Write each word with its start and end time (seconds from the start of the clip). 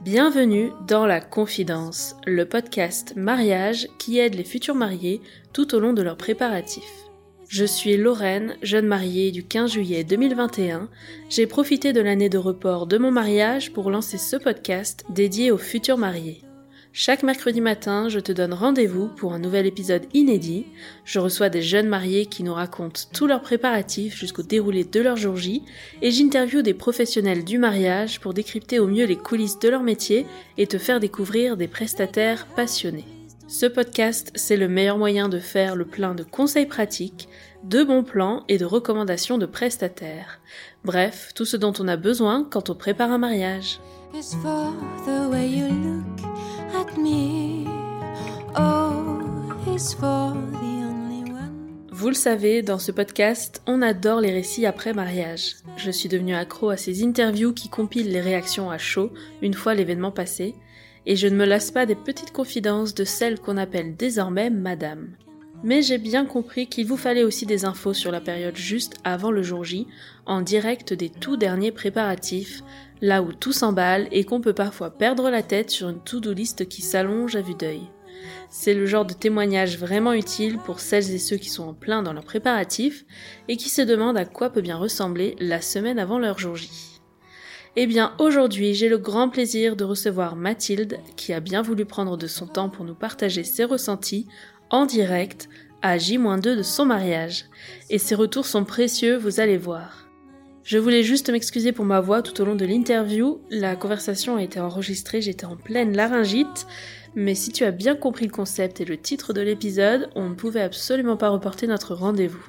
Bienvenue 0.00 0.70
dans 0.86 1.06
La 1.06 1.20
Confidence, 1.20 2.14
le 2.24 2.44
podcast 2.44 3.14
mariage 3.16 3.88
qui 3.98 4.20
aide 4.20 4.36
les 4.36 4.44
futurs 4.44 4.76
mariés 4.76 5.20
tout 5.52 5.74
au 5.74 5.80
long 5.80 5.92
de 5.92 6.02
leurs 6.02 6.16
préparatifs. 6.16 7.08
Je 7.48 7.64
suis 7.64 7.96
Lorraine, 7.96 8.54
jeune 8.62 8.86
mariée 8.86 9.32
du 9.32 9.42
15 9.42 9.72
juillet 9.72 10.04
2021. 10.04 10.88
J'ai 11.30 11.48
profité 11.48 11.92
de 11.92 12.00
l'année 12.00 12.28
de 12.28 12.38
report 12.38 12.86
de 12.86 12.96
mon 12.96 13.10
mariage 13.10 13.72
pour 13.72 13.90
lancer 13.90 14.16
ce 14.16 14.36
podcast 14.36 15.04
dédié 15.10 15.50
aux 15.50 15.58
futurs 15.58 15.98
mariés. 15.98 16.42
Chaque 16.96 17.24
mercredi 17.24 17.60
matin, 17.60 18.08
je 18.08 18.20
te 18.20 18.30
donne 18.30 18.54
rendez-vous 18.54 19.08
pour 19.08 19.32
un 19.32 19.40
nouvel 19.40 19.66
épisode 19.66 20.06
inédit. 20.14 20.64
Je 21.04 21.18
reçois 21.18 21.48
des 21.48 21.60
jeunes 21.60 21.88
mariés 21.88 22.26
qui 22.26 22.44
nous 22.44 22.54
racontent 22.54 23.00
tous 23.12 23.26
leurs 23.26 23.42
préparatifs 23.42 24.16
jusqu'au 24.16 24.44
déroulé 24.44 24.84
de 24.84 25.00
leur 25.00 25.16
jour 25.16 25.36
J 25.36 25.64
et 26.02 26.12
j'interviewe 26.12 26.62
des 26.62 26.72
professionnels 26.72 27.42
du 27.42 27.58
mariage 27.58 28.20
pour 28.20 28.32
décrypter 28.32 28.78
au 28.78 28.86
mieux 28.86 29.06
les 29.06 29.16
coulisses 29.16 29.58
de 29.58 29.68
leur 29.68 29.82
métier 29.82 30.24
et 30.56 30.68
te 30.68 30.78
faire 30.78 31.00
découvrir 31.00 31.56
des 31.56 31.66
prestataires 31.66 32.46
passionnés. 32.54 33.08
Ce 33.48 33.66
podcast, 33.66 34.30
c'est 34.36 34.56
le 34.56 34.68
meilleur 34.68 34.96
moyen 34.96 35.28
de 35.28 35.40
faire 35.40 35.74
le 35.74 35.86
plein 35.86 36.14
de 36.14 36.22
conseils 36.22 36.66
pratiques, 36.66 37.28
de 37.64 37.82
bons 37.82 38.04
plans 38.04 38.44
et 38.46 38.56
de 38.56 38.64
recommandations 38.64 39.36
de 39.36 39.46
prestataires. 39.46 40.38
Bref, 40.84 41.32
tout 41.34 41.44
ce 41.44 41.56
dont 41.56 41.72
on 41.80 41.88
a 41.88 41.96
besoin 41.96 42.46
quand 42.48 42.70
on 42.70 42.76
prépare 42.76 43.10
un 43.10 43.18
mariage. 43.18 43.80
Vous 51.90 52.08
le 52.08 52.14
savez, 52.14 52.62
dans 52.62 52.78
ce 52.78 52.92
podcast, 52.92 53.62
on 53.66 53.80
adore 53.80 54.20
les 54.20 54.32
récits 54.32 54.66
après 54.66 54.92
mariage. 54.92 55.56
Je 55.76 55.90
suis 55.90 56.08
devenue 56.08 56.34
accro 56.34 56.68
à 56.68 56.76
ces 56.76 57.02
interviews 57.02 57.52
qui 57.54 57.68
compilent 57.68 58.10
les 58.10 58.20
réactions 58.20 58.70
à 58.70 58.78
chaud 58.78 59.12
une 59.40 59.54
fois 59.54 59.74
l'événement 59.74 60.10
passé, 60.10 60.54
et 61.06 61.16
je 61.16 61.26
ne 61.26 61.36
me 61.36 61.46
lasse 61.46 61.70
pas 61.70 61.86
des 61.86 61.94
petites 61.94 62.32
confidences 62.32 62.94
de 62.94 63.04
celles 63.04 63.40
qu'on 63.40 63.56
appelle 63.56 63.96
désormais 63.96 64.50
Madame. 64.50 65.16
Mais 65.62 65.80
j'ai 65.80 65.96
bien 65.96 66.26
compris 66.26 66.66
qu'il 66.66 66.86
vous 66.86 66.98
fallait 66.98 67.24
aussi 67.24 67.46
des 67.46 67.64
infos 67.64 67.94
sur 67.94 68.12
la 68.12 68.20
période 68.20 68.56
juste 68.56 68.96
avant 69.02 69.30
le 69.30 69.42
jour 69.42 69.64
J, 69.64 69.86
en 70.26 70.42
direct 70.42 70.92
des 70.92 71.08
tout 71.08 71.38
derniers 71.38 71.72
préparatifs, 71.72 72.62
là 73.00 73.22
où 73.22 73.32
tout 73.32 73.52
s'emballe 73.52 74.08
et 74.12 74.24
qu'on 74.24 74.40
peut 74.40 74.52
parfois 74.52 74.90
perdre 74.90 75.30
la 75.30 75.42
tête 75.42 75.70
sur 75.70 75.88
une 75.88 76.00
to-do 76.00 76.32
list 76.32 76.68
qui 76.68 76.82
s'allonge 76.82 77.36
à 77.36 77.40
vue 77.40 77.54
d'œil. 77.54 77.82
C'est 78.48 78.74
le 78.74 78.86
genre 78.86 79.04
de 79.04 79.14
témoignage 79.14 79.78
vraiment 79.78 80.12
utile 80.12 80.58
pour 80.58 80.80
celles 80.80 81.10
et 81.12 81.18
ceux 81.18 81.36
qui 81.36 81.50
sont 81.50 81.64
en 81.64 81.74
plein 81.74 82.02
dans 82.02 82.12
leurs 82.12 82.24
préparatifs 82.24 83.04
et 83.48 83.56
qui 83.56 83.68
se 83.68 83.82
demandent 83.82 84.16
à 84.16 84.24
quoi 84.24 84.50
peut 84.50 84.60
bien 84.60 84.76
ressembler 84.76 85.36
la 85.40 85.60
semaine 85.60 85.98
avant 85.98 86.18
leur 86.18 86.38
jour 86.38 86.56
J. 86.56 86.70
Eh 87.76 87.86
bien, 87.86 88.14
aujourd'hui, 88.20 88.74
j'ai 88.74 88.88
le 88.88 88.98
grand 88.98 89.28
plaisir 89.28 89.74
de 89.74 89.82
recevoir 89.82 90.36
Mathilde, 90.36 90.98
qui 91.16 91.32
a 91.32 91.40
bien 91.40 91.60
voulu 91.60 91.84
prendre 91.84 92.16
de 92.16 92.28
son 92.28 92.46
temps 92.46 92.68
pour 92.68 92.84
nous 92.84 92.94
partager 92.94 93.42
ses 93.42 93.64
ressentis 93.64 94.28
en 94.70 94.86
direct 94.86 95.48
à 95.82 95.98
J-2 95.98 96.56
de 96.56 96.62
son 96.62 96.86
mariage. 96.86 97.46
Et 97.90 97.98
ses 97.98 98.14
retours 98.14 98.46
sont 98.46 98.64
précieux, 98.64 99.16
vous 99.16 99.40
allez 99.40 99.56
voir. 99.56 100.03
Je 100.64 100.78
voulais 100.78 101.02
juste 101.02 101.28
m'excuser 101.28 101.72
pour 101.72 101.84
ma 101.84 102.00
voix 102.00 102.22
tout 102.22 102.40
au 102.40 102.46
long 102.46 102.54
de 102.54 102.64
l'interview. 102.64 103.38
La 103.50 103.76
conversation 103.76 104.36
a 104.36 104.42
été 104.42 104.58
enregistrée, 104.60 105.20
j'étais 105.20 105.44
en 105.44 105.56
pleine 105.56 105.94
laryngite. 105.94 106.66
Mais 107.14 107.34
si 107.34 107.52
tu 107.52 107.64
as 107.64 107.70
bien 107.70 107.94
compris 107.94 108.24
le 108.24 108.32
concept 108.32 108.80
et 108.80 108.86
le 108.86 108.96
titre 108.96 109.34
de 109.34 109.42
l'épisode, 109.42 110.08
on 110.14 110.30
ne 110.30 110.34
pouvait 110.34 110.62
absolument 110.62 111.18
pas 111.18 111.28
reporter 111.28 111.66
notre 111.66 111.94
rendez-vous. 111.94 112.42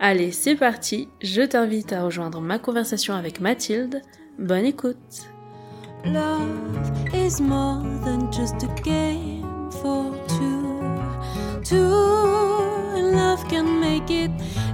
Allez, 0.00 0.32
c'est 0.32 0.56
parti, 0.56 1.08
je 1.20 1.42
t'invite 1.42 1.92
à 1.92 2.02
rejoindre 2.02 2.40
ma 2.40 2.58
conversation 2.58 3.14
avec 3.14 3.38
Mathilde. 3.38 4.00
Bonne 4.38 4.64
écoute. 4.64 4.96
Love 6.06 6.48
is 7.14 7.42
more 7.42 7.82
than 8.02 8.32
just 8.32 8.64
a 8.64 8.82
game 8.82 9.70
for 9.70 10.10
two. 10.26 10.80
Two, 11.62 11.76
love 13.14 13.46
can 13.48 13.78
make 13.78 14.10
it. 14.10 14.30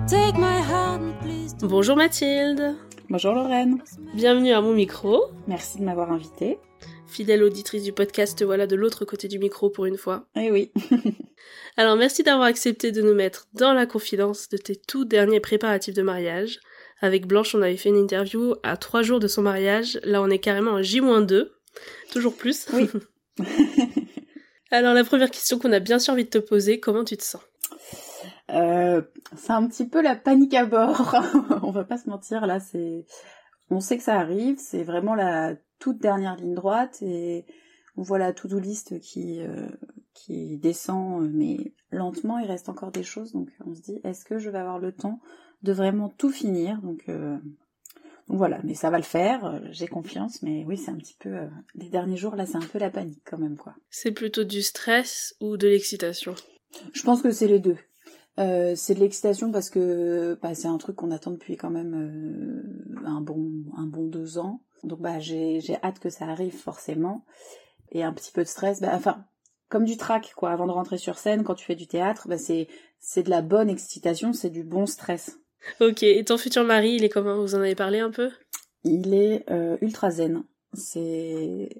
Take 0.07 0.39
my 0.39 0.63
hand, 0.63 1.19
please. 1.21 1.38
Bonjour 1.61 1.97
Mathilde. 1.97 2.77
Bonjour 3.11 3.33
Lorraine, 3.35 3.83
Bienvenue 4.15 4.53
à 4.53 4.61
mon 4.61 4.73
micro. 4.73 5.25
merci 5.47 5.79
de 5.79 5.85
m'avoir 5.85 6.13
invitée. 6.13 6.59
Fidèle 7.07 7.43
auditrice 7.43 7.83
du 7.83 7.93
podcast, 7.93 8.39
te 8.39 8.45
voilà 8.45 8.67
de 8.67 8.77
l'autre 8.77 9.05
côté 9.05 9.29
du 9.29 9.39
micro 9.39 9.71
pour 9.71 9.87
une 9.87 9.97
fois. 9.97 10.27
Eh 10.37 10.51
oui, 10.51 10.71
Alors 11.77 11.97
merci 11.97 12.23
d'avoir 12.23 12.47
accepté 12.47 12.93
de 12.93 13.03
nous 13.03 13.15
mettre 13.15 13.49
dans 13.55 13.73
la 13.73 13.87
confidence 13.87 14.49
de 14.49 14.57
tes 14.59 14.77
tout 14.77 15.05
derniers 15.05 15.41
préparatifs 15.41 15.95
de 15.95 16.03
mariage. 16.03 16.61
Avec 17.01 17.27
Blanche, 17.27 17.55
on 17.55 17.63
avait 17.63 17.77
fait 17.77 17.89
une 17.89 17.97
interview 17.97 18.55
à 18.63 18.77
trois 18.77 19.03
jours 19.03 19.21
de 19.21 19.29
son 19.29 19.43
mariage. 19.43 20.01
Là, 20.03 20.21
on 20.21 20.29
est 20.31 20.41
carrément 20.41 20.73
en 20.73 20.83
J-2. 20.83 21.49
Toujours 22.13 22.35
plus. 22.37 22.67
Oui. 22.73 22.89
Alors 24.71 24.95
la 24.95 25.05
première 25.05 25.31
question 25.31 25.59
qu'on 25.59 25.73
a 25.73 25.79
bien 25.79 25.99
sûr 25.99 26.13
envie 26.13 26.25
de 26.25 26.31
te 26.31 26.39
poser, 26.39 26.79
comment 26.81 27.05
tu 27.05 27.17
te 27.17 27.23
sens? 27.25 27.41
Euh, 28.51 29.03
c'est 29.37 29.53
un 29.53 29.67
petit 29.69 29.87
peu 29.87 30.01
la 30.03 30.17
panique 30.17 30.55
à 30.55 30.65
bord. 30.67 31.15
On 31.63 31.71
va 31.71 31.85
pas 31.85 31.99
se 31.99 32.09
mentir, 32.09 32.47
là, 32.47 32.61
c'est, 32.61 33.05
on 33.71 33.81
sait 33.81 33.99
que 33.99 34.03
ça 34.03 34.19
arrive, 34.19 34.57
c'est 34.59 34.83
vraiment 34.85 35.15
la 35.15 35.55
toute 35.79 35.99
dernière 35.99 36.37
ligne 36.37 36.55
droite 36.55 36.99
et 37.03 37.45
on 37.97 38.03
voit 38.03 38.19
la 38.19 38.33
to-do 38.33 38.59
list 38.59 38.99
qui 39.01 39.41
euh, 39.43 39.69
qui 40.15 40.57
descend, 40.57 41.23
euh, 41.23 41.31
mais 41.33 41.73
lentement. 41.91 42.39
Il 42.39 42.47
reste 42.47 42.69
encore 42.69 42.91
des 42.91 43.03
choses, 43.03 43.33
donc 43.33 43.51
on 43.67 43.75
se 43.75 43.81
dit, 43.83 44.01
est-ce 44.05 44.25
que 44.25 44.39
je 44.39 44.51
vais 44.51 44.59
avoir 44.59 44.79
le 44.79 44.93
temps 44.93 45.21
de 45.63 45.73
vraiment 45.73 46.09
tout 46.09 46.31
finir? 46.31 46.81
Donc 46.83 47.05
euh, 47.09 47.37
donc 48.29 48.39
voilà, 48.39 48.61
mais 48.65 48.75
ça 48.75 48.91
va 48.91 48.97
le 48.99 49.05
faire. 49.05 49.45
euh, 49.45 49.59
J'ai 49.73 49.87
confiance, 49.89 50.43
mais 50.43 50.65
oui, 50.67 50.77
c'est 50.79 50.91
un 50.91 50.97
petit 50.97 51.17
peu 51.19 51.37
les 51.75 51.89
derniers 51.91 52.17
jours 52.17 52.35
là, 52.35 52.47
c'est 52.47 52.57
un 52.57 52.61
peu 52.61 52.79
la 52.79 52.91
panique 52.91 53.23
quand 53.25 53.39
même, 53.39 53.57
quoi. 53.57 53.75
C'est 53.91 54.13
plutôt 54.13 54.45
du 54.45 54.63
stress 54.63 55.35
ou 55.41 55.57
de 55.57 55.69
l'excitation? 55.69 56.35
Je 56.93 57.03
pense 57.03 57.23
que 57.23 57.31
c'est 57.31 57.47
les 57.49 57.59
deux. 57.59 57.77
Euh, 58.39 58.75
c'est 58.77 58.95
de 58.95 59.01
l'excitation 59.01 59.51
parce 59.51 59.69
que 59.69 60.39
bah, 60.41 60.55
c'est 60.55 60.69
un 60.69 60.79
truc 60.79 60.97
qu'on 60.97 61.11
attend 61.11 61.33
depuis 61.33 61.57
quand 61.57 61.71
même 61.71 61.95
euh, 61.95 63.05
un 63.05 63.21
bon 63.21 63.51
un 63.77 63.87
bon 63.87 64.07
deux 64.07 64.39
ans. 64.39 64.63
Donc 64.85 65.01
bah 65.01 65.19
j'ai 65.19 65.61
j'ai 65.61 65.77
hâte 65.83 65.99
que 65.99 66.09
ça 66.09 66.27
arrive 66.27 66.57
forcément 66.57 67.25
et 67.91 68.05
un 68.05 68.13
petit 68.13 68.31
peu 68.31 68.43
de 68.43 68.49
stress. 68.49 68.81
Bah, 68.81 68.93
enfin 68.95 69.25
comme 69.69 69.85
du 69.85 69.97
trac 69.97 70.33
quoi. 70.37 70.51
Avant 70.51 70.67
de 70.67 70.73
rentrer 70.73 70.99
sur 70.99 71.19
scène, 71.19 71.43
quand 71.43 71.57
tu 71.57 71.65
fais 71.67 71.75
du 71.75 71.89
théâtre, 71.89 72.29
bah, 72.29 72.39
c'est 72.39 72.69
c'est 73.01 73.25
de 73.25 73.31
la 73.31 73.43
bonne 73.43 73.69
excitation, 73.71 74.33
c'est 74.33 74.51
du 74.51 74.63
bon 74.63 74.87
stress. 74.87 75.39
Ok, 75.81 76.05
et 76.05 76.25
ton 76.25 76.39
futur 76.39 76.63
mari, 76.63 76.95
il 76.95 77.05
est 77.05 77.09
comment? 77.09 77.41
Vous 77.41 77.57
en 77.57 77.59
avez 77.59 77.75
parlé 77.75 77.99
un 77.99 78.11
peu? 78.11 78.31
Il 78.85 79.15
est 79.15 79.45
euh, 79.51 79.77
ultra 79.81 80.11
zen. 80.11 80.45
C'est 80.75 81.71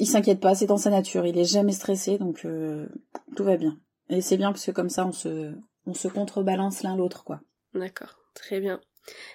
il 0.00 0.06
s'inquiète 0.06 0.40
pas, 0.40 0.56
c'est 0.56 0.66
dans 0.66 0.76
sa 0.76 0.90
nature. 0.90 1.24
Il 1.26 1.38
est 1.38 1.44
jamais 1.44 1.72
stressé, 1.72 2.18
donc 2.18 2.44
euh, 2.44 2.88
tout 3.36 3.44
va 3.44 3.56
bien. 3.56 3.78
Et 4.10 4.20
c'est 4.20 4.36
bien 4.36 4.52
parce 4.52 4.66
que 4.66 4.70
comme 4.70 4.90
ça, 4.90 5.06
on 5.06 5.12
se, 5.12 5.52
on 5.86 5.94
se 5.94 6.08
contrebalance 6.08 6.82
l'un 6.82 6.96
l'autre, 6.96 7.24
quoi. 7.24 7.40
D'accord, 7.74 8.18
très 8.34 8.60
bien. 8.60 8.80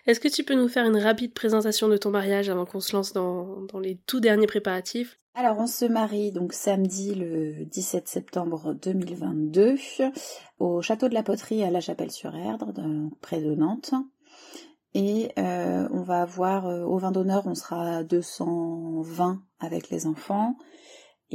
Est-ce 0.06 0.19
que 0.19 0.28
tu 0.28 0.44
peux 0.44 0.56
nous 0.56 0.67
faire 0.67 0.85
une 0.85 0.97
rapide 0.97 1.34
présentation 1.34 1.88
de 1.88 1.97
ton 1.97 2.11
mariage 2.11 2.50
avant 2.50 2.66
qu'on 2.66 2.79
se 2.79 2.95
lance 2.95 3.13
dans, 3.13 3.62
dans 3.62 3.79
les 3.79 3.97
tout 4.06 4.19
derniers 4.19 4.47
préparatifs? 4.47 5.19
Alors, 5.35 5.57
on 5.57 5.66
se 5.66 5.85
marie 5.85 6.31
donc 6.31 6.53
samedi 6.53 7.16
le 7.16 7.66
17 7.66 8.07
septembre 8.07 8.75
2022 8.75 9.78
au 10.59 10.81
château 10.83 11.09
de 11.09 11.16
la 11.16 11.23
Poterie 11.23 11.63
à 11.63 11.72
La 11.72 11.81
Chapelle-sur-Erdre, 11.81 12.72
près 13.19 13.41
de 13.41 13.56
Nantes. 13.56 13.95
Et 14.94 15.31
euh, 15.39 15.88
on 15.91 16.01
va 16.01 16.22
avoir 16.22 16.67
euh, 16.67 16.83
au 16.83 17.00
vin 17.00 17.12
d'honneur, 17.12 17.47
on 17.47 17.56
sera 17.56 17.97
à 17.97 18.03
220 18.03 19.41
avec 19.59 19.89
les 19.89 20.06
enfants. 20.06 20.56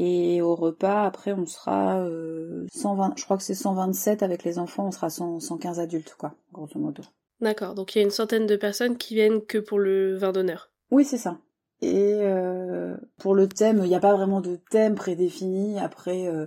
Et 0.00 0.40
au 0.42 0.54
repas, 0.54 1.02
après, 1.04 1.32
on 1.32 1.44
sera 1.44 1.98
euh, 1.98 2.68
120, 2.72 3.14
je 3.16 3.24
crois 3.24 3.36
que 3.36 3.42
c'est 3.42 3.54
127 3.54 4.22
avec 4.22 4.44
les 4.44 4.60
enfants, 4.60 4.86
on 4.86 4.90
sera 4.92 5.10
100 5.10 5.40
115 5.40 5.80
adultes, 5.80 6.14
quoi, 6.16 6.34
grosso 6.52 6.78
modo. 6.78 7.02
D'accord, 7.40 7.74
donc 7.74 7.94
il 7.94 7.98
y 7.98 8.00
a 8.02 8.04
une 8.04 8.12
centaine 8.12 8.46
de 8.46 8.54
personnes 8.54 8.96
qui 8.96 9.16
viennent 9.16 9.44
que 9.44 9.58
pour 9.58 9.80
le 9.80 10.16
vin 10.16 10.30
d'honneur. 10.30 10.70
Oui, 10.92 11.04
c'est 11.04 11.18
ça. 11.18 11.38
Et 11.80 12.14
euh, 12.22 12.96
pour 13.18 13.34
le 13.34 13.48
thème, 13.48 13.80
il 13.82 13.88
n'y 13.88 13.96
a 13.96 14.00
pas 14.00 14.14
vraiment 14.14 14.40
de 14.40 14.60
thème 14.70 14.94
prédéfini. 14.94 15.80
Après, 15.80 16.28
euh, 16.28 16.46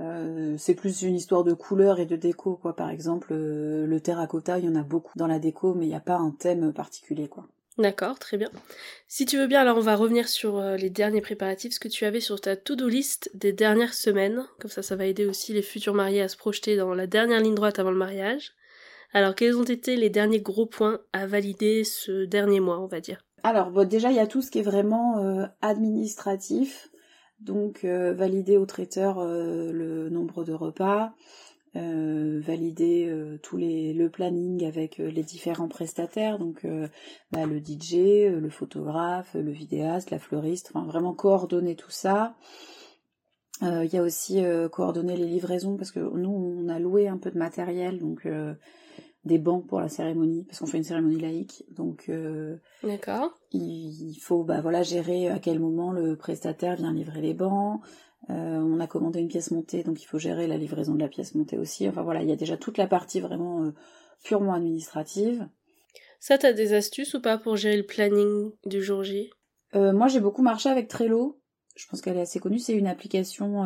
euh, 0.00 0.56
c'est 0.58 0.74
plus 0.74 1.02
une 1.02 1.14
histoire 1.14 1.44
de 1.44 1.52
couleurs 1.52 2.00
et 2.00 2.06
de 2.06 2.16
déco, 2.16 2.56
quoi. 2.56 2.74
Par 2.74 2.90
exemple, 2.90 3.34
le 3.34 4.00
terracotta, 4.00 4.58
il 4.58 4.64
y 4.64 4.68
en 4.68 4.74
a 4.74 4.82
beaucoup 4.82 5.16
dans 5.16 5.28
la 5.28 5.38
déco, 5.38 5.74
mais 5.74 5.86
il 5.86 5.90
n'y 5.90 5.94
a 5.94 6.00
pas 6.00 6.16
un 6.16 6.32
thème 6.32 6.72
particulier, 6.72 7.28
quoi. 7.28 7.46
D'accord, 7.76 8.20
très 8.20 8.36
bien. 8.36 8.50
Si 9.08 9.26
tu 9.26 9.36
veux 9.36 9.48
bien, 9.48 9.60
alors 9.60 9.78
on 9.78 9.80
va 9.80 9.96
revenir 9.96 10.28
sur 10.28 10.58
euh, 10.58 10.76
les 10.76 10.90
derniers 10.90 11.20
préparatifs, 11.20 11.72
ce 11.72 11.80
que 11.80 11.88
tu 11.88 12.04
avais 12.04 12.20
sur 12.20 12.40
ta 12.40 12.54
to-do 12.54 12.86
list 12.88 13.30
des 13.34 13.52
dernières 13.52 13.94
semaines. 13.94 14.44
Comme 14.60 14.70
ça, 14.70 14.82
ça 14.82 14.94
va 14.94 15.06
aider 15.06 15.26
aussi 15.26 15.52
les 15.52 15.62
futurs 15.62 15.94
mariés 15.94 16.20
à 16.20 16.28
se 16.28 16.36
projeter 16.36 16.76
dans 16.76 16.94
la 16.94 17.08
dernière 17.08 17.40
ligne 17.40 17.56
droite 17.56 17.80
avant 17.80 17.90
le 17.90 17.96
mariage. 17.96 18.52
Alors, 19.12 19.34
quels 19.34 19.56
ont 19.56 19.64
été 19.64 19.96
les 19.96 20.08
derniers 20.08 20.40
gros 20.40 20.66
points 20.66 21.00
à 21.12 21.26
valider 21.26 21.82
ce 21.82 22.24
dernier 22.24 22.60
mois, 22.60 22.78
on 22.78 22.86
va 22.86 23.00
dire? 23.00 23.24
Alors, 23.42 23.70
bon, 23.70 23.88
déjà, 23.88 24.10
il 24.10 24.16
y 24.16 24.20
a 24.20 24.28
tout 24.28 24.40
ce 24.40 24.52
qui 24.52 24.60
est 24.60 24.62
vraiment 24.62 25.18
euh, 25.18 25.46
administratif. 25.60 26.90
Donc, 27.40 27.84
euh, 27.84 28.12
valider 28.14 28.56
au 28.56 28.66
traiteur 28.66 29.24
le 29.24 30.08
nombre 30.10 30.44
de 30.44 30.52
repas, 30.52 31.12
euh, 31.76 32.40
valider 32.40 33.08
euh, 33.08 33.36
tous 33.42 33.56
les 33.56 33.92
le 33.94 34.08
planning 34.08 34.64
avec 34.64 35.00
euh, 35.00 35.10
les 35.10 35.24
différents 35.24 35.66
prestataires, 35.66 36.38
donc 36.38 36.64
bah, 37.32 37.46
le 37.46 37.58
DJ, 37.58 38.30
le 38.30 38.48
photographe, 38.48 39.34
le 39.34 39.50
vidéaste, 39.50 40.10
la 40.10 40.20
fleuriste, 40.20 40.70
enfin 40.72 40.86
vraiment 40.86 41.14
coordonner 41.14 41.74
tout 41.74 41.90
ça. 41.90 42.36
Il 43.62 43.88
y 43.92 43.96
a 43.96 44.02
aussi 44.02 44.42
coordonner 44.72 45.16
les 45.16 45.26
livraisons 45.26 45.76
parce 45.76 45.90
que 45.90 46.00
nous 46.00 46.28
on 46.28 46.68
a 46.68 46.78
loué 46.78 47.08
un 47.08 47.16
peu 47.16 47.30
de 47.30 47.38
matériel, 47.38 47.98
donc 47.98 48.28
des 49.24 49.38
bancs 49.38 49.66
pour 49.66 49.80
la 49.80 49.88
cérémonie 49.88 50.44
parce 50.44 50.58
qu'on 50.58 50.66
fait 50.66 50.76
une 50.76 50.84
cérémonie 50.84 51.20
laïque, 51.20 51.64
donc 51.70 52.10
d'accord. 52.82 53.32
Il, 53.52 54.10
il 54.10 54.20
faut 54.20 54.42
bah 54.42 54.60
voilà 54.60 54.82
gérer 54.82 55.28
à 55.28 55.38
quel 55.38 55.60
moment 55.60 55.92
le 55.92 56.16
prestataire 56.16 56.76
vient 56.76 56.92
livrer 56.92 57.22
les 57.22 57.32
bancs. 57.32 57.80
Euh, 58.30 58.58
on 58.58 58.80
a 58.80 58.86
commandé 58.86 59.20
une 59.20 59.28
pièce 59.28 59.50
montée, 59.50 59.82
donc 59.82 60.02
il 60.02 60.06
faut 60.06 60.18
gérer 60.18 60.46
la 60.46 60.56
livraison 60.56 60.94
de 60.94 61.00
la 61.00 61.08
pièce 61.08 61.34
montée 61.34 61.58
aussi. 61.58 61.88
Enfin 61.88 62.02
voilà, 62.02 62.22
il 62.22 62.28
y 62.28 62.32
a 62.32 62.36
déjà 62.36 62.56
toute 62.56 62.78
la 62.78 62.86
partie 62.86 63.20
vraiment 63.20 63.64
euh, 63.64 63.74
purement 64.22 64.54
administrative. 64.54 65.46
Ça, 66.20 66.38
t'as 66.38 66.54
des 66.54 66.72
astuces 66.72 67.14
ou 67.14 67.20
pas 67.20 67.36
pour 67.36 67.56
gérer 67.56 67.76
le 67.76 67.84
planning 67.84 68.50
du 68.64 68.82
jour 68.82 69.02
J? 69.02 69.30
Euh, 69.74 69.92
Moi, 69.92 70.08
j'ai 70.08 70.20
beaucoup 70.20 70.42
marché 70.42 70.70
avec 70.70 70.88
Trello. 70.88 71.38
Je 71.74 71.86
pense 71.88 72.00
qu'elle 72.00 72.16
est 72.16 72.22
assez 72.22 72.38
connue. 72.38 72.58
C'est 72.58 72.74
une 72.74 72.86
application 72.86 73.64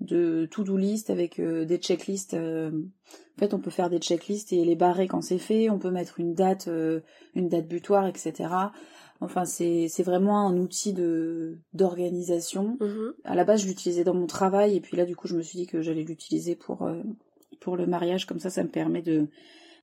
de 0.00 0.48
to-do 0.50 0.76
list 0.76 1.10
avec 1.10 1.40
des 1.40 1.76
checklists. 1.78 2.34
en 2.34 3.38
fait, 3.38 3.54
on 3.54 3.58
peut 3.58 3.70
faire 3.70 3.90
des 3.90 3.98
checklists 3.98 4.52
et 4.52 4.64
les 4.64 4.76
barrer 4.76 5.08
quand 5.08 5.20
c'est 5.20 5.38
fait. 5.38 5.68
On 5.68 5.78
peut 5.78 5.90
mettre 5.90 6.20
une 6.20 6.34
date, 6.34 6.68
une 7.34 7.48
date 7.48 7.66
butoir, 7.66 8.06
etc. 8.06 8.70
Enfin, 9.20 9.44
c'est 9.44 10.02
vraiment 10.02 10.46
un 10.46 10.56
outil 10.56 10.92
de 10.92 11.58
d'organisation. 11.72 12.76
Mhm. 12.80 13.14
À 13.24 13.34
la 13.34 13.44
base, 13.44 13.62
je 13.62 13.66
l'utilisais 13.66 14.04
dans 14.04 14.14
mon 14.14 14.26
travail, 14.26 14.76
et 14.76 14.80
puis 14.80 14.96
là, 14.96 15.04
du 15.04 15.16
coup, 15.16 15.26
je 15.26 15.36
me 15.36 15.42
suis 15.42 15.58
dit 15.58 15.66
que 15.66 15.82
j'allais 15.82 16.04
l'utiliser 16.04 16.54
pour 16.54 16.82
euh, 16.82 17.02
pour 17.60 17.76
le 17.76 17.86
mariage. 17.86 18.26
Comme 18.26 18.38
ça, 18.38 18.50
ça 18.50 18.62
me 18.62 18.68
permet 18.68 19.02
de, 19.02 19.26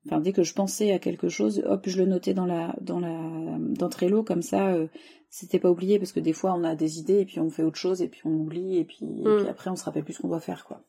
enfin, 0.06 0.20
dès 0.20 0.34
que 0.34 0.44
je 0.44 0.54
pensais 0.54 0.92
à 0.92 1.00
quelque 1.00 1.30
chose, 1.30 1.64
hop, 1.66 1.84
je 1.88 1.98
le 1.98 2.06
notais 2.06 2.34
dans 2.34 2.46
la 2.46 2.76
dans 2.82 3.00
la 3.00 3.58
dans 3.60 3.90
Trello. 3.90 4.24
Comme 4.24 4.42
ça, 4.42 4.74
euh, 4.74 4.88
c'était 5.30 5.60
pas 5.60 5.70
oublié 5.70 6.00
parce 6.00 6.12
que 6.12 6.20
des 6.20 6.34
fois, 6.34 6.54
on 6.54 6.64
a 6.64 6.76
des 6.76 7.00
idées 7.00 7.20
et 7.20 7.26
puis 7.26 7.40
on 7.40 7.50
fait 7.50 7.64
autre 7.64 7.78
chose 7.78 8.02
et 8.02 8.08
puis 8.08 8.22
on 8.26 8.32
oublie 8.32 8.78
et 8.78 8.86
puis, 8.86 9.06
et 9.06 9.24
puis 9.24 9.44
mhm. 9.44 9.48
après, 9.48 9.70
on 9.70 9.76
se 9.76 9.84
rappelle 9.84 10.04
plus 10.04 10.14
ce 10.14 10.22
qu'on 10.22 10.30
doit 10.30 10.40
faire, 10.40 10.66
quoi. 10.66 10.82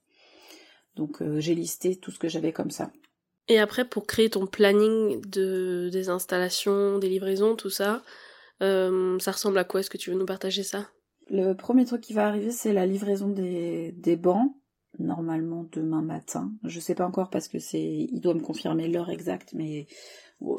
Donc, 0.94 1.20
euh, 1.20 1.40
j'ai 1.40 1.54
listé 1.54 1.96
tout 1.96 2.10
ce 2.10 2.18
que 2.18 2.28
j'avais 2.28 2.52
comme 2.52 2.70
ça. 2.70 2.90
Et 3.48 3.58
après, 3.58 3.84
pour 3.84 4.06
créer 4.06 4.30
ton 4.30 4.46
planning 4.46 5.20
de 5.26 5.88
des 5.92 6.08
installations, 6.08 6.98
des 6.98 7.08
livraisons, 7.08 7.54
tout 7.54 7.70
ça, 7.70 8.02
euh, 8.62 9.18
ça 9.18 9.32
ressemble 9.32 9.58
à 9.58 9.64
quoi? 9.64 9.80
Est-ce 9.80 9.90
que 9.90 9.98
tu 9.98 10.10
veux 10.10 10.18
nous 10.18 10.26
partager 10.26 10.62
ça? 10.62 10.88
Le 11.28 11.54
premier 11.54 11.84
truc 11.84 12.00
qui 12.00 12.12
va 12.12 12.26
arriver, 12.26 12.50
c'est 12.50 12.72
la 12.72 12.86
livraison 12.86 13.28
des, 13.28 13.92
des 13.92 14.16
bancs, 14.16 14.52
normalement 14.98 15.66
demain 15.72 16.02
matin. 16.02 16.52
Je 16.64 16.80
sais 16.80 16.94
pas 16.94 17.06
encore 17.06 17.30
parce 17.30 17.48
que 17.48 17.58
c'est, 17.58 18.08
il 18.10 18.20
doit 18.20 18.34
me 18.34 18.40
confirmer 18.40 18.88
l'heure 18.88 19.10
exacte, 19.10 19.52
mais 19.54 19.86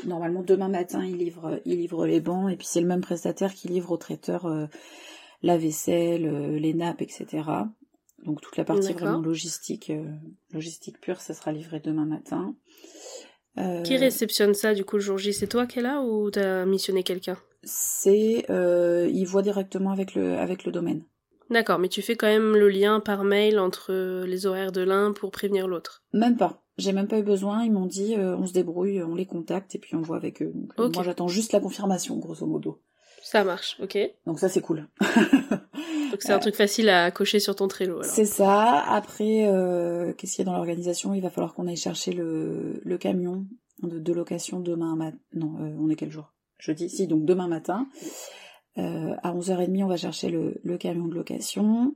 normalement 0.05 0.43
demain 0.43 0.69
matin, 0.69 1.05
il 1.05 1.17
livre, 1.17 1.59
il 1.65 1.77
livre 1.77 2.05
les 2.05 2.19
bancs 2.19 2.51
et 2.51 2.55
puis 2.55 2.67
c'est 2.67 2.81
le 2.81 2.87
même 2.87 3.01
prestataire 3.01 3.53
qui 3.53 3.67
livre 3.67 3.91
au 3.91 3.97
traiteur 3.97 4.45
euh, 4.45 4.65
la 5.43 5.57
vaisselle, 5.57 6.25
euh, 6.25 6.59
les 6.59 6.73
nappes, 6.73 7.01
etc. 7.01 7.43
Donc 8.25 8.41
toute 8.41 8.57
la 8.57 8.63
partie 8.63 8.93
vraiment 8.93 9.21
logistique, 9.21 9.91
logistique 10.51 10.99
pure, 10.99 11.21
ça 11.21 11.33
sera 11.33 11.51
livré 11.51 11.79
demain 11.79 12.05
matin. 12.05 12.55
Qui 13.83 13.97
réceptionne 13.97 14.53
ça 14.53 14.75
du 14.75 14.85
coup 14.85 14.97
le 14.97 15.01
jour 15.01 15.17
J? 15.17 15.33
C'est 15.33 15.47
toi 15.47 15.65
qui 15.65 15.79
es 15.79 15.81
là 15.81 16.01
ou 16.01 16.29
t'as 16.29 16.65
missionné 16.65 17.01
quelqu'un? 17.01 17.37
C'est 17.63 18.45
euh, 18.49 19.09
il 19.11 19.25
voit 19.25 19.41
directement 19.41 19.91
avec 19.91 20.13
le 20.13 20.37
avec 20.37 20.63
le 20.63 20.71
domaine. 20.71 21.03
D'accord, 21.49 21.79
mais 21.79 21.87
tu 21.87 22.01
fais 22.01 22.15
quand 22.15 22.27
même 22.27 22.55
le 22.55 22.69
lien 22.69 22.99
par 22.99 23.23
mail 23.23 23.59
entre 23.59 24.23
les 24.25 24.45
horaires 24.45 24.71
de 24.71 24.81
l'un 24.81 25.13
pour 25.13 25.31
prévenir 25.31 25.67
l'autre. 25.67 26.03
Même 26.13 26.37
pas. 26.37 26.61
J'ai 26.77 26.91
même 26.91 27.07
pas 27.07 27.17
eu 27.17 27.23
besoin. 27.23 27.63
Ils 27.63 27.71
m'ont 27.71 27.85
dit 27.85 28.15
euh, 28.15 28.35
on 28.37 28.45
se 28.45 28.53
débrouille, 28.53 29.01
on 29.01 29.15
les 29.15 29.25
contacte 29.25 29.73
et 29.75 29.79
puis 29.79 29.95
on 29.95 30.01
voit 30.01 30.17
avec 30.17 30.41
eux. 30.41 30.53
Donc, 30.77 30.93
Moi 30.95 31.03
j'attends 31.03 31.27
juste 31.27 31.53
la 31.53 31.59
confirmation, 31.59 32.17
grosso 32.17 32.45
modo. 32.45 32.81
Ça 33.23 33.43
marche, 33.43 33.77
ok. 33.81 33.97
Donc 34.25 34.39
ça 34.39 34.47
c'est 34.49 34.61
cool. 34.61 34.87
Donc 36.11 36.21
c'est 36.21 36.31
un 36.31 36.39
truc 36.39 36.55
facile 36.55 36.89
à 36.89 37.11
cocher 37.11 37.39
sur 37.39 37.55
ton 37.55 37.67
Trello. 37.67 38.01
C'est 38.03 38.25
ça. 38.25 38.79
Après, 38.87 39.47
euh, 39.47 40.13
qu'est-ce 40.13 40.35
qu'il 40.35 40.45
y 40.45 40.47
a 40.47 40.51
dans 40.51 40.55
l'organisation? 40.55 41.13
Il 41.13 41.21
va 41.21 41.29
falloir 41.29 41.53
qu'on 41.53 41.67
aille 41.67 41.75
chercher 41.75 42.13
le, 42.13 42.79
le 42.83 42.97
camion 42.97 43.45
de, 43.83 43.99
de 43.99 44.13
location 44.13 44.59
demain 44.59 44.95
matin. 44.95 45.17
Non, 45.33 45.55
on 45.79 45.89
est 45.89 45.95
quel 45.95 46.11
jour? 46.11 46.31
Jeudi, 46.59 46.89
si, 46.89 47.07
donc 47.07 47.25
demain 47.25 47.47
matin. 47.47 47.87
Euh, 48.77 49.15
à 49.23 49.33
11h30, 49.33 49.83
on 49.83 49.87
va 49.87 49.97
chercher 49.97 50.29
le, 50.29 50.55
le 50.63 50.77
camion 50.77 51.07
de 51.07 51.15
location. 51.15 51.95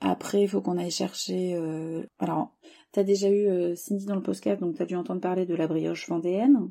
Après, 0.00 0.42
il 0.42 0.48
faut 0.48 0.60
qu'on 0.60 0.78
aille 0.78 0.90
chercher... 0.90 1.54
Euh... 1.54 2.02
Alors, 2.18 2.52
t'as 2.92 3.02
déjà 3.02 3.28
eu 3.28 3.46
euh, 3.46 3.74
Cindy 3.76 4.06
dans 4.06 4.16
le 4.16 4.22
podcast, 4.22 4.60
donc 4.60 4.76
t'as 4.76 4.86
dû 4.86 4.96
entendre 4.96 5.20
parler 5.20 5.46
de 5.46 5.54
la 5.54 5.66
brioche 5.66 6.08
vendéenne. 6.08 6.70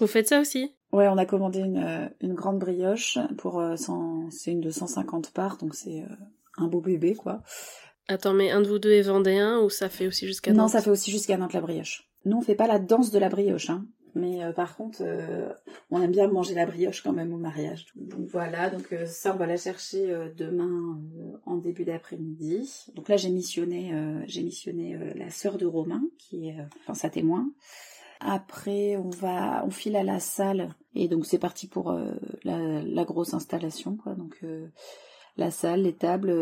Vous 0.00 0.06
faites 0.06 0.28
ça 0.28 0.40
aussi? 0.40 0.72
Ouais, 0.92 1.08
on 1.08 1.16
a 1.16 1.26
commandé 1.26 1.60
une, 1.60 2.10
une 2.20 2.34
grande 2.34 2.58
brioche 2.58 3.18
pour 3.38 3.62
c'est 3.76 4.50
une 4.50 4.60
de 4.60 4.70
150 4.70 5.30
parts, 5.30 5.56
donc 5.56 5.74
c'est 5.74 6.04
un 6.58 6.66
beau 6.66 6.80
bébé, 6.80 7.14
quoi. 7.14 7.40
Attends, 8.08 8.34
mais 8.34 8.50
un 8.50 8.60
de 8.60 8.68
vous 8.68 8.78
deux 8.78 8.92
est 8.92 9.02
vendéen 9.02 9.60
ou 9.60 9.70
ça 9.70 9.88
fait 9.88 10.06
aussi 10.06 10.26
jusqu'à 10.26 10.50
Nantes? 10.52 10.58
Non, 10.58 10.68
ça 10.68 10.82
fait 10.82 10.90
aussi 10.90 11.10
jusqu'à 11.10 11.36
Nantes 11.36 11.52
la 11.52 11.60
brioche. 11.60 12.10
Nous, 12.24 12.36
on 12.36 12.42
fait 12.42 12.54
pas 12.54 12.66
la 12.66 12.78
danse 12.78 13.10
de 13.10 13.18
la 13.18 13.28
brioche, 13.28 13.70
hein. 13.70 13.86
Mais 14.14 14.44
euh, 14.44 14.52
par 14.52 14.76
contre, 14.76 14.98
euh, 15.00 15.52
on 15.90 16.02
aime 16.02 16.10
bien 16.10 16.28
manger 16.28 16.54
la 16.54 16.66
brioche 16.66 17.02
quand 17.02 17.12
même 17.12 17.32
au 17.32 17.38
mariage. 17.38 17.86
Donc 17.96 18.26
voilà, 18.28 18.68
donc 18.68 18.92
euh, 18.92 19.06
ça 19.06 19.34
on 19.34 19.38
va 19.38 19.46
la 19.46 19.56
chercher 19.56 20.14
demain 20.36 21.00
en 21.46 21.56
début 21.56 21.84
d'après-midi. 21.84 22.86
Donc 22.94 23.08
là 23.08 23.16
j'ai 23.16 23.30
missionné, 23.30 23.92
j'ai 24.26 24.42
missionné 24.42 24.98
la 25.14 25.30
sœur 25.30 25.56
de 25.56 25.66
Romain 25.66 26.02
qui 26.18 26.48
est 26.48 26.56
enfin 26.80 26.94
sa 26.94 27.08
témoin. 27.08 27.50
Après 28.20 28.96
on 28.96 29.10
va, 29.10 29.64
on 29.64 29.70
file 29.70 29.96
à 29.96 30.04
la 30.04 30.20
salle 30.20 30.68
et 30.94 31.08
donc 31.08 31.26
c'est 31.26 31.38
parti 31.38 31.66
pour 31.66 31.98
la, 32.44 33.04
grosse 33.04 33.34
installation 33.34 33.96
quoi. 33.96 34.14
Donc 34.14 34.44
la 35.36 35.50
salle, 35.50 35.82
les 35.82 35.94
tables, 35.94 36.32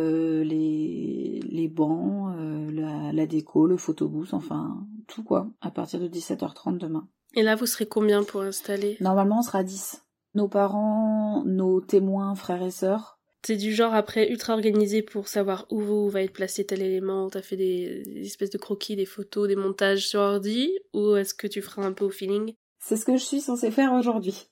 les, 0.42 1.40
les 1.48 1.68
bancs, 1.68 2.34
la, 2.72 3.12
la 3.12 3.26
déco, 3.26 3.66
le 3.66 3.76
photobooth, 3.76 4.34
enfin 4.34 4.86
tout 5.06 5.22
quoi, 5.22 5.48
à 5.60 5.70
partir 5.70 6.00
de 6.00 6.08
17h30 6.08 6.78
demain. 6.78 7.08
Et 7.34 7.42
là, 7.42 7.54
vous 7.54 7.66
serez 7.66 7.86
combien 7.86 8.24
pour 8.24 8.42
installer? 8.42 8.96
Normalement, 9.00 9.38
on 9.38 9.42
sera 9.42 9.62
10. 9.62 10.02
Nos 10.34 10.48
parents, 10.48 11.42
nos 11.44 11.80
témoins, 11.80 12.34
frères 12.34 12.62
et 12.62 12.70
sœurs. 12.70 13.20
C'est 13.46 13.56
du 13.56 13.72
genre 13.72 13.94
après 13.94 14.30
ultra 14.30 14.52
organisé 14.52 15.02
pour 15.02 15.28
savoir 15.28 15.66
où 15.70 16.08
va 16.10 16.22
être 16.22 16.32
placé 16.32 16.64
tel 16.66 16.82
élément, 16.82 17.30
t'as 17.30 17.40
fait 17.40 17.56
des, 17.56 18.02
espèces 18.22 18.50
de 18.50 18.58
croquis, 18.58 18.96
des 18.96 19.06
photos, 19.06 19.48
des 19.48 19.56
montages 19.56 20.06
sur 20.06 20.20
ordi, 20.20 20.70
ou 20.92 21.16
est-ce 21.16 21.32
que 21.32 21.46
tu 21.46 21.62
feras 21.62 21.82
un 21.82 21.92
peu 21.92 22.04
au 22.04 22.10
feeling? 22.10 22.52
C'est 22.80 22.96
ce 22.96 23.06
que 23.06 23.16
je 23.16 23.24
suis 23.24 23.40
censée 23.40 23.70
faire 23.70 23.92
aujourd'hui. 23.94 24.50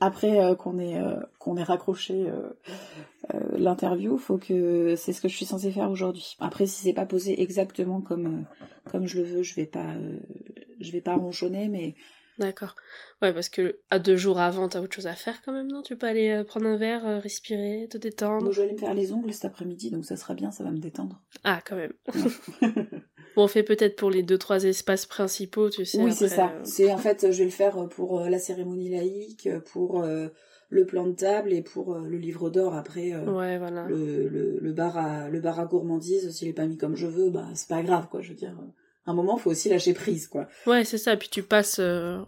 Après 0.00 0.42
euh, 0.42 0.54
qu'on 0.54 0.78
ait 0.78 0.98
euh, 0.98 1.20
qu'on 1.38 1.56
ait 1.56 1.62
raccroché 1.62 2.26
euh, 2.30 2.50
l'interview, 3.56 4.16
faut 4.16 4.38
que 4.38 4.94
c'est 4.96 5.12
ce 5.12 5.20
que 5.20 5.28
je 5.28 5.36
suis 5.36 5.44
censée 5.44 5.70
faire 5.70 5.90
aujourd'hui. 5.90 6.36
Après 6.38 6.66
si 6.66 6.82
c'est 6.82 6.92
pas 6.92 7.06
posé 7.06 7.40
exactement 7.42 8.00
comme 8.00 8.44
comme 8.90 9.06
je 9.06 9.18
le 9.18 9.24
veux, 9.24 9.42
je 9.42 9.54
vais 9.54 9.66
pas 9.66 9.94
je 10.80 10.92
vais 10.92 11.00
pas 11.00 11.14
ronchonner, 11.14 11.68
mais. 11.68 11.94
D'accord. 12.38 12.76
Ouais, 13.20 13.32
parce 13.32 13.48
que 13.48 13.80
à 13.90 13.98
deux 13.98 14.16
jours 14.16 14.38
avant, 14.38 14.68
t'as 14.68 14.80
autre 14.80 14.94
chose 14.94 15.08
à 15.08 15.14
faire 15.14 15.42
quand 15.44 15.52
même, 15.52 15.66
non? 15.66 15.82
Tu 15.82 15.96
peux 15.96 16.06
aller 16.06 16.30
euh, 16.30 16.44
prendre 16.44 16.66
un 16.66 16.76
verre, 16.76 17.04
euh, 17.04 17.18
respirer, 17.18 17.88
te 17.90 17.98
détendre. 17.98 18.44
Moi, 18.44 18.52
je 18.52 18.58
vais 18.60 18.66
aller 18.68 18.74
me 18.74 18.78
faire 18.78 18.94
les 18.94 19.12
ongles 19.12 19.32
cet 19.32 19.46
après-midi, 19.46 19.90
donc 19.90 20.04
ça 20.04 20.16
sera 20.16 20.34
bien, 20.34 20.52
ça 20.52 20.62
va 20.62 20.70
me 20.70 20.78
détendre. 20.78 21.20
Ah, 21.42 21.60
quand 21.66 21.74
même. 21.74 21.92
bon, 23.34 23.42
on 23.42 23.48
fait 23.48 23.64
peut-être 23.64 23.96
pour 23.96 24.10
les 24.10 24.22
deux 24.22 24.38
trois 24.38 24.62
espaces 24.64 25.04
principaux, 25.04 25.68
tu 25.68 25.84
sais. 25.84 26.00
Oui, 26.00 26.12
c'est 26.12 26.28
ça. 26.28 26.52
Euh, 26.54 26.60
c'est 26.62 26.92
en 26.92 26.98
fait, 26.98 27.32
je 27.32 27.38
vais 27.38 27.44
le 27.44 27.50
faire 27.50 27.88
pour 27.88 28.20
la 28.20 28.38
cérémonie 28.38 28.90
laïque, 28.90 29.48
pour 29.72 30.04
le 30.70 30.86
plan 30.86 31.06
de 31.06 31.14
table 31.14 31.52
et 31.52 31.62
pour 31.62 31.96
le 31.98 32.18
livre 32.18 32.50
d'or 32.50 32.76
après. 32.76 33.16
ouais, 33.16 33.58
voilà. 33.58 33.84
Le, 33.88 34.28
le, 34.28 34.58
le, 34.60 34.72
bar 34.72 34.96
à 34.96 35.28
le 35.28 35.40
bar 35.40 35.58
à 35.58 35.64
gourmandise, 35.64 36.30
s'il 36.30 36.46
est 36.46 36.52
pas 36.52 36.66
mis 36.66 36.76
comme 36.76 36.94
je 36.94 37.06
veux, 37.08 37.30
bah 37.30 37.48
c'est 37.54 37.68
pas 37.68 37.82
grave, 37.82 38.06
quoi. 38.08 38.20
Je 38.20 38.28
veux 38.28 38.36
dire 38.36 38.56
un 39.08 39.14
moment, 39.14 39.38
faut 39.38 39.50
aussi 39.50 39.68
lâcher 39.68 39.94
prise, 39.94 40.28
quoi. 40.28 40.48
Ouais, 40.66 40.84
c'est 40.84 40.98
ça. 40.98 41.16
Puis 41.16 41.28
tu 41.28 41.42
passes 41.42 41.78
euh, 41.78 42.18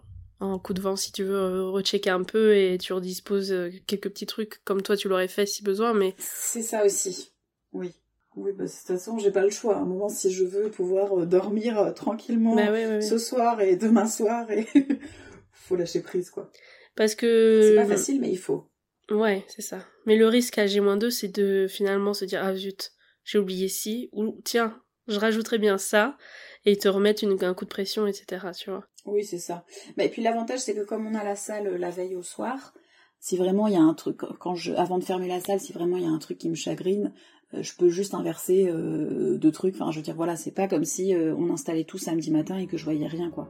un 0.41 0.59
coup 0.59 0.73
de 0.73 0.81
vent 0.81 0.97
si 0.97 1.13
tu 1.13 1.25
veux 1.25 1.37
euh, 1.37 1.65
rechecker 1.65 2.11
un 2.11 2.23
peu 2.23 2.57
et 2.57 2.79
tu 2.79 2.93
redisposes 2.93 3.53
euh, 3.53 3.71
quelques 3.87 4.09
petits 4.11 4.27
trucs 4.27 4.65
comme 4.65 4.83
toi 4.83 4.97
tu 4.97 5.09
l'aurais 5.09 5.29
fait 5.29 5.47
si 5.47 5.63
besoin, 5.63 5.93
mais. 5.93 6.15
C'est 6.19 6.63
ça 6.63 6.85
aussi. 6.85 7.33
Oui. 7.73 7.93
Oui, 8.37 8.53
bah, 8.57 8.65
de 8.65 8.71
toute 8.71 8.87
façon, 8.87 9.19
j'ai 9.19 9.33
pas 9.33 9.43
le 9.43 9.51
choix. 9.51 9.77
À 9.77 9.81
un 9.81 9.85
moment, 9.85 10.09
si 10.09 10.33
je 10.33 10.45
veux 10.45 10.71
pouvoir 10.71 11.27
dormir 11.27 11.93
tranquillement 11.95 12.55
bah 12.55 13.01
ce 13.01 13.19
soir 13.19 13.61
et 13.61 13.77
demain 13.77 14.07
soir, 14.07 14.51
et 14.51 14.67
faut 15.53 15.77
lâcher 15.77 16.01
prise, 16.01 16.31
quoi. 16.31 16.51
Parce 16.95 17.15
que. 17.15 17.61
C'est 17.63 17.77
pas 17.77 17.97
facile, 17.97 18.21
mais 18.21 18.31
il 18.31 18.39
faut. 18.39 18.71
Ouais, 19.11 19.45
c'est 19.49 19.63
ça. 19.63 19.85
Mais 20.07 20.17
le 20.17 20.29
risque 20.29 20.59
à 20.59 20.67
G-2, 20.67 21.11
c'est 21.11 21.29
de 21.29 21.67
finalement 21.69 22.15
se 22.15 22.25
dire, 22.25 22.41
ah 22.43 22.55
zut, 22.55 22.93
j'ai 23.25 23.39
oublié 23.39 23.69
ci, 23.69 24.09
ou 24.13 24.41
tiens, 24.45 24.81
je 25.11 25.19
rajouterais 25.19 25.59
bien 25.59 25.79
ça, 25.79 26.17
et 26.65 26.73
ils 26.73 26.79
te 26.79 26.89
remettent 26.89 27.25
un 27.43 27.55
coup 27.55 27.65
de 27.65 27.71
pression, 27.71 28.07
etc. 28.07 28.47
Tu 28.57 28.71
vois. 28.71 28.85
Oui, 29.07 29.25
c'est 29.25 29.39
ça. 29.39 29.65
Mais 29.97 30.09
puis 30.09 30.23
l'avantage, 30.23 30.61
c'est 30.61 30.75
que 30.75 30.85
comme 30.85 31.07
on 31.07 31.15
a 31.15 31.25
la 31.25 31.37
salle 31.37 31.67
euh, 31.67 31.79
la 31.79 31.91
veille 31.91 32.17
au 32.17 32.23
soir, 32.23 32.75
si 33.19 33.37
vraiment 33.37 33.67
il 33.67 33.75
y 33.75 33.77
a 33.77 33.83
un 33.83 33.95
truc, 33.95 34.19
quand 34.39 34.55
je, 34.55 34.73
avant 34.75 34.99
de 34.99 35.05
fermer 35.05 35.29
la 35.29 35.41
salle, 35.41 35.61
si 35.61 35.73
vraiment 35.73 35.97
il 35.97 36.05
y 36.05 36.07
a 36.07 36.11
un 36.11 36.19
truc 36.19 36.39
qui 36.39 36.49
me 36.49 36.55
chagrine, 36.55 37.13
euh, 37.55 37.63
je 37.63 37.75
peux 37.77 37.89
juste 37.89 38.15
inverser 38.15 38.69
euh, 38.69 39.37
deux 39.39 39.53
trucs. 39.53 39.75
Enfin, 39.75 39.91
je 39.91 39.97
veux 39.97 40.03
dire, 40.03 40.17
voilà, 40.17 40.37
c'est 40.37 40.53
pas 40.53 40.69
comme 40.69 40.85
si 40.85 41.15
on 41.15 41.51
installait 41.51 41.85
tout 41.85 41.99
samedi 41.99 42.31
matin 42.31 42.59
et 42.59 42.67
que 42.67 42.77
je 42.77 42.85
voyais 42.85 43.07
rien, 43.07 43.31
quoi. 43.31 43.49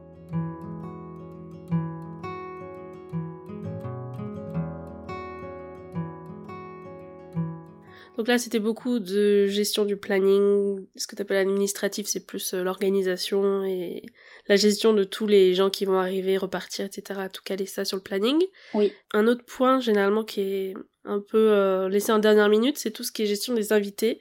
Donc 8.21 8.27
là, 8.27 8.37
c'était 8.37 8.59
beaucoup 8.59 8.99
de 8.99 9.47
gestion 9.47 9.83
du 9.83 9.97
planning. 9.97 10.85
Ce 10.95 11.07
que 11.07 11.15
tu 11.15 11.23
appelles 11.23 11.37
administratif, 11.37 12.05
c'est 12.05 12.23
plus 12.23 12.53
euh, 12.53 12.61
l'organisation 12.61 13.63
et 13.65 14.03
la 14.47 14.57
gestion 14.57 14.93
de 14.93 15.03
tous 15.03 15.25
les 15.25 15.55
gens 15.55 15.71
qui 15.71 15.85
vont 15.85 15.97
arriver, 15.97 16.37
repartir, 16.37 16.85
etc. 16.85 17.21
Tout 17.33 17.41
caler 17.43 17.65
ça 17.65 17.83
sur 17.83 17.97
le 17.97 18.03
planning. 18.03 18.39
Oui. 18.75 18.93
Un 19.15 19.25
autre 19.25 19.43
point, 19.43 19.79
généralement, 19.79 20.23
qui 20.23 20.41
est 20.41 20.73
un 21.03 21.19
peu 21.19 21.49
euh, 21.51 21.89
laissé 21.89 22.11
en 22.11 22.19
dernière 22.19 22.47
minute, 22.47 22.77
c'est 22.77 22.91
tout 22.91 23.01
ce 23.01 23.11
qui 23.11 23.23
est 23.23 23.25
gestion 23.25 23.55
des 23.55 23.73
invités. 23.73 24.19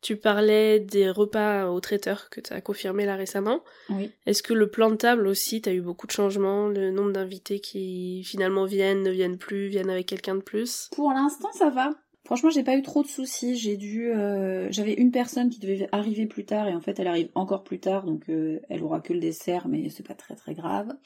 Tu 0.00 0.16
parlais 0.16 0.80
des 0.80 1.10
repas 1.10 1.68
au 1.68 1.78
traiteur 1.80 2.30
que 2.30 2.40
tu 2.40 2.54
as 2.54 2.62
confirmé 2.62 3.04
là 3.04 3.16
récemment. 3.16 3.62
Oui. 3.90 4.12
Est-ce 4.24 4.42
que 4.42 4.54
le 4.54 4.70
plan 4.70 4.88
de 4.88 4.96
table 4.96 5.26
aussi, 5.26 5.60
tu 5.60 5.68
as 5.68 5.74
eu 5.74 5.82
beaucoup 5.82 6.06
de 6.06 6.12
changements? 6.12 6.68
Le 6.68 6.90
nombre 6.90 7.12
d'invités 7.12 7.60
qui 7.60 8.24
finalement 8.24 8.64
viennent, 8.64 9.02
ne 9.02 9.10
viennent 9.10 9.36
plus, 9.36 9.68
viennent 9.68 9.90
avec 9.90 10.06
quelqu'un 10.06 10.36
de 10.36 10.40
plus? 10.40 10.88
Pour 10.96 11.12
l'instant, 11.12 11.52
ça 11.52 11.68
va. 11.68 11.90
Franchement, 12.32 12.48
j'ai 12.48 12.62
pas 12.62 12.76
eu 12.76 12.82
trop 12.82 13.02
de 13.02 13.08
soucis. 13.08 13.56
J'ai 13.56 13.76
dû, 13.76 14.10
euh, 14.10 14.66
j'avais 14.70 14.94
une 14.94 15.10
personne 15.10 15.50
qui 15.50 15.60
devait 15.60 15.86
arriver 15.92 16.24
plus 16.24 16.46
tard 16.46 16.66
et 16.66 16.72
en 16.72 16.80
fait, 16.80 16.98
elle 16.98 17.06
arrive 17.06 17.28
encore 17.34 17.62
plus 17.62 17.78
tard, 17.78 18.06
donc 18.06 18.30
euh, 18.30 18.58
elle 18.70 18.82
aura 18.82 19.02
que 19.02 19.12
le 19.12 19.20
dessert, 19.20 19.68
mais 19.68 19.90
c'est 19.90 20.02
pas 20.02 20.14
très 20.14 20.34
très 20.34 20.54
grave. 20.54 20.96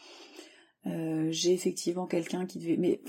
Euh, 0.87 1.27
j'ai 1.33 1.53
effectivement 1.53 2.07
quelqu'un 2.07 2.47
qui 2.47 2.61
devait, 2.61 2.77
mais 2.77 3.01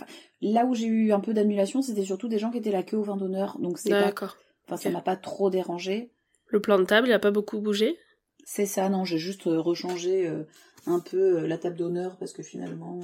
là 0.42 0.66
où 0.66 0.74
j'ai 0.74 0.88
eu 0.88 1.12
un 1.12 1.20
peu 1.20 1.36
d'annulation, 1.36 1.84
c'était 1.84 2.06
surtout 2.06 2.28
des 2.28 2.40
gens 2.40 2.50
qui 2.50 2.58
étaient 2.58 2.72
la 2.72 2.82
queue 2.82 2.98
au 2.98 3.04
vin 3.04 3.18
d'honneur, 3.18 3.60
donc 3.60 3.78
c'est 3.78 3.92
pas, 3.92 4.06
D'accord. 4.06 4.36
enfin 4.66 4.78
ça 4.78 4.90
m'a 4.90 5.02
pas 5.02 5.16
trop 5.16 5.52
dérangé. 5.52 6.10
Le 6.48 6.60
plan 6.60 6.80
de 6.80 6.86
table, 6.86 7.10
il 7.10 7.14
a 7.14 7.20
pas 7.20 7.30
beaucoup 7.30 7.62
bougé? 7.62 8.00
C'est 8.46 8.66
ça, 8.66 8.90
non, 8.90 9.06
j'ai 9.06 9.20
juste 9.20 9.44
rechangé 9.46 10.28
un 10.88 11.00
peu 11.02 11.46
la 11.46 11.60
table 11.60 11.76
d'honneur 11.76 12.18
parce 12.18 12.34
que 12.34 12.42
finalement, 12.42 13.00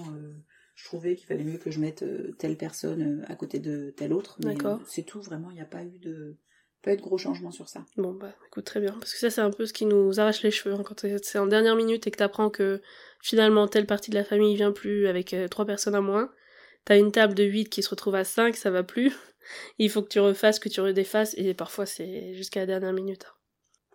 je 0.76 0.86
trouvais 0.86 1.16
qu'il 1.16 1.28
fallait 1.28 1.44
mieux 1.44 1.58
que 1.58 1.72
je 1.72 1.80
mette 1.80 2.04
euh, 2.04 2.32
telle 2.40 2.58
personne 2.58 3.22
euh, 3.22 3.32
à 3.32 3.36
côté 3.36 3.60
de 3.60 3.94
telle 3.96 4.14
autre. 4.14 4.38
D'accord. 4.40 4.80
euh, 4.80 4.86
c'est 4.88 5.04
tout, 5.04 5.22
vraiment, 5.22 5.52
il 5.52 5.56
n'y 5.56 5.62
a 5.62 5.66
pas 5.66 5.84
eu 5.84 6.00
de 6.00 6.36
pas 6.82 6.94
eu 6.94 6.98
de 6.98 7.02
gros 7.02 7.18
changements 7.18 7.52
sur 7.52 7.70
ça. 7.70 7.86
Bon 7.96 8.12
bah 8.14 8.34
écoute 8.48 8.66
très 8.66 8.82
bien 8.82 8.92
parce 8.92 9.14
que 9.14 9.20
ça 9.20 9.30
c'est 9.30 9.40
un 9.40 9.52
peu 9.52 9.66
ce 9.66 9.72
qui 9.72 9.86
nous 9.86 10.20
arrache 10.20 10.42
les 10.44 10.52
cheveux 10.52 10.76
hein, 10.76 10.84
quand 10.84 11.06
c'est 11.24 11.40
en 11.40 11.48
dernière 11.48 11.78
minute 11.78 12.06
et 12.08 12.12
que 12.12 12.18
t'apprends 12.18 12.50
que 12.50 12.82
finalement 13.22 13.70
telle 13.70 13.86
partie 13.86 14.12
de 14.12 14.16
la 14.16 14.26
famille 14.26 14.54
vient 14.58 14.74
plus 14.74 15.08
avec 15.08 15.34
euh, 15.34 15.48
trois 15.48 15.66
personnes 15.66 15.96
à 15.96 16.02
moins. 16.02 16.30
T'as 16.84 16.98
une 16.98 17.14
table 17.14 17.36
de 17.36 17.46
8 17.46 17.70
qui 17.70 17.82
se 17.84 17.90
retrouve 17.90 18.16
à 18.16 18.26
5, 18.26 18.58
ça 18.58 18.70
va 18.70 18.84
plus. 18.84 19.14
Il 19.78 19.90
faut 19.90 20.02
que 20.02 20.10
tu 20.10 20.20
refasses, 20.20 20.60
que 20.60 20.68
tu 20.68 20.82
redéfasses 20.82 21.34
et 21.38 21.54
parfois 21.54 21.86
c'est 21.86 22.34
jusqu'à 22.34 22.60
la 22.60 22.66
dernière 22.66 22.92
minute. 22.92 23.24
hein. 23.30 23.34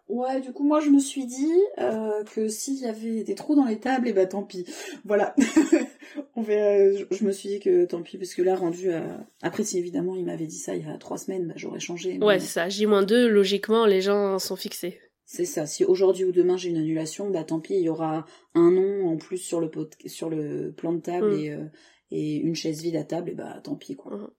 Ouais, 0.09 0.41
du 0.41 0.53
coup, 0.53 0.65
moi, 0.65 0.81
je 0.81 0.89
me 0.89 0.99
suis 0.99 1.27
dit 1.27 1.53
euh, 1.79 2.25
que 2.25 2.49
s'il 2.49 2.77
y 2.81 2.87
avait 2.87 3.25
des 3.25 3.35
trous 3.35 3.55
dans 3.55 3.67
les 3.67 3.79
tables, 3.79 4.09
et 4.09 4.13
bah 4.15 4.25
tant 4.27 4.43
pis. 4.43 4.65
Voilà. 5.05 5.35
On 6.35 6.41
verra, 6.43 6.93
je, 6.97 7.05
je 7.15 7.25
me 7.25 7.31
suis 7.33 7.49
dit 7.51 7.61
que 7.61 7.85
tant 7.85 8.03
pis, 8.03 8.17
parce 8.17 8.35
que 8.35 8.41
là, 8.43 8.57
rendu 8.57 8.91
à... 8.91 9.27
Après, 9.43 9.65
si 9.65 9.79
évidemment, 9.79 10.17
il 10.17 10.25
m'avait 10.25 10.47
dit 10.47 10.59
ça 10.59 10.75
il 10.75 10.87
y 10.87 10.91
a 10.91 10.97
trois 10.97 11.19
semaines, 11.19 11.49
bah, 11.49 11.55
j'aurais 11.57 11.81
changé. 11.81 12.17
mais- 12.19 12.25
Ouais 12.25 12.41
c'est 12.41 12.47
ça, 12.47 12.69
J-2, 12.69 13.27
logiquement 13.27 13.85
les 13.87 14.01
gens 14.01 14.39
sont 14.39 14.57
fixés. 14.57 14.99
C'est 15.27 15.45
ça. 15.45 15.67
Si 15.67 15.85
aujourd'hui 15.85 16.25
ou 16.25 16.33
demain 16.33 16.57
j'ai 16.57 16.71
une 16.71 16.79
annulation, 16.79 17.29
bah 17.29 17.45
tant 17.45 17.61
pis, 17.61 17.75
il 17.75 17.83
y 17.83 17.89
aura 17.91 18.25
un 18.55 18.71
nom 18.71 19.09
en 19.09 19.17
plus 19.19 19.37
sur 19.37 19.61
le 19.61 19.71
pot... 19.71 19.91
sur 20.07 20.31
le 20.31 20.73
plan 20.73 20.95
de 20.95 21.01
table 21.01 21.31
Mm. 21.35 21.39
et, 21.39 21.51
euh, 21.51 21.65
et 22.11 22.37
une 22.37 22.55
chaise 22.55 22.81
vide 22.81 22.97
à 22.97 23.05
table, 23.05 23.29
et 23.31 23.35
bah 23.35 23.61
tant 23.63 23.77
pis 23.77 23.95
quoi. 23.95 24.31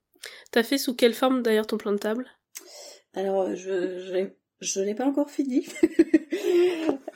T'as 0.51 0.63
fait 0.63 0.79
sous 0.79 0.95
quelle 0.95 1.13
forme 1.13 1.43
d'ailleurs 1.43 1.67
ton 1.67 1.77
plan 1.77 1.91
de 1.91 1.97
table? 1.99 2.25
Alors 3.13 3.55
je 3.55 4.29
je 4.61 4.81
l'ai 4.81 4.95
pas 4.95 5.05
encore 5.05 5.29
fini. 5.29 5.65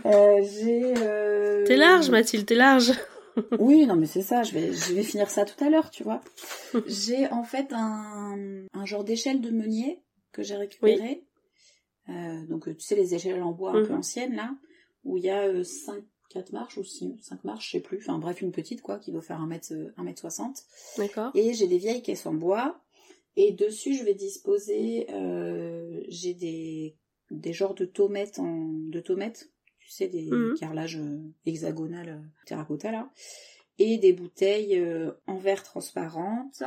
Euh, 0.06 0.44
j'ai. 0.44 0.94
euh, 0.98 1.64
T'es 1.66 1.78
large 1.78 2.10
Mathilde, 2.10 2.46
t'es 2.46 2.56
large 2.56 2.92
Oui, 3.60 3.86
non 3.86 3.96
mais 3.96 4.06
c'est 4.06 4.22
ça. 4.22 4.44
Je 4.44 4.52
vais 4.54 4.74
je 4.74 4.94
vais 4.94 5.04
finir 5.04 5.30
ça 5.30 5.46
tout 5.46 5.62
à 5.64 5.70
l'heure, 5.70 5.90
tu 5.92 6.04
vois. 6.04 6.20
j'ai 6.88 7.28
en 7.30 7.44
fait 7.44 7.68
un 7.72 8.38
un 8.74 8.86
genre 8.86 9.06
d'échelle 9.06 9.40
de 9.40 9.50
meunier 9.50 10.02
que 10.34 10.44
j'ai 10.44 10.56
récupéré. 10.58 11.24
Euh, 12.10 12.46
donc 12.48 12.66
tu 12.78 12.84
sais 12.86 12.96
les 12.96 13.16
échelles 13.16 13.42
en 13.42 13.54
bois 13.54 13.72
un 13.72 13.80
Mhm. 13.82 13.88
peu 13.88 13.94
anciennes 13.94 14.36
là, 14.36 14.52
où 15.06 15.16
il 15.18 15.24
y 15.24 15.30
a 15.30 15.44
euh, 15.48 15.64
5 15.64 16.04
4 16.32 16.52
marches 16.52 16.78
ou 16.78 16.84
5 16.84 17.44
marches, 17.46 17.68
je 17.68 17.72
sais 17.78 17.80
plus. 17.80 18.00
Enfin 18.00 18.18
bref, 18.18 18.42
une 18.42 18.52
petite 18.52 18.82
quoi, 18.82 18.98
qui 19.00 19.12
doit 19.14 19.22
faire 19.22 19.40
1 19.40 19.48
mètre, 19.48 19.72
euh, 19.72 19.94
1 19.96 20.04
mètre 20.04 20.20
60. 20.20 20.58
D'accord. 20.98 21.32
Et 21.34 21.54
j'ai 21.54 21.68
des 21.68 21.78
vieilles 21.78 22.02
caisses 22.02 22.26
en 22.26 22.34
bois. 22.34 22.78
Et 23.38 23.52
dessus, 23.54 23.96
je 23.96 24.04
vais 24.04 24.14
disposer, 24.16 25.08
euh, 25.12 26.02
j'ai 26.10 26.34
des, 26.34 26.98
des 27.34 27.54
genres 27.54 27.74
de 27.76 27.86
tomates 27.86 28.40
en, 28.40 28.70
de 28.70 29.00
tomates. 29.00 29.50
Tu 29.80 29.90
sais, 29.92 30.08
des 30.08 30.30
Mhm. 30.32 30.56
carrelages 30.58 30.98
euh, 30.98 31.20
hexagonales 31.46 32.10
euh, 32.10 32.28
terracotta, 32.46 32.92
là. 32.92 33.10
Et 33.80 33.98
des 33.98 34.14
bouteilles 34.14 34.78
euh, 34.80 35.12
en 35.28 35.36
verre 35.36 35.64
transparente. 35.64 36.64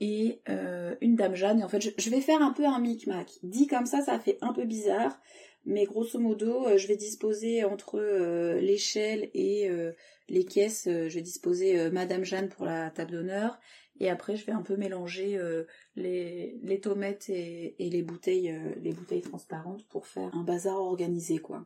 Et 0.00 0.40
euh, 0.48 0.94
une 1.00 1.16
dame 1.16 1.34
Jeanne. 1.34 1.60
Et 1.60 1.64
en 1.64 1.68
fait, 1.68 1.80
je, 1.82 1.90
je 1.98 2.08
vais 2.10 2.20
faire 2.20 2.40
un 2.40 2.52
peu 2.52 2.64
un 2.64 2.78
micmac. 2.78 3.30
Dit 3.42 3.66
comme 3.66 3.84
ça, 3.86 4.00
ça 4.00 4.18
fait 4.18 4.38
un 4.40 4.52
peu 4.52 4.64
bizarre. 4.64 5.20
Mais 5.64 5.84
grosso 5.84 6.18
modo, 6.18 6.78
je 6.78 6.86
vais 6.86 6.96
disposer 6.96 7.64
entre 7.64 7.98
euh, 7.98 8.60
l'échelle 8.60 9.28
et 9.34 9.68
euh, 9.68 9.92
les 10.28 10.44
caisses, 10.44 10.84
je 10.86 11.12
vais 11.14 11.20
disposer 11.22 11.90
Madame 11.90 12.24
Jeanne 12.24 12.48
pour 12.48 12.64
la 12.64 12.90
table 12.90 13.10
d'honneur. 13.12 13.58
Et 14.00 14.08
après, 14.10 14.36
je 14.36 14.46
vais 14.46 14.52
un 14.52 14.62
peu 14.62 14.76
mélanger 14.76 15.36
euh, 15.36 15.64
les, 15.96 16.58
les 16.62 16.80
tomates 16.80 17.28
et, 17.28 17.74
et 17.78 17.90
les 17.90 18.02
bouteilles, 18.02 18.50
euh, 18.50 18.74
les 18.80 18.92
bouteilles 18.92 19.22
transparentes 19.22 19.84
pour 19.88 20.06
faire 20.06 20.34
un 20.34 20.44
bazar 20.44 20.76
organisé, 20.76 21.38
quoi. 21.38 21.64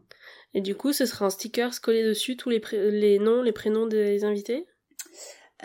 Et 0.54 0.60
du 0.60 0.74
coup 0.74 0.92
ce 0.92 1.04
sera 1.04 1.26
un 1.26 1.30
sticker 1.30 1.70
collé 1.80 2.02
dessus 2.02 2.36
tous 2.36 2.48
les, 2.48 2.62
les 2.72 3.18
noms, 3.18 3.42
les 3.42 3.52
prénoms 3.52 3.86
des 3.86 4.24
invités? 4.24 4.66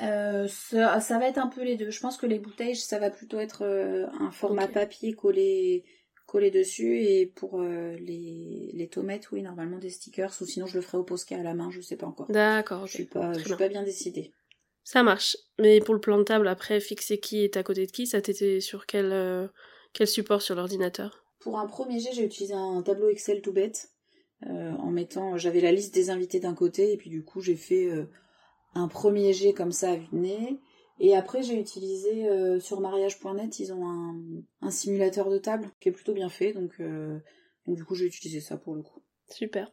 Euh, 0.03 0.47
ça, 0.47 0.99
ça 0.99 1.17
va 1.17 1.27
être 1.27 1.39
un 1.39 1.47
peu 1.47 1.63
les 1.63 1.75
deux. 1.75 1.89
Je 1.89 1.99
pense 1.99 2.17
que 2.17 2.27
les 2.27 2.39
bouteilles, 2.39 2.75
ça 2.75 2.99
va 2.99 3.09
plutôt 3.09 3.39
être 3.39 3.63
un 3.63 4.29
format 4.31 4.67
papier 4.67 5.13
collé, 5.13 5.85
collé 6.27 6.51
dessus. 6.51 6.99
Et 6.99 7.25
pour 7.25 7.61
les, 7.61 8.71
les 8.73 8.87
tomates, 8.89 9.31
oui, 9.31 9.41
normalement 9.41 9.79
des 9.79 9.89
stickers. 9.89 10.31
Ou 10.39 10.45
sinon, 10.45 10.67
je 10.67 10.75
le 10.75 10.81
ferai 10.81 10.99
au 10.99 11.03
Posca 11.03 11.37
à 11.37 11.41
la 11.41 11.55
main, 11.55 11.71
je 11.71 11.81
sais 11.81 11.95
pas 11.95 12.05
encore. 12.05 12.29
D'accord. 12.29 12.85
Je 12.85 12.93
suis 12.93 13.05
pas, 13.05 13.33
je 13.33 13.39
suis 13.39 13.55
pas 13.55 13.69
bien 13.69 13.81
décidée. 13.81 14.33
Ça 14.87 15.03
marche. 15.03 15.35
Mais 15.59 15.81
pour 15.81 15.93
le 15.93 15.99
plan 15.99 16.17
de 16.17 16.23
table, 16.23 16.47
après, 16.47 16.79
fixer 16.79 17.17
qui 17.17 17.43
est 17.43 17.57
à 17.57 17.63
côté 17.63 17.85
de 17.85 17.91
qui, 17.91 18.07
ça 18.07 18.21
t'était 18.21 18.61
sur 18.61 18.85
quel, 18.85 19.11
euh, 19.11 19.45
quel 19.91 20.07
support 20.07 20.41
sur 20.41 20.55
l'ordinateur? 20.55 21.25
Pour 21.41 21.59
un 21.59 21.67
premier 21.67 21.99
jet, 21.99 22.13
j'ai 22.13 22.23
utilisé 22.23 22.53
un 22.53 22.81
tableau 22.83 23.09
Excel 23.09 23.41
tout 23.41 23.51
bête. 23.51 23.89
euh, 24.49 24.71
en 24.71 24.89
mettant, 24.89 25.35
j'avais 25.35 25.59
la 25.59 25.73
liste 25.73 25.93
des 25.93 26.09
invités 26.09 26.39
d'un 26.39 26.53
côté, 26.53 26.93
et 26.93 26.95
puis 26.95 27.09
du 27.09 27.25
coup, 27.25 27.41
j'ai 27.41 27.57
fait 27.57 27.91
euh, 27.91 28.05
un 28.75 28.87
premier 28.87 29.33
jet 29.33 29.51
comme 29.51 29.73
ça 29.73 29.91
à 29.91 29.95
vue. 29.97 30.07
Et 31.01 31.17
après, 31.17 31.43
j'ai 31.43 31.59
utilisé 31.59 32.29
sur 32.61 32.79
mariage.net, 32.79 33.59
ils 33.59 33.73
ont 33.73 33.85
un, 33.85 34.15
un 34.61 34.71
simulateur 34.71 35.29
de 35.29 35.37
table 35.37 35.69
qui 35.81 35.89
est 35.89 35.91
plutôt 35.91 36.13
bien 36.13 36.29
fait, 36.29 36.53
donc 36.53 36.81
du 37.67 37.83
coup, 37.83 37.93
j'ai 37.93 38.05
utilisé 38.05 38.39
ça 38.39 38.55
pour 38.55 38.73
le 38.73 38.83
coup. 38.83 39.03
Super. 39.29 39.71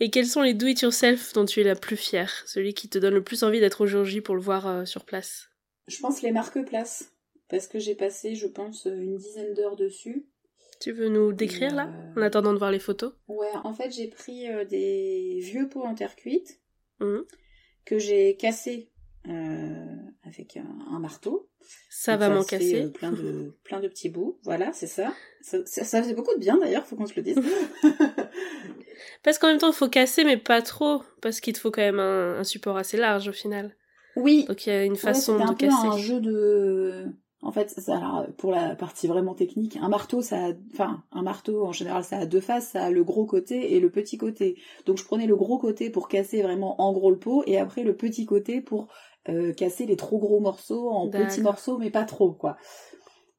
Et 0.00 0.10
quels 0.10 0.26
sont 0.26 0.42
les 0.42 0.54
do-it-yourself 0.54 1.32
dont 1.32 1.44
tu 1.46 1.60
es 1.60 1.64
la 1.64 1.74
plus 1.76 1.96
fière? 1.96 2.32
Celui 2.46 2.74
qui 2.74 2.88
te 2.88 2.98
donne 2.98 3.14
le 3.14 3.24
plus 3.24 3.42
envie 3.42 3.60
d'être 3.60 3.80
au 3.82 3.86
jour 3.86 4.04
J 4.04 4.20
pour 4.20 4.34
le 4.34 4.42
voir 4.42 4.66
euh, 4.66 4.84
sur 4.84 5.04
place? 5.04 5.48
Je 5.88 5.98
pense 6.00 6.20
les 6.22 6.32
marque-places, 6.32 7.12
parce 7.48 7.66
que 7.66 7.78
j'ai 7.78 7.94
passé, 7.94 8.34
je 8.34 8.46
pense, 8.46 8.84
une 8.86 9.16
dizaine 9.16 9.54
d'heures 9.54 9.76
dessus. 9.76 10.26
Tu 10.80 10.92
veux 10.92 11.08
nous 11.08 11.32
décrire 11.32 11.74
là? 11.74 11.88
Euh, 12.16 12.20
En 12.20 12.22
attendant 12.22 12.52
de 12.52 12.58
voir 12.58 12.70
les 12.70 12.78
photos? 12.78 13.14
Ouais, 13.28 13.50
en 13.64 13.72
fait, 13.72 13.90
j'ai 13.90 14.08
pris 14.08 14.48
euh, 14.50 14.64
des 14.64 15.38
vieux 15.42 15.68
pots 15.68 15.84
en 15.84 15.94
terre 15.94 16.16
cuite 16.16 16.60
Mhm. 17.00 17.24
que 17.84 17.98
j'ai 17.98 18.36
cassés 18.36 18.90
euh, 19.28 19.84
avec 20.24 20.56
un, 20.56 20.78
un 20.90 20.98
marteau. 20.98 21.48
Ça 21.90 22.12
Donc 22.12 22.20
va 22.20 22.28
m'en 22.30 22.44
casser. 22.44 22.82
euh, 22.82 22.88
plein 22.90 23.12
de 23.12 23.54
plein 23.64 23.80
de 23.80 23.88
petits 23.88 24.08
bouts. 24.10 24.38
Voilà, 24.44 24.72
c'est 24.72 24.86
ça. 24.86 25.14
Ça, 25.46 25.58
ça. 25.64 25.84
ça 25.84 26.02
faisait 26.02 26.14
beaucoup 26.14 26.34
de 26.34 26.40
bien 26.40 26.58
d'ailleurs, 26.58 26.84
faut 26.84 26.96
qu'on 26.96 27.06
se 27.06 27.14
le 27.14 27.22
dise. 27.22 27.38
Parce 29.22 29.38
qu'en 29.38 29.46
même 29.46 29.58
temps, 29.58 29.68
il 29.70 29.74
faut 29.74 29.88
casser, 29.88 30.24
mais 30.24 30.36
pas 30.36 30.60
trop. 30.60 31.02
Parce 31.22 31.38
qu'il 31.40 31.52
te 31.52 31.60
faut 31.60 31.70
quand 31.70 31.82
même 31.82 32.00
un, 32.00 32.40
un 32.40 32.44
support 32.44 32.76
assez 32.76 32.96
large 32.96 33.28
au 33.28 33.32
final. 33.32 33.76
oui. 34.16 34.44
Donc 34.48 34.66
il 34.66 34.70
y 34.70 34.72
a 34.72 34.84
une 34.84 34.96
façon 34.96 35.38
un 35.38 35.44
de 35.44 35.48
peu 35.50 35.54
casser. 35.54 35.86
un 35.86 35.96
jeu 35.96 36.20
de. 36.20 37.06
En 37.42 37.52
fait, 37.52 37.70
ça, 37.70 37.98
alors, 37.98 38.26
pour 38.38 38.50
la 38.50 38.74
partie 38.74 39.06
vraiment 39.06 39.34
technique, 39.34 39.78
un 39.80 39.88
marteau, 39.88 40.20
ça, 40.20 40.46
a... 40.46 40.52
enfin, 40.72 41.04
un 41.12 41.22
marteau 41.22 41.64
en 41.64 41.70
général, 41.70 42.02
ça 42.02 42.18
a 42.18 42.26
deux 42.26 42.40
faces, 42.40 42.70
ça 42.70 42.84
a 42.84 42.90
le 42.90 43.04
gros 43.04 43.24
côté 43.24 43.74
et 43.74 43.78
le 43.78 43.88
petit 43.88 44.18
côté. 44.18 44.56
Donc, 44.84 44.98
je 44.98 45.04
prenais 45.04 45.26
le 45.26 45.36
gros 45.36 45.58
côté 45.58 45.90
pour 45.90 46.08
casser 46.08 46.42
vraiment 46.42 46.80
en 46.80 46.92
gros 46.92 47.10
le 47.10 47.18
pot, 47.18 47.44
et 47.46 47.58
après 47.58 47.84
le 47.84 47.94
petit 47.94 48.26
côté 48.26 48.60
pour 48.60 48.88
euh, 49.28 49.52
casser 49.52 49.86
les 49.86 49.96
trop 49.96 50.18
gros 50.18 50.40
morceaux 50.40 50.90
en 50.90 51.08
petits 51.08 51.42
morceaux, 51.42 51.78
mais 51.78 51.90
pas 51.90 52.04
trop, 52.04 52.32
quoi. 52.32 52.56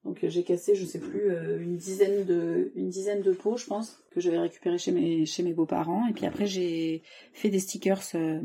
Donc, 0.08 0.24
euh, 0.24 0.30
j'ai 0.30 0.44
cassé, 0.44 0.74
je 0.74 0.86
sais 0.86 1.00
plus, 1.00 1.30
euh, 1.30 1.62
une 1.62 1.78
dizaine 1.78 2.26
de, 2.26 2.72
une 2.76 2.90
dizaine 2.90 3.22
de 3.22 3.34
pots, 3.34 3.58
je 3.58 3.66
pense, 3.66 4.04
que 4.12 4.20
j'avais 4.20 4.40
récupéré 4.40 4.78
chez 4.78 4.92
mes, 4.92 5.26
chez 5.26 5.44
mes 5.44 5.54
beaux-parents. 5.54 6.08
Et 6.08 6.14
puis 6.14 6.26
après, 6.26 6.48
j'ai 6.48 7.04
fait 7.34 7.50
des 7.50 7.60
stickers, 7.60 8.02
euh, 8.16 8.42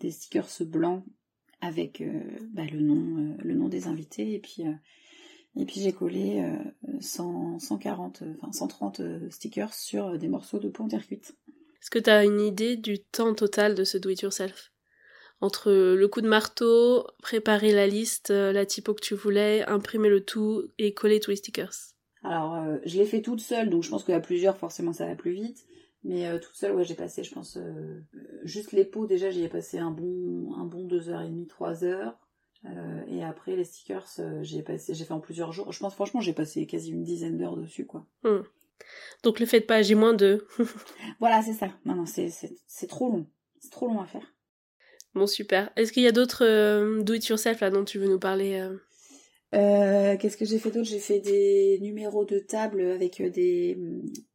des 0.00 0.10
stickers 0.10 0.48
blancs 0.62 1.04
avec 1.60 2.00
euh, 2.00 2.20
bah, 2.52 2.64
le 2.70 2.80
nom 2.80 3.36
le 3.38 3.54
nom 3.54 3.68
des 3.68 3.86
invités 3.86 4.34
et 4.34 4.38
puis 4.38 4.64
Et 5.56 5.64
puis 5.66 5.80
j'ai 5.80 5.92
collé 5.92 6.40
euh, 6.40 7.00
100, 7.00 7.60
140, 7.60 8.22
euh, 8.22 8.34
enfin 8.40 8.52
130 8.52 9.00
euh, 9.00 9.30
stickers 9.30 9.72
sur 9.72 10.18
des 10.18 10.28
morceaux 10.28 10.58
de 10.58 10.72
en 10.78 10.88
terre 10.88 11.06
cuite. 11.06 11.36
Est-ce 11.80 11.90
que 11.90 11.98
tu 11.98 12.10
as 12.10 12.24
une 12.24 12.40
idée 12.40 12.76
du 12.76 12.98
temps 12.98 13.34
total 13.34 13.74
de 13.74 13.84
ce 13.84 13.98
do-it-yourself 13.98 14.73
Entre 15.44 15.70
le 15.70 16.08
coup 16.08 16.22
de 16.22 16.26
marteau, 16.26 17.06
préparer 17.20 17.70
la 17.70 17.86
liste, 17.86 18.30
euh, 18.30 18.50
la 18.50 18.64
typo 18.64 18.94
que 18.94 19.02
tu 19.02 19.14
voulais, 19.14 19.62
imprimer 19.64 20.08
le 20.08 20.24
tout 20.24 20.70
et 20.78 20.94
coller 20.94 21.20
tous 21.20 21.32
les 21.32 21.36
stickers. 21.36 21.74
Alors, 22.22 22.54
euh, 22.54 22.78
je 22.86 22.96
l'ai 22.96 23.04
fait 23.04 23.20
toute 23.20 23.42
seule, 23.42 23.68
donc 23.68 23.82
je 23.82 23.90
pense 23.90 24.04
qu'à 24.04 24.20
plusieurs, 24.20 24.56
forcément, 24.56 24.94
ça 24.94 25.04
va 25.04 25.14
plus 25.14 25.32
vite. 25.32 25.66
Mais 26.02 26.26
euh, 26.26 26.38
toute 26.38 26.54
seule, 26.54 26.74
ouais, 26.74 26.84
j'ai 26.84 26.94
passé, 26.94 27.24
je 27.24 27.34
pense, 27.34 27.58
euh, 27.58 28.00
juste 28.44 28.72
les 28.72 28.86
pots, 28.86 29.06
déjà, 29.06 29.28
j'y 29.28 29.44
ai 29.44 29.50
passé 29.50 29.76
un 29.76 29.90
bon, 29.90 30.54
un 30.56 30.64
bon 30.64 30.86
2h30, 30.86 31.46
3h. 31.46 32.14
Euh, 32.64 33.02
et 33.08 33.22
après, 33.22 33.54
les 33.54 33.64
stickers, 33.64 34.06
j'ai 34.40 34.62
passé, 34.62 34.94
j'ai 34.94 35.04
fait 35.04 35.12
en 35.12 35.20
plusieurs 35.20 35.52
jours. 35.52 35.72
Je 35.72 35.78
pense, 35.78 35.92
franchement, 35.92 36.22
j'ai 36.22 36.32
passé 36.32 36.66
quasi 36.66 36.90
une 36.90 37.04
dizaine 37.04 37.36
d'heures 37.36 37.58
dessus, 37.58 37.84
quoi. 37.84 38.06
Donc 39.22 39.40
le 39.40 39.44
faites 39.44 39.66
pas 39.66 39.82
J-2. 39.82 40.40
Voilà, 41.20 41.42
c'est 41.42 41.52
ça. 41.52 41.68
Non, 41.84 41.96
non, 41.96 42.06
c'est 42.06 42.86
trop 42.86 43.10
long. 43.10 43.26
C'est 43.60 43.70
trop 43.70 43.88
long 43.88 44.00
à 44.00 44.06
faire. 44.06 44.33
Bon, 45.14 45.26
super. 45.26 45.70
Est-ce 45.76 45.92
qu'il 45.92 46.02
y 46.02 46.08
a 46.08 46.12
d'autres 46.12 46.44
euh, 46.44 47.02
do-it-yourself 47.02 47.60
là 47.60 47.70
dont 47.70 47.84
tu 47.84 47.98
veux 47.98 48.08
nous 48.08 48.18
parler 48.18 48.60
euh? 48.60 48.76
Euh, 49.54 50.16
qu'est-ce 50.16 50.36
que 50.36 50.44
j'ai 50.44 50.58
fait 50.58 50.70
d'autre? 50.70 50.88
J'ai 50.88 50.98
fait 50.98 51.20
des 51.20 51.78
numéros 51.80 52.24
de 52.24 52.40
table 52.40 52.82
avec 52.82 53.22
des, 53.22 53.78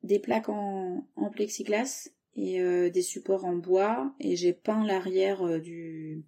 des 0.04 0.20
plaques 0.20 0.48
en, 0.48 1.06
en 1.18 1.30
plexiglas 1.30 2.10
et 2.38 2.62
des 2.90 3.02
supports 3.02 3.44
en 3.44 3.56
bois. 3.56 4.14
Et 4.22 4.38
j'ai 4.38 4.54
peint 4.54 4.86
l'arrière 4.86 5.60
du 5.60 6.24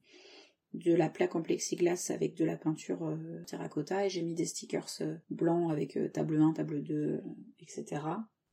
de 0.74 0.93
la 0.93 1.10
plaque 1.10 1.36
en 1.36 1.41
plexiglas 1.41 2.12
avec 2.13 2.36
de 2.36 2.46
la 2.46 2.55
peinture 2.55 3.17
terracotta 3.48 4.05
et 4.05 4.10
j'ai 4.10 4.22
mis 4.22 4.36
des 4.36 4.46
stickers 4.46 4.88
blancs 5.29 5.72
avec 5.72 5.98
table 6.13 6.41
1, 6.41 6.53
table 6.53 6.81
2, 6.81 6.93
euh, 6.93 7.17
etc. 7.60 8.01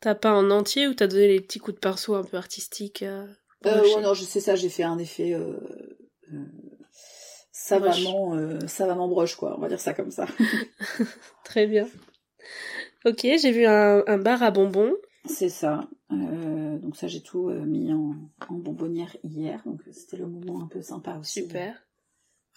T'as 0.00 0.14
pas 0.14 0.32
en 0.32 0.50
entier 0.50 0.86
ou 0.88 0.94
t'as 0.94 1.06
donné 1.06 1.28
les 1.28 1.40
petits 1.40 1.58
coups 1.58 1.76
de 1.76 1.80
pinceau 1.80 2.14
un 2.14 2.24
peu 2.24 2.36
artistiques 2.36 3.02
euh, 3.02 3.26
ouais, 3.64 4.00
non, 4.00 4.14
je 4.14 4.22
sais 4.22 4.40
ça, 4.40 4.54
j'ai 4.54 4.68
fait 4.68 4.84
un 4.84 4.98
effet 4.98 5.34
euh, 5.34 5.56
savamment, 7.52 8.34
euh, 8.36 8.58
savamment 8.66 9.08
broche, 9.08 9.36
quoi. 9.36 9.56
On 9.56 9.60
va 9.60 9.68
dire 9.68 9.80
ça 9.80 9.94
comme 9.94 10.10
ça. 10.10 10.26
Très 11.44 11.66
bien. 11.66 11.88
Ok, 13.04 13.20
j'ai 13.22 13.52
vu 13.52 13.64
un, 13.66 14.02
un 14.06 14.18
bar 14.18 14.42
à 14.42 14.50
bonbons. 14.50 14.94
C'est 15.24 15.48
ça. 15.50 15.88
Euh, 16.10 16.78
donc 16.78 16.96
ça, 16.96 17.06
j'ai 17.06 17.20
tout 17.22 17.48
euh, 17.50 17.60
mis 17.64 17.92
en, 17.92 18.14
en 18.48 18.54
bonbonnière 18.54 19.14
hier. 19.24 19.60
Donc 19.66 19.82
c'était 19.92 20.16
le 20.16 20.26
moment 20.26 20.62
un 20.62 20.66
peu 20.68 20.80
sympa 20.82 21.16
aussi. 21.20 21.42
Super. 21.42 21.74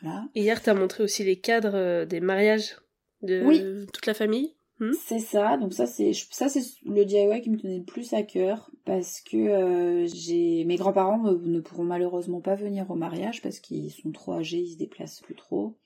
Voilà. 0.02 0.26
Hier, 0.36 0.62
t'as 0.62 0.74
montré 0.74 1.04
aussi 1.04 1.24
les 1.24 1.40
cadres 1.40 1.76
euh, 1.76 2.06
des 2.06 2.22
mariages 2.22 2.78
de 3.22 3.44
Oui. 3.46 3.86
toute 3.94 4.06
la 4.08 4.14
famille? 4.14 4.56
Hmm 4.82 4.94
C'est 4.94 5.20
ça. 5.20 5.58
Donc 5.58 5.74
ça, 5.74 5.86
c'est 5.86 6.12
ça 6.32 6.50
c'est 6.50 6.64
le 6.86 7.06
DIY 7.06 7.42
qui 7.42 7.52
me 7.52 7.58
tenait 7.58 7.78
le 7.78 7.86
plus 7.86 8.14
à 8.14 8.24
cœur 8.24 8.72
parce 8.84 9.22
que 9.22 9.38
euh, 9.38 10.08
j'ai 10.08 10.66
mes 10.66 10.76
grands-parents 10.76 11.22
ne, 11.34 11.60
pourront 11.60 11.84
malheureusement 11.84 12.42
pas 12.42 12.56
venir 12.56 12.90
au 12.90 12.96
mariage 12.96 13.44
parce 13.44 13.60
qu'ils 13.60 13.92
sont 13.92 14.12
trop 14.12 14.34
âgés, 14.34 14.58
ils 14.58 14.74
se 14.74 14.78
déplacent 14.78 15.22
plus 15.22 15.36
trop. 15.36 15.78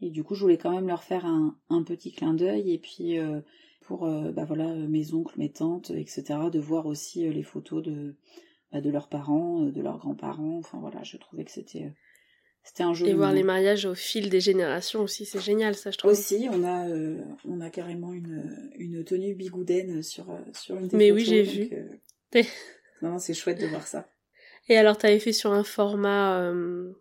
Et 0.00 0.10
du 0.10 0.22
coup, 0.22 0.36
je 0.36 0.42
voulais 0.42 0.56
quand 0.56 0.70
même 0.70 0.86
leur 0.86 1.02
faire 1.02 1.26
un, 1.26 1.82
petit 1.84 2.12
clin 2.12 2.32
d'œil 2.32 2.72
et 2.72 2.78
puis 2.78 3.18
euh, 3.18 3.40
pour 3.80 4.06
euh, 4.06 4.30
bah 4.30 4.44
voilà 4.44 4.72
mes 4.72 5.14
oncles, 5.14 5.36
mes 5.36 5.50
tantes, 5.50 5.90
etc. 5.90 6.22
de 6.52 6.60
voir 6.60 6.86
aussi 6.86 7.28
les 7.28 7.42
photos 7.42 7.82
de 7.82 8.14
bah, 8.70 8.80
de 8.80 8.90
leurs 8.90 9.08
parents, 9.08 9.62
de 9.62 9.80
leurs 9.80 9.98
grands-parents. 9.98 10.58
Enfin 10.58 10.78
voilà, 10.78 11.02
je 11.02 11.16
trouvais 11.16 11.44
que 11.44 11.50
c'était 11.50 11.92
c'était 12.64 12.82
un 12.82 12.94
joli 12.94 13.10
Et 13.10 13.14
voir 13.14 13.32
les 13.32 13.42
mariages 13.42 13.86
au 13.86 13.94
fil 13.94 14.30
des 14.30 14.40
générations 14.40 15.00
aussi, 15.00 15.26
c'est 15.26 15.40
génial 15.40 15.74
ça, 15.74 15.90
je 15.90 15.98
trouve. 15.98 16.12
Aussi, 16.12 16.48
on 16.50 16.64
a, 16.64 16.88
euh, 16.88 17.20
on 17.44 17.60
a 17.60 17.70
carrément 17.70 18.12
une, 18.12 18.70
une 18.76 19.04
tenue 19.04 19.34
bigoudaine 19.34 20.02
sur, 20.02 20.30
euh, 20.30 20.38
sur 20.52 20.76
une 20.76 20.88
des 20.88 20.96
Mais 20.96 21.10
oui, 21.12 21.24
j'ai 21.24 21.42
vu. 21.42 21.68
euh, 21.72 22.42
non, 23.02 23.10
non, 23.12 23.18
c'est 23.18 23.34
chouette 23.34 23.60
de 23.60 23.66
voir 23.66 23.86
ça. 23.86 24.08
Et 24.68 24.76
alors, 24.76 24.96
t'avais 24.96 25.18
fait 25.18 25.32
sur 25.32 25.52
un 25.52 25.64
format. 25.64 26.40
euh, 26.40 26.92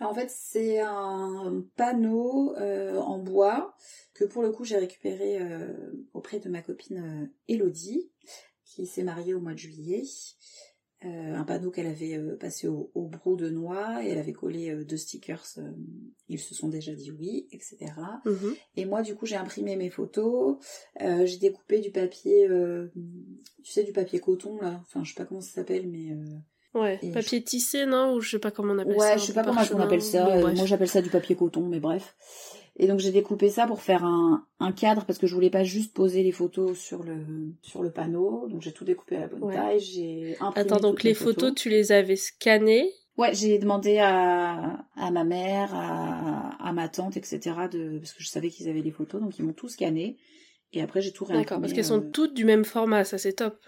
Alors, 0.00 0.12
en 0.12 0.14
fait, 0.14 0.30
c'est 0.30 0.80
un 0.80 1.64
panneau 1.76 2.54
euh, 2.56 2.96
en 2.98 3.18
bois 3.18 3.76
que 4.14 4.24
pour 4.24 4.42
le 4.42 4.50
coup 4.50 4.64
j'ai 4.64 4.76
récupéré 4.78 5.38
euh, 5.40 5.68
auprès 6.12 6.40
de 6.40 6.48
ma 6.48 6.60
copine 6.60 6.98
euh, 7.22 7.26
Elodie, 7.46 8.10
qui 8.64 8.84
s'est 8.86 9.04
mariée 9.04 9.32
au 9.34 9.40
mois 9.40 9.52
de 9.52 9.58
juillet. 9.58 10.02
Euh, 11.04 11.36
un 11.36 11.44
panneau 11.44 11.70
qu'elle 11.70 11.86
avait 11.86 12.16
euh, 12.16 12.36
passé 12.36 12.66
au, 12.66 12.90
au 12.96 13.06
brou 13.06 13.36
de 13.36 13.48
noix 13.48 14.04
et 14.04 14.08
elle 14.08 14.18
avait 14.18 14.32
collé 14.32 14.70
euh, 14.70 14.84
deux 14.84 14.96
stickers. 14.96 15.44
ils 16.28 16.40
se 16.40 16.56
sont 16.56 16.68
déjà 16.68 16.92
dit 16.92 17.12
oui, 17.12 17.46
etc. 17.52 17.92
mhm. 18.24 18.56
Et 18.76 18.84
moi, 18.84 19.02
du 19.02 19.14
coup, 19.14 19.24
j'ai 19.24 19.36
imprimé 19.36 19.76
mes 19.76 19.90
photos. 19.90 20.56
j'ai 20.98 21.38
découpé 21.38 21.78
du 21.78 21.92
papier, 21.92 22.48
tu 23.62 23.70
sais, 23.70 23.84
du 23.84 23.92
papier 23.92 24.18
coton 24.18 24.60
là. 24.60 24.80
Enfin, 24.82 25.04
je 25.04 25.10
sais 25.10 25.16
pas 25.16 25.24
comment 25.24 25.40
ça 25.40 25.52
s'appelle, 25.52 25.88
mais 25.88 26.16
Ouais, 26.74 26.98
Et 27.02 27.12
papier 27.12 27.42
tissé, 27.42 27.86
non 27.86 28.14
Ou 28.14 28.20
je 28.20 28.30
sais 28.30 28.38
pas 28.38 28.50
comment 28.50 28.74
on 28.74 28.78
appelle 28.78 28.98
ça. 28.98 29.06
ouais, 29.06 29.18
je 29.18 29.24
sais 29.24 29.32
pas 29.32 29.42
comment 29.42 29.60
on 29.72 29.80
appelle 29.80 30.02
ça. 30.02 30.24
Bon, 30.24 30.54
moi, 30.54 30.66
j'appelle 30.66 30.88
ça 30.88 31.00
du 31.00 31.10
papier 31.10 31.34
coton, 31.34 31.66
mais 31.66 31.80
bref. 31.80 32.14
Et 32.80 32.86
donc, 32.86 33.00
j'ai 33.00 33.10
découpé 33.10 33.50
ça 33.50 33.66
pour 33.66 33.82
faire 33.82 34.04
un, 34.04 34.46
un 34.60 34.72
cadre 34.72 35.04
parce 35.04 35.18
que 35.18 35.26
je 35.26 35.34
voulais 35.34 35.50
pas 35.50 35.64
juste 35.64 35.92
poser 35.94 36.22
les 36.22 36.30
photos 36.32 36.78
sur 36.78 37.02
le 37.02 37.16
sur 37.62 37.82
le 37.82 37.90
panneau. 37.90 38.46
Donc, 38.48 38.62
j'ai 38.62 38.72
tout 38.72 38.84
découpé 38.84 39.16
à 39.16 39.20
la 39.20 39.26
bonne 39.26 39.42
Ouais. 39.42 39.54
taille. 39.54 39.80
J'ai 39.80 40.36
Attends, 40.54 40.76
donc 40.80 41.02
les 41.02 41.14
photos, 41.14 41.54
tu 41.54 41.68
les 41.70 41.90
avais 41.92 42.16
scannées? 42.16 42.88
Ouais, 43.16 43.34
j'ai 43.34 43.58
demandé 43.58 43.98
à, 43.98 44.84
à 44.94 45.10
ma 45.10 45.24
mère, 45.24 45.74
à, 45.74 46.50
à 46.64 46.72
ma 46.72 46.88
tante, 46.88 47.16
etc. 47.16 47.66
De, 47.66 47.98
parce 47.98 48.12
que 48.12 48.22
je 48.22 48.28
savais 48.28 48.48
qu'ils 48.48 48.68
avaient 48.68 48.80
les 48.82 48.92
photos, 48.92 49.20
donc 49.20 49.36
ils 49.40 49.44
m'ont 49.44 49.52
tout 49.52 49.68
scanné. 49.68 50.16
Et 50.72 50.80
après, 50.82 51.00
j'ai 51.00 51.10
tout 51.12 51.24
réimprimé. 51.24 51.44
D'accord, 51.44 51.60
parce 51.60 51.72
qu'elles 51.72 51.84
sont 51.84 52.00
euh, 52.00 52.10
toutes 52.12 52.34
du 52.34 52.44
même 52.44 52.64
format, 52.64 53.02
ça 53.02 53.18
c'est 53.18 53.32
top. 53.32 53.58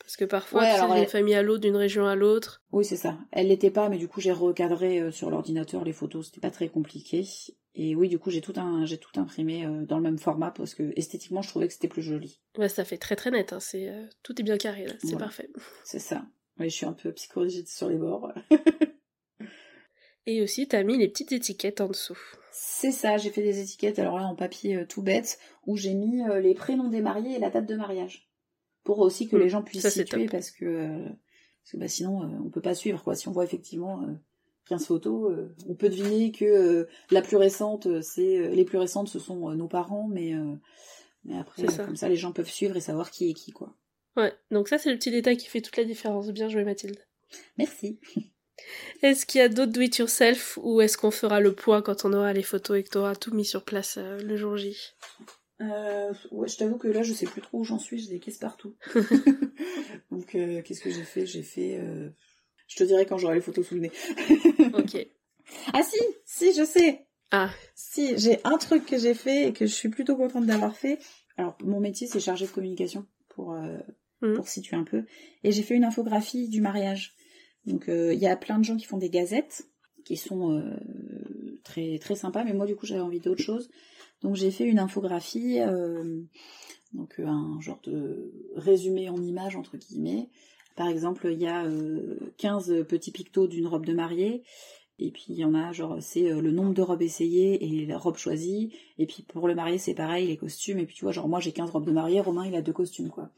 Parce 0.00 0.16
que 0.16 0.24
parfois, 0.26 0.62
Ouais, 0.62 0.80
d'une 0.88 0.96
elle- 1.04 1.08
famille 1.08 1.34
à 1.34 1.42
l'autre, 1.42 1.60
d'une 1.62 1.76
région 1.76 2.06
à 2.06 2.16
l'autre. 2.16 2.60
Oui, 2.72 2.84
c'est 2.84 2.96
ça. 2.96 3.16
Elle 3.30 3.48
l'était 3.48 3.70
pas, 3.70 3.88
mais 3.88 3.96
du 3.96 4.08
coup, 4.08 4.20
j'ai 4.20 4.32
recadré 4.32 5.00
euh, 5.00 5.10
sur 5.10 5.30
l'ordinateur 5.30 5.84
les 5.84 5.92
photos. 5.92 6.26
C'était 6.26 6.40
pas 6.40 6.50
très 6.50 6.68
compliqué. 6.68 7.24
Et 7.74 7.94
oui, 7.94 8.08
du 8.08 8.18
coup, 8.18 8.30
j'ai 8.30 8.42
tout 8.42 8.52
un, 8.56 8.84
j'ai 8.84 8.98
tout 8.98 9.18
imprimé 9.18 9.64
euh, 9.64 9.86
dans 9.86 9.96
le 9.96 10.02
même 10.02 10.18
format 10.18 10.50
parce 10.50 10.74
que 10.74 10.92
esthétiquement, 10.96 11.40
je 11.40 11.48
trouvais 11.48 11.68
que 11.68 11.72
c'était 11.72 11.88
plus 11.88 12.02
joli. 12.02 12.40
Ouais, 12.58 12.68
ça 12.68 12.84
fait 12.84 12.98
très 12.98 13.16
très 13.16 13.30
net, 13.30 13.52
hein, 13.52 13.60
c'est, 13.60 13.88
euh, 13.88 14.06
tout 14.22 14.38
est 14.40 14.44
bien 14.44 14.58
carré 14.58 14.86
là, 14.86 14.94
c'est 15.02 15.16
parfait. 15.18 15.48
C'est 15.84 15.98
ça. 15.98 16.26
Oui, 16.58 16.68
je 16.68 16.74
suis 16.74 16.86
un 16.86 16.92
peu 16.92 17.12
psychorigide 17.12 17.66
sur 17.66 17.88
les 17.88 17.96
bords. 17.96 18.30
Et 20.26 20.42
aussi, 20.42 20.68
t'as 20.68 20.82
mis 20.84 20.98
les 20.98 21.08
petites 21.08 21.32
étiquettes 21.32 21.80
en 21.80 21.88
dessous. 21.88 22.18
C'est 22.52 22.92
ça. 22.92 23.16
J'ai 23.16 23.30
fait 23.30 23.42
des 23.42 23.60
étiquettes, 23.60 23.98
alors 23.98 24.18
là, 24.18 24.26
en 24.26 24.36
papier 24.36 24.76
euh, 24.76 24.86
tout 24.86 25.02
bête, 25.02 25.38
où 25.66 25.76
j'ai 25.76 25.94
mis 25.94 26.22
euh, 26.22 26.40
les 26.40 26.54
prénoms 26.54 26.88
des 26.88 27.00
mariés 27.00 27.36
et 27.36 27.38
la 27.38 27.50
date 27.50 27.66
de 27.66 27.74
mariage. 27.74 28.30
Pour 28.84 29.00
aussi 29.00 29.28
que 29.28 29.36
Mm, 29.36 29.40
les 29.40 29.48
gens 29.48 29.62
puissent 29.62 29.82
ça, 29.82 29.90
situer 29.90 30.26
parce 30.26 30.50
que, 30.50 30.64
euh, 30.64 31.04
parce 31.06 31.72
que 31.72 31.76
bah, 31.78 31.88
sinon, 31.88 32.20
on 32.44 32.50
peut 32.50 32.60
pas 32.60 32.74
suivre, 32.74 33.02
quoi. 33.02 33.16
Si 33.16 33.28
on 33.28 33.32
voit 33.32 33.44
effectivement 33.44 34.04
15 34.68 34.86
photos, 34.86 35.32
euh, 35.32 35.54
on 35.68 35.74
peut 35.74 35.88
deviner 35.88 36.32
que 36.32 36.44
euh, 36.44 36.88
la 37.10 37.22
plus 37.22 37.36
récente, 37.36 37.86
euh, 37.86 38.00
c'est, 38.02 38.48
les 38.50 38.64
plus 38.64 38.78
récentes, 38.78 39.08
ce 39.08 39.18
sont 39.18 39.50
nos 39.50 39.68
parents, 39.68 40.08
mais, 40.08 40.34
mais 41.24 41.38
après, 41.38 41.66
ça. 41.68 41.84
comme 41.84 41.96
ça, 41.96 42.08
les 42.08 42.16
gens 42.16 42.32
peuvent 42.32 42.50
suivre 42.50 42.76
et 42.76 42.80
savoir 42.80 43.10
qui 43.10 43.30
est 43.30 43.34
qui, 43.34 43.52
quoi. 43.52 43.74
Ouais, 44.16 44.32
donc 44.50 44.68
ça 44.68 44.76
c'est 44.76 44.90
le 44.90 44.98
petit 44.98 45.10
détail 45.10 45.38
qui 45.38 45.48
fait 45.48 45.62
toute 45.62 45.76
la 45.76 45.84
différence. 45.84 46.30
Bien 46.30 46.48
joué 46.48 46.64
Mathilde. 46.64 46.98
Merci. 47.56 47.98
Est-ce 49.02 49.26
qu'il 49.26 49.40
y 49.40 49.44
a 49.44 49.48
d'autres 49.48 49.72
do-it-yourself 49.72 50.58
ou 50.62 50.80
est-ce 50.80 50.96
qu'on 50.96 51.10
fera 51.10 51.40
le 51.40 51.54
point 51.54 51.82
quand 51.82 52.04
on 52.04 52.12
aura 52.12 52.32
les 52.32 52.42
photos 52.42 52.78
et 52.78 52.84
que 52.84 52.90
t'auras 52.90 53.16
tout 53.16 53.34
mis 53.34 53.44
sur 53.44 53.64
place 53.64 53.96
euh, 53.98 54.18
le 54.18 54.36
jour 54.36 54.56
J? 54.56 54.76
Euh, 55.60 56.12
ouais, 56.30 56.48
je 56.48 56.56
t'avoue 56.56 56.76
que 56.76 56.88
là, 56.88 57.02
je 57.02 57.12
sais 57.12 57.26
plus 57.26 57.40
trop 57.40 57.60
où 57.60 57.64
j'en 57.64 57.78
suis, 57.78 57.98
j'ai 57.98 58.10
des 58.10 58.20
caisses 58.20 58.38
partout. 58.38 58.76
Donc, 60.10 60.34
euh, 60.34 60.62
qu'est-ce 60.62 60.80
que 60.80 60.90
j'ai 60.90 61.04
fait? 61.04 61.26
J'ai 61.26 61.42
fait. 61.42 61.80
Je 62.72 62.76
te 62.76 62.84
dirai 62.84 63.04
quand 63.06 63.18
j'aurai 63.18 63.34
les 63.34 63.40
photos 63.42 63.66
sous 63.66 63.74
le 63.74 63.80
nez. 63.82 63.92
Ok. 64.74 65.06
ah 65.74 65.82
si, 65.82 65.98
si, 66.24 66.54
je 66.54 66.64
sais. 66.64 67.06
Ah, 67.30 67.50
Si, 67.74 68.16
j'ai 68.18 68.38
un 68.44 68.56
truc 68.58 68.86
que 68.86 68.98
j'ai 68.98 69.14
fait 69.14 69.48
et 69.48 69.52
que 69.52 69.66
je 69.66 69.72
suis 69.74 69.88
plutôt 69.90 70.16
contente 70.16 70.46
d'avoir 70.46 70.74
fait. 70.76 70.98
Alors, 71.36 71.56
mon 71.62 71.80
métier, 71.80 72.06
c'est 72.06 72.20
chargé 72.20 72.46
de 72.46 72.50
communication 72.50 73.06
pour 73.28 73.52
euh, 73.52 73.78
Mhm. 74.22 74.36
pour 74.36 74.48
situer 74.48 74.76
un 74.76 74.84
peu. 74.84 75.04
Et 75.42 75.50
j'ai 75.52 75.62
fait 75.62 75.74
une 75.74 75.84
infographie 75.84 76.48
du 76.48 76.60
mariage. 76.60 77.14
Donc, 77.66 77.88
euh, 77.88 78.14
il 78.14 78.20
y 78.20 78.26
a 78.28 78.36
plein 78.36 78.58
de 78.58 78.64
gens 78.64 78.76
qui 78.76 78.86
font 78.86 78.98
des 78.98 79.10
gazettes 79.10 79.64
qui 80.04 80.16
sont 80.16 80.52
euh, 80.52 81.58
très 81.64 81.98
très 81.98 82.14
sympas, 82.14 82.44
mais 82.44 82.52
moi, 82.54 82.66
du 82.66 82.76
coup, 82.76 82.86
j'avais 82.86 83.00
envie 83.00 83.20
d'autre 83.20 83.42
chose. 83.42 83.68
Donc, 84.22 84.36
j'ai 84.36 84.50
fait 84.50 84.64
une 84.64 84.78
infographie, 84.78 85.58
donc 86.92 87.18
un 87.18 87.58
genre 87.60 87.80
de 87.84 88.32
résumé 88.54 89.08
en 89.08 89.20
images 89.22 89.56
entre 89.56 89.76
guillemets. 89.76 90.28
Par 90.76 90.88
exemple, 90.88 91.28
il 91.30 91.40
y 91.40 91.46
a 91.46 91.64
euh, 91.64 92.18
15 92.38 92.84
petits 92.88 93.12
pictos 93.12 93.46
d'une 93.46 93.66
robe 93.66 93.86
de 93.86 93.92
mariée. 93.94 94.42
Et 94.98 95.10
puis 95.10 95.24
il 95.30 95.36
y 95.36 95.44
en 95.44 95.54
a 95.54 95.72
genre 95.72 95.96
c'est 96.00 96.30
euh, 96.30 96.40
le 96.40 96.52
nombre 96.52 96.74
de 96.74 96.82
robes 96.82 97.02
essayées 97.02 97.64
et 97.64 97.86
la 97.86 97.98
robe 97.98 98.16
choisie. 98.18 98.72
Et 98.98 99.06
puis 99.06 99.22
pour 99.22 99.48
le 99.48 99.54
marié 99.54 99.78
c'est 99.78 99.94
pareil 99.94 100.26
les 100.28 100.36
costumes. 100.36 100.78
Et 100.78 100.86
puis 100.86 100.94
tu 100.94 101.04
vois 101.04 101.12
genre 101.12 101.28
moi 101.28 101.40
j'ai 101.40 101.52
15 101.52 101.70
robes 101.70 101.86
de 101.86 101.92
mariée, 101.92 102.20
Romain 102.20 102.46
il 102.46 102.54
a 102.54 102.62
deux 102.62 102.74
costumes 102.74 103.08
quoi. 103.08 103.30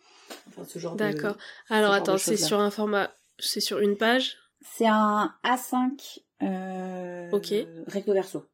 Enfin 0.48 0.64
ce 0.64 0.78
genre 0.78 0.94
de- 0.94 0.98
d'accord. 0.98 1.36
Alors 1.70 1.92
attends, 1.92 2.18
c'est 2.18 2.36
sur 2.36 2.58
un 2.60 2.70
format, 2.70 3.14
c'est 3.38 3.60
sur 3.60 3.78
une 3.78 3.96
page? 3.96 4.36
C'est 4.60 4.86
un 4.86 5.32
A5 5.42 6.20
euh, 6.42 7.30
Ok. 7.32 7.54
recto 7.86 8.12
verso. 8.12 8.44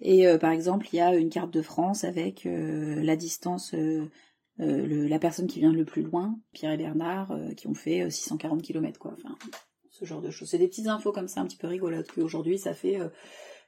Et 0.00 0.26
euh, 0.26 0.38
par 0.38 0.50
exemple, 0.50 0.86
il 0.92 0.96
y 0.96 1.00
a 1.00 1.14
une 1.14 1.30
carte 1.30 1.52
de 1.52 1.62
France 1.62 2.04
avec 2.04 2.46
euh, 2.46 3.02
la 3.02 3.16
distance, 3.16 3.74
euh, 4.60 4.64
euh, 4.64 4.86
le- 4.86 5.06
la 5.06 5.18
personne 5.18 5.46
qui 5.46 5.60
vient 5.60 5.72
le 5.72 5.84
plus 5.84 6.02
loin, 6.02 6.38
Pierre 6.52 6.72
et 6.72 6.76
Bernard, 6.76 7.32
euh, 7.32 7.52
qui 7.54 7.66
ont 7.68 7.74
fait 7.74 8.02
euh, 8.02 8.10
640 8.10 8.62
km, 8.62 8.98
quoi. 8.98 9.14
Enfin, 9.16 9.34
ce 9.90 10.04
genre 10.04 10.20
de 10.22 10.30
choses. 10.30 10.48
C'est 10.48 10.58
des 10.58 10.68
petites 10.68 10.86
infos 10.88 11.12
comme 11.12 11.28
ça, 11.28 11.40
un 11.40 11.46
petit 11.46 11.56
peu 11.56 11.66
rigolotes, 11.66 12.10
qu'aujourd'hui, 12.12 12.58
ça 12.58 12.74
fait... 12.74 13.00
euh, 13.00 13.08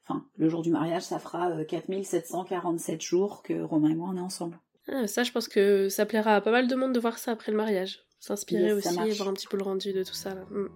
Enfin, 0.07 0.23
le 0.37 0.51
jour 0.51 0.61
du 0.61 0.69
mariage, 0.71 1.01
ça 1.03 1.19
fera 1.19 1.51
euh, 1.53 1.65
4747 1.65 3.01
jours 3.01 3.43
que 3.43 3.63
Romain 3.63 3.89
et 3.89 3.95
moi, 3.95 4.11
on 4.13 4.19
est 4.19 4.21
ensemble. 4.21 4.59
Ah, 4.87 5.07
ça, 5.07 5.23
je 5.23 5.33
pense 5.33 5.49
que 5.49 5.89
ça 5.89 6.05
plaira 6.05 6.35
à 6.37 6.41
pas 6.43 6.51
mal 6.51 6.69
de 6.69 6.75
monde 6.75 6.93
de 6.93 7.01
voir 7.01 7.17
ça 7.17 7.31
après 7.33 7.51
le 7.53 7.57
mariage. 7.57 8.01
S'inspirer 8.21 8.65
Yes, 8.65 8.87
aussi 8.87 9.01
et 9.09 9.13
voir 9.13 9.29
un 9.31 9.33
petit 9.33 9.47
peu 9.47 9.57
le 9.57 9.63
rendu 9.63 9.95
de 9.95 10.03
tout 10.05 10.13
ça. 10.13 10.35
Là. 10.35 10.45
Mm. 10.51 10.69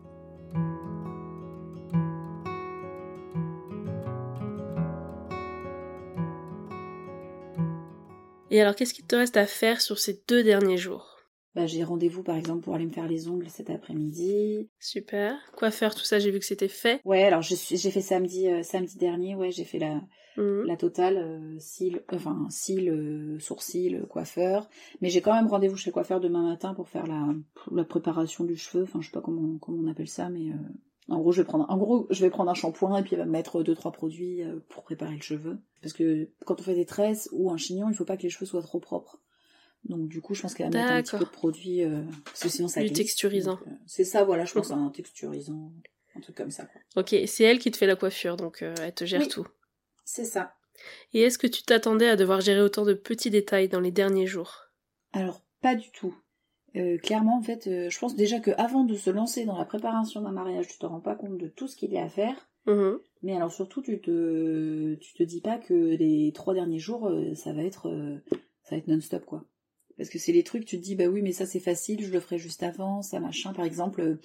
Et 8.59 8.61
alors, 8.61 8.75
qu'est-ce 8.75 8.93
qu'il 8.93 9.07
te 9.07 9.15
reste 9.15 9.37
à 9.37 9.47
faire 9.47 9.81
sur 9.81 10.01
ces 10.01 10.21
deux 10.27 10.43
derniers 10.43 10.79
jours? 10.79 11.21
Bah, 11.55 11.67
j'ai 11.67 11.85
rendez-vous, 11.85 12.25
par 12.25 12.35
exemple, 12.35 12.65
pour 12.65 12.75
aller 12.75 12.87
me 12.87 12.91
faire 12.91 13.07
les 13.07 13.29
ongles 13.29 13.49
cet 13.49 13.71
après-midi. 13.71 14.69
Super. 14.81 15.37
Coiffeur, 15.57 15.95
tout 15.95 16.03
ça, 16.03 16.19
j'ai 16.19 16.33
vu 16.33 16.41
que 16.41 16.45
c'était 16.45 16.67
fait. 16.67 17.01
Ouais, 17.05 17.23
alors 17.23 17.41
j'ai 17.41 17.55
fait 17.55 18.01
samedi, 18.01 18.49
euh, 18.49 18.65
samedi 18.65 18.97
dernier, 18.99 19.37
ouais, 19.37 19.53
j'ai 19.53 19.63
fait 19.63 19.79
la, 19.79 20.01
Mhm. 20.37 20.65
la 20.67 20.77
totale, 20.77 21.19
euh, 21.19 21.57
cils, 21.61 22.03
enfin 22.13 22.49
cils, 22.51 22.89
euh, 22.91 23.39
sourcils, 23.39 23.97
coiffeur. 24.09 24.69
Mais 25.01 25.09
j'ai 25.09 25.21
quand 25.21 25.35
même 25.35 25.47
rendez-vous 25.47 25.77
chez 25.77 25.91
le 25.91 25.95
coiffeur 25.95 26.19
demain 26.19 26.43
matin 26.43 26.75
pour 26.75 26.89
faire 26.89 27.07
la, 27.07 27.29
la 27.71 27.85
préparation 27.85 28.43
du 28.43 28.57
cheveu. 28.57 28.83
Enfin, 28.83 29.01
je 29.01 29.07
sais 29.07 29.13
pas 29.13 29.21
comment, 29.21 29.57
comment 29.59 29.79
on 29.85 29.89
appelle 29.89 30.09
ça, 30.09 30.31
mais 30.31 30.51
euh, 30.51 30.57
en 31.09 31.19
gros, 31.21 31.33
je 31.33 31.41
vais 31.43 31.47
prendre, 31.47 31.67
en 31.69 31.77
gros, 31.79 32.07
je 32.11 32.21
vais 32.21 32.31
prendre 32.31 32.51
un 32.51 32.55
shampoing 32.55 32.99
et 32.99 33.03
puis 33.03 33.15
elle 33.15 33.21
va 33.21 33.25
me 33.27 33.31
mettre 33.33 33.63
deux 33.63 33.75
trois 33.75 33.93
produits 33.93 34.43
euh, 34.43 34.61
pour 34.69 34.83
préparer 34.85 35.15
le 35.15 35.23
cheveu. 35.23 35.59
Parce 35.83 35.93
que 35.95 36.29
quand 36.45 36.61
on 36.61 36.63
fait 36.63 36.75
des 36.75 36.87
tresses 36.87 37.29
ou 37.33 37.51
un 37.51 37.57
chignon, 37.57 37.89
il 37.89 37.95
faut 37.95 38.05
pas 38.05 38.17
que 38.17 38.23
les 38.23 38.31
cheveux 38.31 38.47
soient 38.47 38.63
trop 38.63 38.79
propres. 38.81 39.19
Donc 39.85 40.09
du 40.09 40.21
coup, 40.21 40.35
je 40.35 40.43
pense 40.43 40.55
qu'elle 40.55 40.71
va 40.73 40.79
mettre 40.79 40.93
un 40.93 41.03
petit 41.03 41.17
peu 41.17 41.25
de 41.25 41.31
produit, 41.31 41.83
euh, 41.85 42.03
parce 42.25 42.41
que 42.43 42.49
sinon 42.49 42.69
ça 42.69 42.83
Du 42.83 42.93
texturisant. 42.93 43.59
Euh, 43.67 43.71
C'est 43.87 44.05
ça, 44.05 44.25
voilà, 44.25 44.45
je 44.45 44.53
pense 44.53 44.71
un 44.71 44.91
texturisant, 44.91 45.73
un 46.17 46.21
truc 46.21 46.37
comme 46.37 46.51
ça. 46.51 46.67
quoi. 46.67 46.81
Ok, 47.03 47.15
c'est 47.27 47.45
elle 47.45 47.59
qui 47.59 47.71
te 47.71 47.77
fait 47.77 47.87
la 47.87 47.97
coiffure, 47.97 48.37
donc 48.37 48.63
euh, 48.63 48.75
elle 48.83 48.93
te 48.95 49.05
gère 49.05 49.21
Oui. 49.23 49.29
tout. 49.29 49.47
C'est 50.05 50.25
ça. 50.25 50.55
Et 51.13 51.21
est-ce 51.23 51.39
que 51.39 51.47
tu 51.47 51.63
t'attendais 51.63 52.09
à 52.09 52.17
devoir 52.17 52.41
gérer 52.41 52.61
autant 52.61 52.85
de 52.85 52.95
petits 52.95 53.31
détails 53.31 53.69
dans 53.69 53.81
les 53.81 53.91
derniers 53.93 54.27
jours? 54.27 54.69
Alors, 55.13 55.43
pas 55.61 55.75
du 55.75 55.91
tout. 55.91 56.15
Euh, 56.77 56.99
clairement, 56.99 57.39
en 57.39 57.43
fait, 57.43 57.67
euh, 57.67 57.89
je 57.91 57.99
pense 57.99 58.15
déjà 58.15 58.41
que 58.41 58.51
avant 58.59 58.85
de 58.85 58.95
se 58.95 59.11
lancer 59.11 59.45
dans 59.45 59.57
la 59.57 59.65
préparation 59.65 60.21
d'un 60.21 60.33
mariage, 60.33 60.69
tu 60.69 60.79
te 60.79 60.87
rends 60.87 61.01
pas 61.01 61.15
compte 61.15 61.39
de 61.39 61.49
tout 61.49 61.67
ce 61.67 61.77
qu'il 61.77 61.91
y 61.93 61.99
a 61.99 62.05
à 62.05 62.09
faire. 62.09 62.49
Mhm. 62.67 62.99
Mais 63.23 63.35
alors 63.35 63.51
surtout, 63.51 63.81
tu 63.83 64.01
te, 64.01 64.95
tu 64.97 65.15
te 65.15 65.23
dis 65.23 65.41
pas 65.41 65.59
que 65.59 65.75
les 65.75 66.31
trois 66.35 66.55
derniers 66.55 66.79
jours, 66.79 67.09
euh, 67.09 67.35
ça 67.35 67.53
va 67.53 67.63
être, 67.63 67.91
ça 68.63 68.71
va 68.73 68.77
être 68.77 68.87
non-stop 68.89 69.25
quoi. 69.25 69.45
Parce 69.97 70.11
que 70.11 70.19
c'est 70.19 70.33
les 70.33 70.45
trucs, 70.45 70.65
tu 70.67 70.77
te 70.79 70.83
dis 70.85 70.95
bah 70.95 71.07
oui, 71.07 71.23
mais 71.23 71.33
ça 71.33 71.47
c'est 71.47 71.59
facile, 71.59 72.05
je 72.05 72.13
le 72.13 72.21
ferai 72.21 72.39
juste 72.39 72.63
avant, 72.63 73.03
ça 73.03 73.19
machin. 73.19 73.53
Par 73.53 73.65
exemple, 73.65 74.19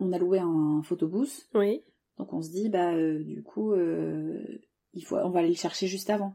on 0.00 0.10
a 0.12 0.18
loué 0.18 0.38
un 0.40 0.80
photobooth, 0.82 1.48
Oui. 1.54 1.82
donc 2.18 2.32
on 2.32 2.42
se 2.42 2.50
dit 2.50 2.68
bah 2.70 2.92
du 3.20 3.42
coup, 3.44 3.74
il 3.76 5.04
faut, 5.04 5.16
on 5.16 5.30
va 5.30 5.40
aller 5.40 5.50
le 5.50 5.54
chercher 5.54 5.86
juste 5.86 6.10
avant. 6.10 6.34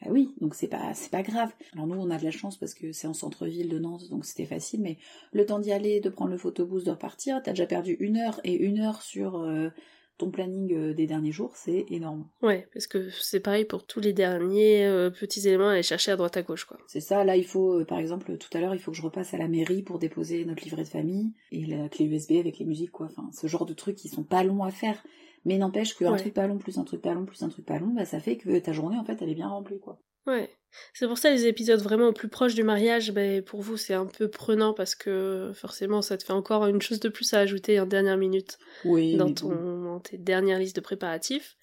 Bah 0.00 0.08
oui, 0.10 0.34
donc 0.40 0.54
c'est 0.54 0.68
pas 0.68 0.94
c'est 0.94 1.10
pas 1.10 1.22
grave. 1.22 1.52
Alors 1.72 1.86
nous 1.86 1.96
on 1.96 2.10
a 2.10 2.18
de 2.18 2.24
la 2.24 2.30
chance 2.30 2.56
parce 2.56 2.74
que 2.74 2.92
c'est 2.92 3.06
en 3.08 3.14
centre-ville 3.14 3.68
de 3.68 3.78
Nantes, 3.78 4.08
donc 4.10 4.24
c'était 4.24 4.46
facile, 4.46 4.80
mais 4.80 4.98
le 5.32 5.44
temps 5.44 5.58
d'y 5.58 5.72
aller, 5.72 6.00
de 6.00 6.08
prendre 6.08 6.30
le 6.30 6.38
photobooth, 6.38 6.84
de 6.84 6.90
repartir, 6.90 7.40
t'as 7.42 7.52
déjà 7.52 7.66
perdu 7.66 7.96
une 8.00 8.16
heure 8.16 8.40
et 8.44 8.54
une 8.54 8.78
heure 8.78 9.02
sur 9.02 9.40
euh, 9.40 9.70
ton 10.18 10.30
planning 10.30 10.72
euh, 10.74 10.94
des 10.94 11.06
derniers 11.06 11.32
jours, 11.32 11.52
c'est 11.54 11.86
énorme. 11.88 12.26
Ouais, 12.42 12.68
parce 12.74 12.86
que 12.86 13.08
c'est 13.10 13.40
pareil 13.40 13.64
pour 13.64 13.86
tous 13.86 14.00
les 14.00 14.12
derniers 14.12 14.84
euh, 14.84 15.10
petits 15.10 15.46
éléments 15.46 15.68
à 15.68 15.72
aller 15.72 15.82
chercher 15.82 16.10
à 16.10 16.16
droite 16.16 16.36
à 16.36 16.42
gauche, 16.42 16.64
quoi. 16.64 16.76
C'est 16.88 17.00
ça, 17.00 17.24
là 17.24 17.36
il 17.36 17.44
faut, 17.44 17.80
euh, 17.80 17.84
par 17.84 17.98
exemple, 17.98 18.36
tout 18.36 18.56
à 18.56 18.60
l'heure, 18.60 18.74
il 18.74 18.80
faut 18.80 18.90
que 18.90 18.96
je 18.96 19.02
repasse 19.02 19.32
à 19.32 19.38
la 19.38 19.48
mairie 19.48 19.82
pour 19.82 19.98
déposer 19.98 20.44
notre 20.44 20.64
livret 20.64 20.82
de 20.82 20.88
famille 20.88 21.32
et 21.52 21.64
la 21.64 21.88
clé 21.88 22.04
USB 22.04 22.32
avec 22.32 22.58
les 22.58 22.66
musiques, 22.66 22.90
quoi. 22.90 23.06
Enfin, 23.06 23.30
ce 23.32 23.46
genre 23.46 23.64
de 23.64 23.74
trucs 23.74 23.96
qui 23.96 24.08
sont 24.08 24.24
pas 24.24 24.42
longs 24.42 24.64
à 24.64 24.70
faire. 24.70 25.02
Mais 25.44 25.58
n'empêche 25.58 25.94
qu'un 25.94 26.12
Ouais. 26.12 26.18
truc 26.18 26.34
pas 26.34 26.46
long, 26.46 26.58
plus 26.58 26.78
un 26.78 26.84
truc 26.84 27.00
pas 27.02 27.14
long, 27.14 27.24
plus 27.24 27.42
un 27.42 27.48
truc 27.48 27.64
pas 27.64 27.78
long, 27.78 27.88
bah 27.88 28.04
ça 28.04 28.20
fait 28.20 28.36
que 28.36 28.58
ta 28.58 28.72
journée, 28.72 28.96
en 28.98 29.04
fait, 29.04 29.20
elle 29.22 29.30
est 29.30 29.34
bien 29.34 29.48
remplie, 29.48 29.78
quoi. 29.80 29.98
Ouais. 30.26 30.50
C'est 30.92 31.06
pour 31.06 31.16
ça 31.16 31.30
les 31.30 31.46
épisodes 31.46 31.80
vraiment 31.80 32.12
plus 32.12 32.28
proches 32.28 32.54
du 32.54 32.62
mariage, 32.62 33.12
ben, 33.12 33.42
pour 33.42 33.62
vous 33.62 33.78
c'est 33.78 33.94
un 33.94 34.04
peu 34.04 34.28
prenant 34.28 34.74
parce 34.74 34.94
que 34.94 35.50
forcément 35.54 36.02
ça 36.02 36.18
te 36.18 36.24
fait 36.24 36.34
encore 36.34 36.66
une 36.66 36.82
chose 36.82 37.00
de 37.00 37.08
plus 37.08 37.32
à 37.32 37.38
ajouter 37.38 37.80
en 37.80 37.86
dernière 37.86 38.18
minute 38.18 38.58
Oui, 38.84 39.16
dans, 39.16 39.28
mais 39.28 39.34
ton, 39.34 39.48
bon. 39.48 39.82
dans 39.84 40.00
tes 40.00 40.18
dernières 40.18 40.58
listes 40.58 40.76
de 40.76 40.82
préparatifs. 40.82 41.56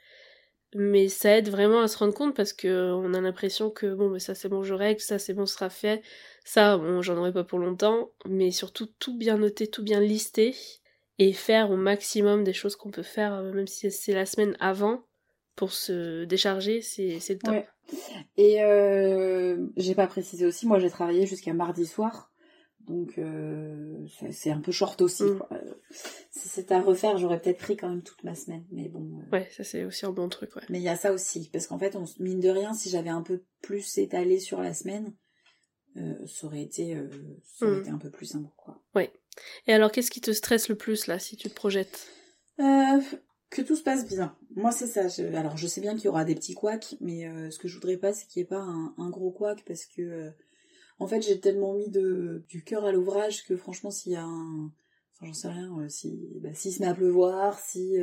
Mais 0.73 1.07
ça 1.07 1.37
aide 1.37 1.49
vraiment 1.49 1.81
à 1.81 1.87
se 1.87 1.97
rendre 1.99 2.15
compte 2.15 2.35
parce 2.35 2.51
que 2.53 2.91
on 2.93 3.13
a 3.13 3.21
l'impression 3.21 3.69
que 3.69 3.93
bon, 3.93 4.09
ben, 4.09 4.19
ça 4.19 4.33
c'est 4.33 4.49
bon, 4.49 4.63
je 4.63 4.73
règle, 4.73 4.99
ça 4.99 5.19
c'est 5.19 5.33
bon, 5.35 5.45
ce 5.45 5.53
sera 5.53 5.69
fait. 5.69 6.01
Ça, 6.43 6.77
bon, 6.77 7.03
j'en 7.03 7.15
aurai 7.17 7.31
pas 7.31 7.43
pour 7.43 7.59
longtemps, 7.59 8.09
mais 8.27 8.49
surtout 8.49 8.87
tout 8.99 9.15
bien 9.15 9.37
noter, 9.37 9.67
tout 9.67 9.83
bien 9.83 9.99
lister 9.99 10.55
et 11.19 11.31
faire 11.33 11.71
au 11.71 11.77
maximum 11.77 12.43
des 12.43 12.53
choses 12.53 12.75
qu'on 12.75 12.91
peut 12.91 13.03
faire, 13.03 13.33
euh, 13.35 13.53
même 13.53 13.67
si 13.67 13.89
c'est 13.91 14.13
la 14.13 14.25
semaine 14.25 14.55
avant, 14.59 15.05
pour 15.55 15.71
se 15.71 16.25
décharger, 16.25 16.81
c'est 16.81 17.19
top. 17.41 17.53
Ouais. 17.53 17.67
Et 18.35 18.61
euh, 18.63 19.67
j'ai 19.77 19.95
pas 19.95 20.07
précisé 20.07 20.45
aussi, 20.45 20.67
moi 20.67 20.79
j'ai 20.79 20.89
travaillé 20.89 21.25
jusqu'à 21.25 21.53
mardi 21.53 21.85
soir, 21.85 22.31
donc 22.81 23.17
euh, 23.17 24.05
c'est- 24.31 24.51
un 24.51 24.59
peu 24.59 24.71
short 24.73 25.01
aussi. 25.01 25.23
Mm. 25.23 25.37
quoi. 25.37 25.47
Euh, 25.53 25.73
si 26.31 26.49
c'était 26.49 26.73
à 26.73 26.81
refaire, 26.81 27.17
j'aurais 27.17 27.39
peut-être 27.39 27.59
pris 27.59 27.77
quand 27.77 27.87
même 27.89 28.03
toute 28.03 28.23
ma 28.23 28.35
semaine, 28.35 28.65
mais 28.71 28.89
bon. 28.89 29.19
euh, 29.21 29.29
Ouais, 29.31 29.47
ça 29.55 29.63
c'est 29.63 29.85
aussi 29.85 30.05
un 30.05 30.11
bon 30.11 30.27
truc, 30.27 30.53
ouais. 30.57 30.63
Mais 30.69 30.79
il 30.79 30.83
y 30.83 30.89
a 30.89 30.95
ça 30.97 31.13
aussi, 31.13 31.49
parce 31.53 31.67
qu'en 31.67 31.79
fait, 31.79 31.95
on, 31.95 32.03
mine 32.19 32.39
de 32.41 32.49
rien, 32.49 32.73
si 32.73 32.89
j'avais 32.89 33.09
un 33.09 33.21
peu 33.21 33.43
plus 33.61 33.97
étalé 33.99 34.39
sur 34.39 34.61
la 34.61 34.73
semaine, 34.73 35.13
ça 36.25 36.47
aurait 36.47 36.61
été, 36.63 36.97
ça 37.45 37.65
aurait 37.67 37.77
Mm. 37.77 37.79
été 37.81 37.89
un 37.91 37.97
peu 37.97 38.09
plus 38.09 38.25
simple, 38.25 38.49
quoi. 38.57 38.81
Et 39.67 39.73
alors, 39.73 39.91
qu'est-ce 39.91 40.11
qui 40.11 40.21
te 40.21 40.31
stresse 40.31 40.69
le 40.69 40.75
plus 40.75 41.07
là, 41.07 41.19
si 41.19 41.35
tu 41.37 41.49
te 41.49 41.53
projettes? 41.55 42.07
Euh, 42.59 43.01
que 43.49 43.61
tout 43.61 43.75
se 43.75 43.83
passe 43.83 44.07
bien. 44.07 44.35
Moi, 44.55 44.71
c'est 44.71 44.87
ça. 44.87 45.07
Je- 45.07 45.23
alors, 45.35 45.57
je 45.57 45.67
sais 45.67 45.81
bien 45.81 45.95
qu'il 45.95 46.05
y 46.05 46.07
aura 46.07 46.25
des 46.25 46.35
petits 46.35 46.53
couacs, 46.53 46.95
mais 47.01 47.27
euh, 47.27 47.51
ce 47.51 47.59
que 47.59 47.67
je 47.67 47.75
voudrais 47.75 47.97
pas, 47.97 48.13
c'est 48.13 48.27
qu'il 48.27 48.41
n'y 48.41 48.45
ait 48.45 48.47
pas 48.47 48.61
un, 48.61 49.09
gros 49.09 49.31
couac, 49.31 49.63
parce 49.67 49.85
que, 49.85 50.01
euh, 50.01 50.31
en 50.99 51.07
fait, 51.07 51.21
j'ai 51.21 51.39
tellement 51.39 51.73
mis 51.75 51.89
de, 51.89 52.43
du 52.49 52.63
cœur 52.63 52.85
à 52.85 52.91
l'ouvrage 52.91 53.45
que, 53.45 53.55
franchement, 53.57 53.91
s'il 53.91 54.13
y 54.13 54.15
a 54.15 54.23
un... 54.25 54.71
J'en 55.21 55.33
sais 55.33 55.49
rien, 55.49 55.89
si, 55.89 56.19
bah, 56.41 56.53
s'il 56.53 56.73
se 56.73 56.81
met 56.81 56.87
à 56.87 56.93
pleuvoir, 56.93 57.59
si, 57.59 57.95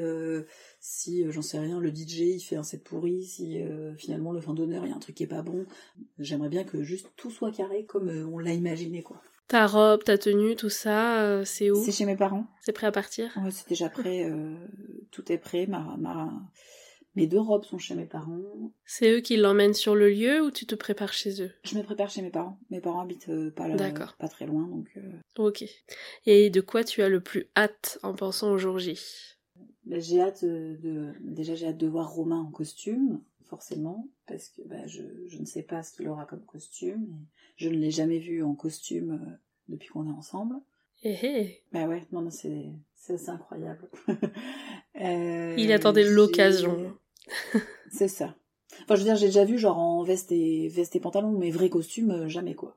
si, 0.81 1.25
j'en 1.31 1.43
sais 1.43 1.59
rien, 1.59 1.79
le 1.81 1.93
DJ, 1.93 2.21
il 2.37 2.41
fait 2.41 2.57
un 2.57 2.63
set 2.63 2.83
pourri, 2.85 3.25
si, 3.25 3.59
finalement, 3.99 4.33
le 4.33 4.41
fin 4.41 4.55
d'honneur, 4.55 4.87
il 4.87 4.91
y 4.91 4.93
a 4.93 4.97
un 4.97 5.01
truc 5.01 5.17
qui 5.17 5.25
est 5.25 5.27
pas 5.29 5.43
bon, 5.43 5.67
j'aimerais 6.19 6.49
bien 6.49 6.65
que 6.65 6.83
juste 6.83 7.09
tout 7.17 7.31
soit 7.31 7.53
carré 7.53 7.85
comme 7.87 8.09
on 8.33 8.39
l'a 8.39 8.55
imaginé, 8.55 9.03
quoi. 9.03 9.23
Ta 9.49 9.67
robe, 9.67 10.03
ta 10.05 10.17
tenue, 10.17 10.57
tout 10.57 10.71
ça, 10.71 11.23
euh, 11.23 11.45
c'est 11.45 11.71
où? 11.71 11.83
C'est 11.85 11.93
chez 11.93 12.07
mes 12.07 12.17
parents. 12.17 12.47
C'est 12.63 12.73
prêt 12.73 12.87
à 12.87 12.93
partir? 12.93 13.31
Ouais, 13.43 13.51
c'est 13.51 13.69
déjà 13.69 13.89
prêt, 13.91 14.25
euh, 14.31 14.55
tout 15.11 15.31
est 15.31 15.39
prêt. 15.39 15.67
Ma, 15.67 15.97
ma... 15.99 16.31
Mes 17.15 17.27
deux 17.27 17.41
robes 17.41 17.65
sont 17.65 17.77
chez 17.77 17.95
mes 17.95 18.07
parents. 18.07 18.41
C'est 18.87 19.11
eux 19.11 19.21
qui 19.21 19.37
l'emmènent 19.37 19.75
sur 19.75 19.95
le 19.95 20.09
lieu 20.09 20.41
ou 20.41 20.51
tu 20.51 20.65
te 20.65 20.75
prépares 20.75 21.13
chez 21.13 21.43
eux? 21.43 21.51
Je 21.65 21.77
me 21.77 21.83
prépare 21.83 22.09
chez 22.09 22.23
mes 22.23 22.31
parents. 22.31 22.59
Mes 22.71 22.81
parents 22.81 23.01
habitent 23.03 23.29
euh, 23.29 23.51
pas, 23.51 23.69
là, 23.69 23.77
D'accord. 23.77 24.15
pas 24.19 24.29
très 24.29 24.47
loin, 24.47 24.67
donc 24.67 24.89
euh, 24.97 25.13
Ok. 25.37 25.63
Et 26.25 26.49
de 26.49 26.61
quoi 26.63 26.85
tu 26.85 27.03
as 27.03 27.11
le 27.11 27.21
plus 27.21 27.49
hâte 27.55 27.99
en 28.03 28.15
pensant 28.15 28.51
au 28.53 28.57
jour 28.57 28.79
J? 28.79 28.99
Bah, 29.85 29.99
j'ai 29.99 30.23
hâte 30.23 30.45
euh, 30.45 30.79
de. 30.79 31.13
Déjà, 31.21 31.55
j'ai 31.55 31.67
hâte 31.67 31.77
de 31.77 31.87
voir 31.87 32.09
Romain 32.11 32.41
en 32.41 32.51
costume, 32.51 33.21
forcément, 33.53 34.09
parce 34.27 34.49
que 34.49 34.63
bah, 34.67 34.87
je, 34.87 35.03
je 35.27 35.39
ne 35.39 35.45
sais 35.45 35.63
pas 35.63 35.83
ce 35.83 35.93
qu'il 35.93 36.09
aura 36.09 36.25
comme 36.25 36.43
costume. 36.47 37.07
Et 37.59 37.65
je 37.65 37.69
ne 37.69 37.77
l'ai 37.77 37.91
jamais 37.91 38.19
vu 38.19 38.43
en 38.43 38.55
costume 38.55 39.21
euh, 39.23 39.31
depuis 39.69 39.91
qu'on 39.91 40.07
est 40.09 40.17
ensemble. 40.17 40.57
Eh 41.03 41.19
eh 41.23 41.63
Bah 41.71 41.85
ouais, 41.87 42.03
non, 42.13 42.23
non, 42.23 42.31
c'est 42.31 42.71
c'est 42.95 43.15
assez 43.15 43.29
incroyable. 43.31 43.91
Euh, 45.01 45.55
Il 45.57 45.73
attendait 45.73 46.05
l'occasion. 46.09 46.95
C'est 47.91 48.09
ça. 48.09 48.37
Enfin, 48.83 48.95
je 48.95 49.01
veux 49.01 49.05
dire, 49.07 49.17
j'ai 49.17 49.27
déjà 49.27 49.45
vu 49.47 49.57
genre 49.59 49.79
en 49.79 50.03
veste 50.03 50.31
et, 50.31 50.69
veste 50.69 50.95
et 50.97 51.01
pantalon, 51.01 51.33
mais 51.33 51.51
vrai 51.51 51.71
costume, 51.71 52.11
euh, 52.11 52.29
jamais 52.29 52.55
quoi. 52.55 52.77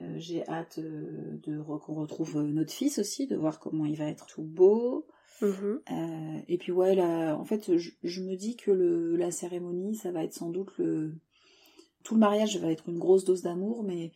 Euh, 0.00 0.14
j'ai 0.18 0.48
hâte 0.48 0.80
de 0.80 1.58
re- 1.60 1.78
qu'on 1.78 1.94
retrouve 1.94 2.42
notre 2.42 2.72
fils 2.72 2.98
aussi, 2.98 3.26
de 3.26 3.36
voir 3.36 3.60
comment 3.60 3.84
il 3.84 3.96
va 3.96 4.06
être 4.06 4.26
tout 4.26 4.42
beau. 4.42 5.06
Mhm. 5.40 5.80
Euh, 5.90 6.40
et 6.48 6.58
puis 6.58 6.72
ouais, 6.72 6.94
là, 6.94 7.34
en 7.36 7.44
fait, 7.44 7.76
je, 7.76 7.90
je 8.02 8.22
me 8.22 8.36
dis 8.36 8.56
que 8.56 8.70
le, 8.70 9.16
la 9.16 9.30
cérémonie, 9.30 9.94
ça 9.96 10.12
va 10.12 10.24
être 10.24 10.34
sans 10.34 10.50
doute 10.50 10.76
le... 10.78 11.14
Tout 12.02 12.14
le 12.14 12.20
mariage 12.20 12.58
va 12.58 12.70
être 12.70 12.88
une 12.88 12.98
grosse 12.98 13.24
dose 13.24 13.42
d'amour, 13.42 13.82
mais 13.82 14.12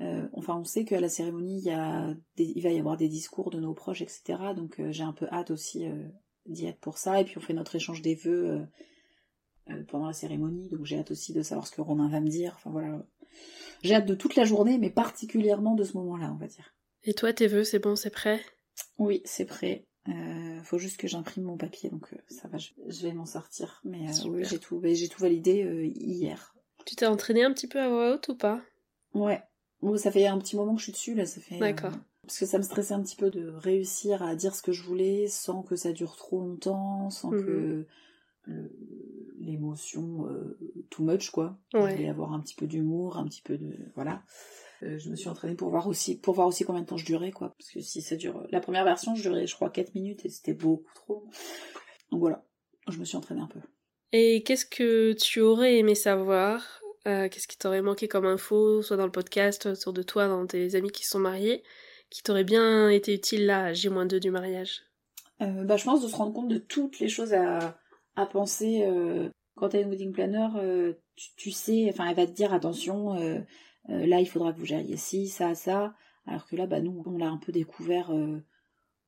euh, 0.00 0.26
enfin, 0.32 0.56
on 0.56 0.64
sait 0.64 0.84
qu'à 0.84 1.00
la 1.00 1.08
cérémonie, 1.08 1.58
il, 1.58 1.64
y 1.64 1.70
a 1.70 2.14
des- 2.36 2.52
il 2.56 2.62
va 2.62 2.70
y 2.70 2.78
avoir 2.78 2.96
des 2.96 3.08
discours 3.08 3.50
de 3.50 3.60
nos 3.60 3.74
proches, 3.74 4.02
etc. 4.02 4.54
Donc 4.54 4.80
euh, 4.80 4.90
j'ai 4.92 5.04
un 5.04 5.12
peu 5.12 5.26
hâte 5.30 5.50
aussi 5.50 5.84
d'y 6.46 6.66
être 6.66 6.80
pour 6.80 6.98
ça. 6.98 7.20
Et 7.20 7.24
puis 7.24 7.38
on 7.38 7.40
fait 7.40 7.54
notre 7.54 7.76
échange 7.76 8.02
des 8.02 8.14
vœux 8.16 8.60
pendant 9.88 10.06
la 10.06 10.12
cérémonie, 10.14 10.68
donc 10.70 10.84
j'ai 10.86 10.98
hâte 10.98 11.10
aussi 11.10 11.32
de 11.32 11.42
savoir 11.42 11.66
ce 11.66 11.72
que 11.72 11.80
Romain 11.82 12.08
va 12.08 12.20
me 12.20 12.28
dire. 12.28 12.54
Enfin 12.56 12.70
voilà. 12.70 13.04
J'ai 13.82 13.94
hâte 13.94 14.06
de 14.06 14.14
toute 14.14 14.34
la 14.34 14.44
journée, 14.44 14.78
mais 14.78 14.90
particulièrement 14.90 15.74
de 15.74 15.84
ce 15.84 15.96
moment-là, 15.98 16.32
on 16.32 16.38
va 16.38 16.46
dire. 16.46 16.74
Et 17.04 17.14
toi, 17.14 17.32
tes 17.32 17.46
vœux, 17.46 17.64
c'est 17.64 17.78
bon, 17.78 17.94
c'est 17.94 18.10
prêt? 18.10 18.40
Oui, 18.98 19.22
c'est 19.24 19.44
prêt. 19.44 19.86
Euh, 20.08 20.62
faut 20.62 20.78
juste 20.78 20.96
que 20.98 21.06
j'imprime 21.08 21.44
mon 21.44 21.56
papier, 21.56 21.90
donc 21.90 22.12
euh, 22.14 22.18
ça 22.28 22.48
va, 22.48 22.56
je, 22.58 22.70
je 22.86 23.02
vais 23.02 23.12
m'en 23.12 23.26
sortir. 23.26 23.80
Mais 23.84 24.08
euh, 24.08 24.28
oui, 24.28 24.44
j'ai 24.44 24.58
tout, 24.58 24.80
j'ai 24.84 25.08
tout 25.08 25.20
validé 25.20 25.64
euh, 25.64 25.84
hier. 25.84 26.54
Tu 26.86 26.94
t'es 26.96 27.06
entraîné 27.06 27.44
un 27.44 27.52
petit 27.52 27.66
peu 27.68 27.78
à 27.80 27.88
voix 27.88 28.14
haute 28.14 28.28
ou 28.28 28.36
pas? 28.36 28.62
Ouais. 29.12 29.42
Bon, 29.82 29.96
ça 29.98 30.10
fait 30.10 30.26
un 30.26 30.38
petit 30.38 30.56
moment 30.56 30.72
que 30.74 30.78
je 30.80 30.84
suis 30.84 30.92
dessus, 30.92 31.14
là, 31.14 31.26
ça 31.26 31.40
fait... 31.40 31.58
D'accord. 31.58 31.92
parce 32.22 32.38
que 32.38 32.46
ça 32.46 32.56
me 32.58 32.62
stressait 32.62 32.94
un 32.94 33.02
petit 33.02 33.16
peu 33.16 33.30
de 33.30 33.48
réussir 33.48 34.22
à 34.22 34.34
dire 34.34 34.54
ce 34.54 34.62
que 34.62 34.72
je 34.72 34.82
voulais 34.82 35.28
sans 35.28 35.62
que 35.62 35.76
ça 35.76 35.92
dure 35.92 36.16
trop 36.16 36.40
longtemps, 36.40 37.10
sans 37.10 37.30
Mhm. 37.32 37.44
que 37.44 37.86
le- 38.44 38.72
l'émotion 39.38 40.26
too 40.90 41.04
much, 41.04 41.30
quoi. 41.30 41.58
Ouais. 41.74 41.90
Je 41.90 41.96
voulais 41.96 42.08
avoir 42.08 42.32
un 42.32 42.40
petit 42.40 42.54
peu 42.54 42.66
d'humour, 42.66 43.16
un 43.18 43.24
petit 43.26 43.42
peu 43.42 43.58
de... 43.58 43.76
Voilà. 43.94 44.22
Euh, 44.82 44.98
je 44.98 45.10
me 45.10 45.16
suis 45.16 45.28
entraînée 45.28 45.54
pour 45.54 45.70
voir 45.70 45.88
aussi 45.88 46.16
pour 46.18 46.34
voir 46.34 46.46
aussi 46.46 46.64
combien 46.64 46.82
de 46.82 46.86
temps 46.86 46.96
je 46.96 47.04
durais, 47.04 47.32
quoi. 47.32 47.54
Parce 47.58 47.70
que 47.70 47.80
si 47.80 48.00
ça 48.00 48.16
dure... 48.16 48.46
La 48.50 48.60
première 48.60 48.84
version, 48.84 49.14
je 49.14 49.22
durais, 49.22 49.46
je 49.46 49.54
crois, 49.54 49.70
4 49.70 49.94
minutes 49.94 50.24
et 50.24 50.28
c'était 50.28 50.54
beaucoup 50.54 50.92
trop. 50.94 51.26
Donc 52.12 52.20
voilà. 52.20 52.44
Je 52.88 52.98
me 52.98 53.04
suis 53.04 53.16
entraînée 53.16 53.40
un 53.40 53.48
peu. 53.48 53.60
Et 54.12 54.42
qu'est-ce 54.44 54.64
que 54.64 55.12
tu 55.12 55.40
aurais 55.40 55.78
aimé 55.78 55.94
savoir 55.94 56.80
Euh, 57.06 57.28
Qu'est-ce 57.28 57.48
qui 57.48 57.58
t'aurait 57.58 57.82
manqué 57.82 58.06
comme 58.08 58.26
info, 58.26 58.82
soit 58.82 58.96
dans 58.96 59.04
le 59.06 59.12
podcast, 59.12 59.62
soit 59.62 59.72
autour 59.72 59.92
de 59.92 60.02
toi, 60.02 60.28
dans 60.28 60.46
tes 60.46 60.74
amis 60.74 60.90
qui 60.90 61.04
sont 61.04 61.18
mariés, 61.18 61.62
qui 62.10 62.22
t'aurait 62.22 62.44
bien 62.44 62.88
été 62.88 63.12
utile 63.14 63.46
là, 63.46 63.64
à 63.66 63.72
J-2 63.72 64.18
du 64.18 64.30
mariage? 64.30 64.82
Euh, 65.42 65.64
bah, 65.64 65.76
je 65.76 65.84
pense 65.84 66.02
de 66.02 66.08
se 66.08 66.16
rendre 66.16 66.32
compte 66.32 66.48
de 66.48 66.58
toutes 66.58 66.98
les 67.00 67.08
choses 67.08 67.34
à, 67.34 67.78
à 68.16 68.26
penser. 68.26 68.84
quand 69.56 69.70
tu 69.70 69.76
as 69.76 69.80
une 69.80 69.90
wedding 69.90 70.12
planner, 70.12 70.48
tu, 71.16 71.26
tu 71.36 71.50
sais, 71.50 71.86
enfin, 71.90 72.08
elle 72.08 72.16
va 72.16 72.26
te 72.26 72.32
dire 72.32 72.52
attention, 72.52 73.44
euh, 73.90 74.06
là, 74.06 74.20
il 74.20 74.26
faudra 74.26 74.52
que 74.52 74.58
vous 74.58 74.66
gériez 74.66 74.96
ci, 74.96 75.28
ça, 75.28 75.54
ça. 75.54 75.94
Alors 76.26 76.46
que 76.46 76.56
là, 76.56 76.66
bah, 76.66 76.80
nous, 76.80 77.02
on 77.06 77.18
l'a 77.18 77.28
un 77.28 77.38
peu 77.38 77.52
découvert 77.52 78.10
euh, 78.10 78.38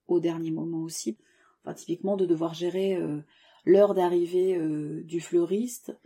au 0.08 0.20
dernier 0.20 0.50
moment 0.50 0.82
aussi. 0.82 1.18
Enfin, 1.62 1.74
typiquement, 1.74 2.16
de 2.16 2.26
devoir 2.26 2.54
gérer 2.54 2.96
euh, 2.96 3.20
l'heure 3.64 3.94
d'arrivée 3.94 4.58
du 5.04 5.20
fleuriste. 5.20 5.96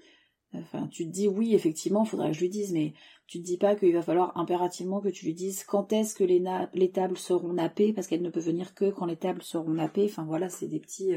Enfin, 0.52 0.88
tu 0.88 1.04
te 1.04 1.10
dis 1.10 1.28
oui, 1.28 1.54
effectivement, 1.54 2.04
il 2.04 2.08
faudra 2.08 2.28
que 2.28 2.34
je 2.34 2.40
lui 2.40 2.48
dise, 2.48 2.72
mais 2.72 2.94
tu 3.26 3.40
te 3.40 3.44
dis 3.44 3.56
pas 3.56 3.74
qu'il 3.74 3.92
va 3.92 4.02
falloir 4.02 4.37
impérativement 4.37 5.00
que 5.00 5.08
tu 5.08 5.26
lui 5.26 5.34
dises 5.34 5.64
quand 5.64 5.92
est-ce 5.92 6.14
que 6.14 6.22
les, 6.24 6.90
tables 6.90 7.16
seront 7.16 7.52
nappées, 7.52 7.92
parce 7.92 8.06
qu'elles 8.06 8.22
ne 8.22 8.30
peuvent 8.30 8.44
venir 8.44 8.74
que 8.74 8.90
quand 8.90 9.06
les 9.06 9.16
tables 9.16 9.42
seront 9.42 9.72
nappées. 9.72 10.04
Enfin 10.04 10.24
voilà, 10.24 10.48
c'est 10.48 10.68
des 10.68 10.78
petits, 10.78 11.12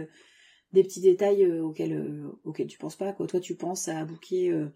des 0.73 0.83
petits 0.83 1.01
détails 1.01 1.45
auxquels, 1.59 2.23
auxquels 2.45 2.67
tu 2.67 2.77
penses 2.77 2.95
pas. 2.95 3.13
Toi, 3.13 3.39
tu 3.39 3.55
penses 3.55 3.87
à 3.87 4.05
euh, 4.31 4.69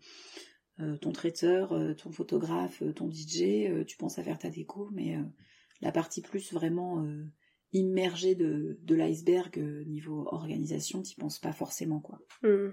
ton 1.01 1.11
traiteur, 1.11 1.73
euh, 1.73 1.93
ton 1.93 2.11
photographe, 2.11 2.81
euh, 2.81 2.93
ton 2.93 3.09
DJ, 3.09 3.67
euh, 3.67 3.83
tu 3.83 3.97
penses 3.97 4.17
à 4.19 4.23
faire 4.23 4.39
ta 4.39 4.49
déco, 4.49 4.89
mais 4.91 5.15
euh, 5.15 5.23
la 5.81 5.91
partie 5.91 6.21
plus 6.21 6.53
vraiment 6.53 7.03
euh, 7.03 7.25
immergée 7.73 8.35
de, 8.35 8.79
de 8.81 8.95
l'iceberg 8.95 9.57
euh, 9.57 9.83
niveau 9.85 10.27
organisation, 10.31 11.01
t'y 11.01 11.15
penses 11.15 11.39
pas 11.39 11.53
forcément 11.53 11.99
quoi. 11.99 12.19
Hmm. 12.43 12.71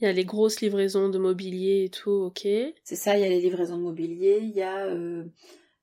Il 0.00 0.04
y 0.04 0.06
a 0.06 0.12
les 0.12 0.24
grosses 0.24 0.62
livraisons 0.62 1.10
de 1.10 1.18
mobilier 1.18 1.84
et 1.84 1.90
tout, 1.90 2.10
ok. 2.10 2.46
C'est 2.84 2.96
ça, 2.96 3.18
il 3.18 3.20
y 3.20 3.24
a 3.24 3.28
les 3.28 3.40
livraisons 3.40 3.76
de 3.76 3.82
mobilier, 3.82 4.38
il 4.40 4.50
y 4.50 4.62
a 4.62 4.86
euh, 4.86 5.24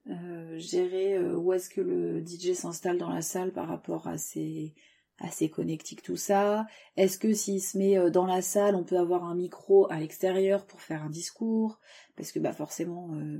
euh, 0.09 0.57
gérer 0.57 1.17
euh, 1.17 1.35
où 1.35 1.53
est-ce 1.53 1.69
que 1.69 1.81
le 1.81 2.25
DJ 2.25 2.53
s'installe 2.53 2.97
dans 2.97 3.09
la 3.09 3.21
salle 3.21 3.51
par 3.51 3.67
rapport 3.67 4.07
à 4.07 4.17
ses, 4.17 4.73
à 5.19 5.29
ses 5.31 5.49
connectiques, 5.49 6.03
tout 6.03 6.17
ça. 6.17 6.67
Est-ce 6.95 7.17
que 7.17 7.33
s'il 7.33 7.61
se 7.61 7.77
met 7.77 7.97
euh, 7.97 8.09
dans 8.09 8.25
la 8.25 8.41
salle, 8.41 8.75
on 8.75 8.83
peut 8.83 8.97
avoir 8.97 9.23
un 9.23 9.35
micro 9.35 9.91
à 9.91 9.99
l'extérieur 9.99 10.65
pour 10.65 10.81
faire 10.81 11.03
un 11.03 11.09
discours? 11.09 11.79
Parce 12.15 12.31
que 12.31 12.39
bah 12.39 12.53
forcément, 12.53 13.09
euh, 13.15 13.39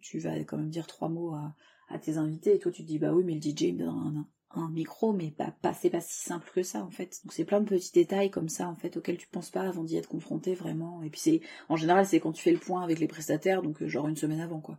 tu 0.00 0.18
vas 0.18 0.38
quand 0.44 0.56
même 0.56 0.70
dire 0.70 0.86
trois 0.86 1.08
mots 1.08 1.34
à, 1.34 1.98
tes 2.02 2.18
invités 2.18 2.54
et 2.54 2.58
toi 2.58 2.70
tu 2.70 2.82
te 2.82 2.86
dis 2.86 2.98
bah 2.98 3.14
oui 3.14 3.24
mais 3.24 3.32
le 3.32 3.40
DJ 3.40 3.72
me 3.72 3.78
donne 3.78 4.26
un, 4.50 4.70
micro 4.70 5.14
mais 5.14 5.32
bah, 5.38 5.54
pas 5.62 5.72
c'est 5.72 5.88
pas 5.88 6.02
si 6.02 6.20
simple 6.20 6.50
que 6.54 6.62
ça 6.62 6.84
en 6.84 6.90
fait. 6.90 7.20
Donc 7.24 7.32
c'est 7.32 7.46
plein 7.46 7.60
de 7.60 7.66
petits 7.66 7.92
détails 7.92 8.30
comme 8.30 8.50
ça 8.50 8.68
en 8.68 8.76
fait 8.76 8.96
auxquels 8.96 9.16
tu 9.16 9.26
penses 9.28 9.50
pas 9.50 9.62
avant 9.62 9.84
d'y 9.84 9.96
être 9.96 10.08
confronté 10.08 10.54
vraiment. 10.54 11.02
Et 11.02 11.10
puis 11.10 11.20
c'est 11.20 11.40
en 11.70 11.76
général 11.76 12.06
c'est 12.06 12.20
quand 12.20 12.32
tu 12.32 12.42
fais 12.42 12.52
le 12.52 12.58
point 12.58 12.82
avec 12.82 12.98
les 12.98 13.08
prestataires 13.08 13.62
donc 13.62 13.82
euh, 13.82 13.88
genre 13.88 14.06
une 14.08 14.16
semaine 14.16 14.40
avant 14.40 14.60
quoi. 14.60 14.78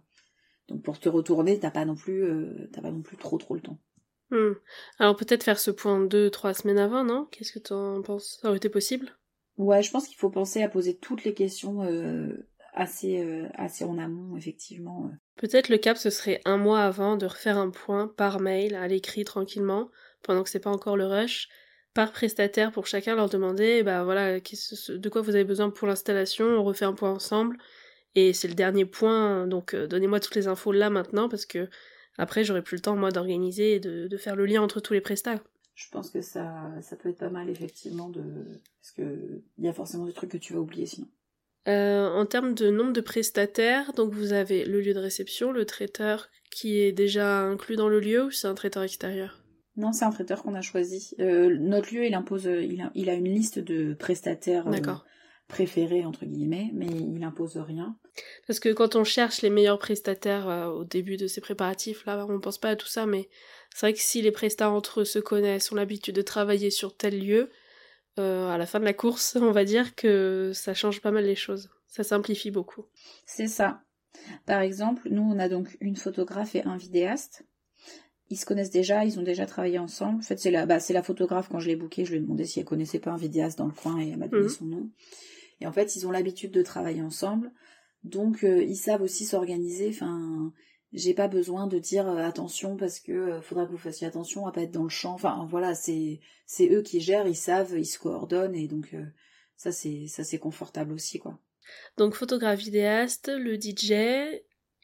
Donc 0.68 0.84
pour 0.84 1.00
te 1.00 1.10
retourner 1.10 1.58
t'as 1.60 1.72
pas 1.72 1.86
non 1.86 1.96
plus 1.96 2.24
t'as 2.72 2.82
pas 2.82 2.92
non 2.92 3.02
plus 3.02 3.18
trop 3.18 3.38
trop 3.40 3.56
le 3.56 3.62
temps. 3.62 3.80
Hmm. 4.32 4.54
Alors 5.00 5.16
peut-être 5.16 5.44
faire 5.44 5.60
ce 5.60 5.72
point 5.72 6.00
deux, 6.00 6.30
trois 6.30 6.54
semaines 6.54 6.78
avant, 6.78 7.04
non? 7.04 7.28
Qu'est-ce 7.32 7.54
que 7.54 7.60
t'en 7.60 8.02
penses? 8.02 8.40
Ça 8.42 8.50
aurait 8.50 8.58
été 8.58 8.70
possible? 8.70 9.12
Ouais 9.58 9.84
je 9.84 9.92
pense 9.92 10.08
qu'il 10.08 10.18
faut 10.18 10.30
penser 10.30 10.62
à 10.62 10.70
poser 10.70 10.96
toutes 10.98 11.24
les 11.24 11.34
questions 11.34 11.84
euh, 11.84 12.48
assez 12.74 13.24
euh, 13.24 13.48
assez 13.56 13.84
en 13.84 13.98
amont 13.98 14.38
effectivement. 14.38 15.12
Peut-être 15.36 15.70
le 15.70 15.78
cap, 15.78 15.98
ce 15.98 16.10
serait 16.10 16.42
un 16.46 16.58
mois 16.58 16.82
avant 16.82 17.18
de 17.18 17.26
refaire 17.26 17.58
un 17.58 17.70
point 17.70 18.08
par 18.08 18.40
mail, 18.40 18.76
à 18.76 18.88
l'écrit 18.88 19.24
tranquillement, 19.24 19.90
pendant 20.22 20.44
que 20.44 20.50
c'est 20.50 20.60
pas 20.60 20.70
encore 20.70 20.98
le 20.98 21.06
rush, 21.06 21.48
par 21.94 22.12
prestataire 22.12 22.72
pour 22.72 22.88
chacun 22.88 23.16
leur 23.16 23.30
demander, 23.30 23.84
bah 23.84 24.04
voilà, 24.04 24.40
de 24.40 25.10
quoi 25.10 25.22
vous 25.22 25.36
avez 25.36 25.46
besoin 25.46 25.70
pour 25.70 25.88
l'installation, 25.88 26.46
on 26.46 26.64
refait 26.64 26.86
un 26.86 26.94
point 26.94 27.12
ensemble, 27.12 27.58
et 28.16 28.34
c'est 28.34 28.50
le 28.50 28.54
dernier 28.54 28.86
point, 28.86 29.48
donc 29.48 29.74
euh, 29.74 29.88
donnez-moi 29.88 30.20
toutes 30.20 30.36
les 30.36 30.48
infos 30.48 30.74
là 30.74 30.90
maintenant, 30.90 31.30
parce 31.30 31.46
que 31.46 31.70
après 32.20 32.44
j'aurai 32.44 32.62
plus 32.62 32.76
le 32.76 32.82
temps 32.82 32.96
moi 32.96 33.10
d'organiser 33.10 33.74
et 33.76 33.80
de, 33.80 34.08
de 34.08 34.18
faire 34.18 34.36
le 34.36 34.46
lien 34.46 34.62
entre 34.62 34.80
tous 34.80 34.94
les 34.94 35.02
prestats. 35.02 35.42
Je 35.74 35.90
pense 35.92 36.12
que 36.12 36.22
ça 36.22 36.70
ça 36.82 36.96
peut 36.96 37.10
être 37.10 37.18
pas 37.18 37.30
mal 37.30 37.50
effectivement 37.50 38.10
de 38.10 38.24
parce 38.82 38.92
que 38.92 39.42
il 39.58 39.66
y 39.66 39.68
a 39.68 39.74
forcément 39.74 40.06
des 40.06 40.14
trucs 40.14 40.32
que 40.32 40.38
tu 40.38 40.54
vas 40.54 40.60
oublier 40.60 40.86
sinon. 40.86 41.08
Euh, 41.68 42.08
en 42.08 42.26
termes 42.26 42.54
de 42.54 42.70
nombre 42.70 42.94
de 42.94 43.02
prestataires, 43.02 43.94
donc 43.94 44.14
vous 44.14 44.34
avez 44.34 44.66
le 44.66 44.80
lieu 44.82 44.94
de 44.94 45.00
réception, 45.00 45.52
le 45.52 45.66
traiteur 45.66 46.30
qui 46.52 46.80
est 46.80 46.92
déjà 46.92 47.42
inclus 47.42 47.76
dans 47.76 47.90
le 47.90 48.00
lieu 48.00 48.26
ou 48.26 48.32
c'est 48.32 48.48
un 48.48 48.56
traiteur 48.56 48.84
extérieur? 48.84 49.44
Non, 49.76 49.92
c'est 49.92 50.06
un 50.06 50.10
traiteur 50.10 50.42
qu'on 50.42 50.56
a 50.56 50.62
choisi. 50.62 51.16
Euh, 51.20 51.56
notre 51.60 51.94
lieu, 51.94 52.06
il 52.06 52.14
impose, 52.14 52.46
il 52.46 52.82
a, 52.82 52.92
il 52.96 53.10
a 53.10 53.14
une 53.14 53.30
liste 53.30 53.60
de 53.60 53.94
prestataires 53.94 54.68
euh, 54.68 54.96
préférés 55.48 56.06
entre 56.06 56.26
guillemets, 56.26 56.72
mais 56.74 56.88
il 56.88 57.24
impose 57.24 57.58
rien. 57.58 57.98
Parce 58.48 58.60
que 58.60 58.70
quand 58.70 58.96
on 58.96 59.04
cherche 59.04 59.42
les 59.42 59.50
meilleurs 59.50 59.80
prestataires 59.80 60.50
euh, 60.50 60.68
au 60.68 60.84
début 60.84 61.18
de 61.18 61.28
ces 61.28 61.42
préparatifs, 61.42 62.06
là, 62.06 62.26
on 62.30 62.40
pense 62.40 62.58
pas 62.58 62.70
à 62.70 62.76
tout 62.76 62.88
ça, 62.88 63.06
mais 63.06 63.30
c'est 63.74 63.86
vrai 63.86 63.94
que 63.94 64.00
si 64.00 64.22
les 64.22 64.32
prestats 64.32 64.70
entre 64.72 65.02
eux 65.02 65.06
se 65.06 65.20
connaissent, 65.20 65.72
ont 65.72 65.76
l'habitude 65.76 66.16
de 66.16 66.22
travailler 66.22 66.72
sur 66.72 66.96
tel 66.96 67.20
lieu, 67.20 67.50
euh, 68.18 68.50
à 68.50 68.58
la 68.58 68.66
fin 68.66 68.80
de 68.80 68.86
la 68.86 68.94
course, 68.94 69.36
on 69.42 69.52
va 69.52 69.66
dire 69.66 69.96
que 69.96 70.52
ça 70.54 70.74
change 70.74 71.02
pas 71.02 71.12
mal 71.12 71.26
les 71.26 71.36
choses. 71.36 71.70
Ça 71.88 72.04
simplifie 72.04 72.52
beaucoup. 72.52 72.86
C'est 73.26 73.48
ça. 73.48 73.82
Par 74.46 74.62
exemple, 74.62 75.08
nous, 75.10 75.22
on 75.22 75.40
a 75.40 75.50
donc 75.50 75.78
une 75.80 75.96
photographe 75.96 76.56
et 76.56 76.64
un 76.64 76.78
vidéaste. 76.78 77.44
Ils 78.32 78.38
se 78.38 78.46
connaissent 78.46 78.70
déjà, 78.70 79.06
ils 79.06 79.18
ont 79.20 79.24
déjà 79.24 79.46
travaillé 79.48 79.80
ensemble. 79.80 80.20
En 80.20 80.22
fait, 80.22 80.38
c'est 80.38 80.52
la, 80.52 80.66
bah, 80.68 80.80
c'est 80.80 80.94
la 80.94 81.02
photographe, 81.02 81.48
quand 81.50 81.60
je 81.60 81.68
l'ai 81.68 81.76
bookée, 81.76 82.06
je 82.06 82.12
lui 82.12 82.18
ai 82.18 82.22
demandé 82.22 82.46
si 82.46 82.60
elle 82.60 82.66
connaissait 82.66 83.00
pas 83.00 83.12
un 83.12 83.18
vidéaste 83.18 83.58
dans 83.58 83.66
le 83.66 83.72
coin 83.72 84.00
et 84.00 84.10
elle 84.10 84.18
m'a 84.18 84.28
donné 84.28 84.44
Mhm. 84.44 84.50
son 84.50 84.66
nom. 84.66 84.90
Et 85.62 85.68
en 85.68 85.72
fait, 85.72 85.96
ils 85.96 86.06
ont 86.06 86.12
l'habitude 86.12 86.52
de 86.52 86.62
travailler 86.62 87.02
ensemble. 87.02 87.52
Donc, 88.04 88.44
euh, 88.44 88.64
ils 88.64 88.76
savent 88.76 89.02
aussi 89.02 89.26
s'organiser. 89.26 89.90
Enfin, 89.90 90.54
j'ai 90.94 91.14
pas 91.14 91.28
besoin 91.28 91.68
de 91.68 91.80
dire 91.80 92.08
euh, 92.08 92.18
attention 92.18 92.78
parce 92.78 93.00
que 93.00 93.12
euh, 93.12 93.42
faudra 93.42 93.66
que 93.66 93.72
vous 93.72 93.78
fassiez 93.78 94.08
attention 94.08 94.48
à 94.48 94.52
pas 94.52 94.62
être 94.62 94.72
dans 94.72 94.84
le 94.84 94.90
champ. 94.90 95.14
Enfin, 95.14 95.46
voilà, 95.50 95.76
c'est, 95.76 96.20
c'est 96.46 96.70
eux 96.70 96.82
qui 96.82 97.02
gèrent, 97.02 97.28
ils 97.28 97.36
savent, 97.36 97.78
ils 97.78 97.86
se 97.86 98.00
coordonnent 98.00 98.56
et 98.56 98.68
donc, 98.68 98.96
ça, 99.56 99.72
c'est, 99.72 100.08
ça, 100.08 100.24
c'est 100.24 100.40
confortable 100.40 100.94
aussi, 100.94 101.20
quoi. 101.20 101.40
Donc 101.98 102.16
photographe 102.16 102.60
vidéaste, 102.60 103.30
le 103.32 103.56
DJ, 103.56 104.42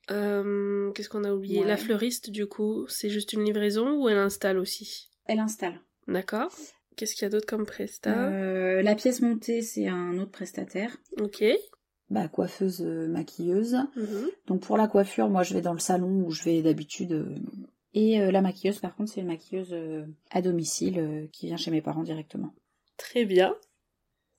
qu'est-ce 0.08 1.10
qu'on 1.10 1.24
a 1.24 1.34
oublié? 1.34 1.62
Ouais. 1.62 1.68
La 1.68 1.78
fleuriste, 1.78 2.30
du 2.30 2.46
coup, 2.46 2.86
c'est 2.88 3.10
juste 3.10 3.34
une 3.34 3.44
livraison 3.44 4.04
ou 4.04 4.08
elle 4.08 4.20
installe 4.20 4.60
aussi? 4.60 5.10
Elle 5.26 5.40
installe. 5.40 5.82
D'accord. 6.08 6.52
Qu'est-ce 6.96 7.14
qu'il 7.14 7.24
y 7.24 7.26
a 7.26 7.30
d'autre 7.30 7.48
comme 7.48 7.66
presta? 7.66 8.30
Euh, 8.30 8.82
la 8.82 8.96
pièce 8.96 9.22
montée, 9.22 9.62
c'est 9.62 9.88
un 9.88 10.18
autre 10.18 10.32
prestataire. 10.32 10.96
Ok. 11.20 11.44
Bah, 12.10 12.28
coiffeuse, 12.28 12.82
euh, 12.82 13.08
maquilleuse. 13.08 13.76
Mhm. 13.96 14.30
Donc 14.48 14.62
pour 14.62 14.78
la 14.78 14.88
coiffure, 14.88 15.28
moi 15.30 15.42
je 15.44 15.54
vais 15.56 15.62
dans 15.62 15.74
le 15.74 15.80
salon 15.80 16.24
où 16.26 16.32
je 16.32 16.44
vais 16.44 16.62
d'habitude. 16.62 17.14
euh, 17.14 17.36
Et 17.94 18.22
euh, 18.22 18.32
la 18.32 18.42
maquilleuse, 18.42 18.80
par 18.80 18.96
contre, 18.96 19.12
c'est 19.12 19.22
une 19.22 19.28
maquilleuse 19.28 19.76
à 20.30 20.42
domicile 20.42 21.28
qui 21.32 21.48
vient 21.48 21.58
chez 21.58 21.72
mes 21.72 21.82
parents 21.82 22.04
directement. 22.04 22.54
Très 22.98 23.26
bien. 23.26 23.56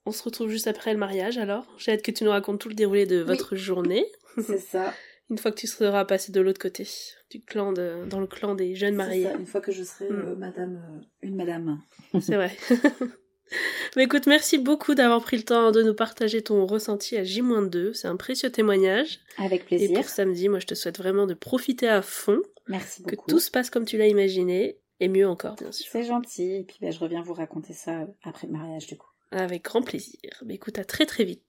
On 0.05 0.11
se 0.13 0.23
retrouve 0.23 0.49
juste 0.49 0.67
après 0.67 0.93
le 0.93 0.99
mariage 0.99 1.37
alors. 1.37 1.65
J'ai 1.77 1.91
hâte 1.91 2.01
que 2.01 2.11
tu 2.11 2.23
nous 2.23 2.29
racontes 2.29 2.61
tout 2.61 2.69
le 2.69 2.75
déroulé 2.75 3.05
de 3.05 3.17
Oui. 3.19 3.25
votre 3.27 3.55
journée. 3.57 4.05
C'est 4.41 4.59
ça. 4.59 4.93
Une 5.29 5.37
fois 5.37 5.51
que 5.51 5.57
tu 5.57 5.67
seras 5.67 6.05
passé 6.05 6.31
de 6.31 6.39
l'autre 6.39 6.61
côté, 6.61 6.87
du 7.29 7.41
clan 7.41 7.73
de, 7.73 8.05
dans 8.09 8.21
le 8.21 8.27
clan 8.27 8.55
des 8.55 8.75
jeunes 8.75 8.95
mariés. 8.95 9.23
ça, 9.25 9.33
Une 9.33 9.45
fois 9.45 9.59
que 9.59 9.73
je 9.73 9.83
serai 9.83 10.05
euh, 10.09 10.35
Mm. 10.35 10.39
madame, 10.39 10.75
euh, 10.77 11.01
une 11.21 11.35
madame. 11.35 11.81
C'est 12.21 12.35
vrai. 12.35 12.55
Mais 13.95 14.03
écoute, 14.03 14.27
merci 14.27 14.57
beaucoup 14.57 14.93
d'avoir 14.95 15.21
pris 15.21 15.37
le 15.37 15.43
temps 15.43 15.71
de 15.71 15.81
nous 15.81 15.93
partager 15.93 16.41
ton 16.41 16.65
ressenti 16.65 17.15
à 17.17 17.23
J-2. 17.23 17.93
C'est 17.93 18.07
un 18.07 18.15
précieux 18.17 18.51
témoignage. 18.51 19.19
Avec 19.37 19.61
Et 19.61 19.65
plaisir. 19.65 19.93
pour 19.99 20.09
samedi, 20.09 20.49
moi 20.49 20.59
je 20.59 20.65
te 20.67 20.75
souhaite 20.75 20.97
vraiment 20.97 21.25
de 21.25 21.33
profiter 21.33 21.87
à 21.87 22.01
fond, 22.01 22.39
Merci 22.67 23.03
que 23.03 23.15
beaucoup. 23.15 23.29
tout 23.29 23.39
se 23.39 23.49
passe 23.51 23.69
comme 23.69 23.85
tu 23.85 23.97
l'as 23.97 24.07
imaginé, 24.07 24.77
et 24.99 25.07
mieux 25.07 25.27
encore, 25.27 25.55
bien 25.55 25.71
sûr. 25.71 25.87
C'est 25.91 26.03
gentil. 26.03 26.55
Et 26.55 26.63
puis 26.63 26.77
bah, 26.81 26.91
je 26.91 26.99
reviens 26.99 27.21
vous 27.21 27.33
raconter 27.33 27.73
ça 27.73 28.07
après 28.23 28.47
le 28.47 28.53
mariage 28.53 28.87
du 28.87 28.97
coup. 28.97 29.07
Avec 29.31 29.63
grand 29.65 29.81
plaisir. 29.81 30.19
Mais 30.45 30.55
écoute, 30.55 30.79
à 30.79 30.83
très 30.85 31.05
très 31.05 31.23
vite. 31.23 31.43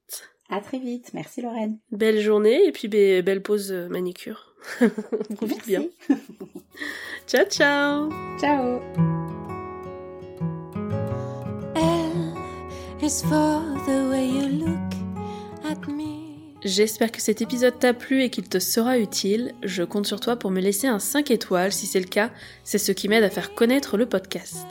À 0.51 0.61
très 0.61 0.79
vite. 0.79 1.11
Merci 1.15 1.43
Lorraine. 1.43 1.79
Belle 1.91 2.21
journée, 2.21 2.65
et 2.67 2.73
puis 2.73 2.89
be- 2.89 3.23
belle 3.23 3.43
pause 3.43 3.71
euh, 3.73 3.89
manicure. 3.89 4.55
Profite 5.37 5.67
bien. 5.67 5.85
Ciao, 7.27 7.45
ciao 7.47 8.09
Ciao. 8.41 9.17
J'espère 16.62 17.11
que 17.11 17.23
cet 17.23 17.40
épisode 17.40 17.79
t'a 17.79 17.94
plu 17.94 18.23
et 18.23 18.29
qu'il 18.29 18.47
te 18.49 18.59
sera 18.59 18.99
utile. 18.99 19.55
Je 19.62 19.83
compte 19.83 20.07
sur 20.07 20.21
toi 20.21 20.37
pour 20.37 20.51
me 20.51 20.61
laisser 20.61 20.88
un 20.88 20.99
5 20.99 21.31
étoiles. 21.31 21.73
Si 21.73 21.87
c'est 21.87 22.01
le 22.01 22.07
cas, 22.07 22.31
c'est 22.64 22.77
ce 22.77 22.92
qui 22.92 23.09
m'aide 23.09 23.25
à 23.25 23.31
faire 23.31 23.55
connaître 23.55 23.97
le 23.97 24.05
podcast. 24.05 24.66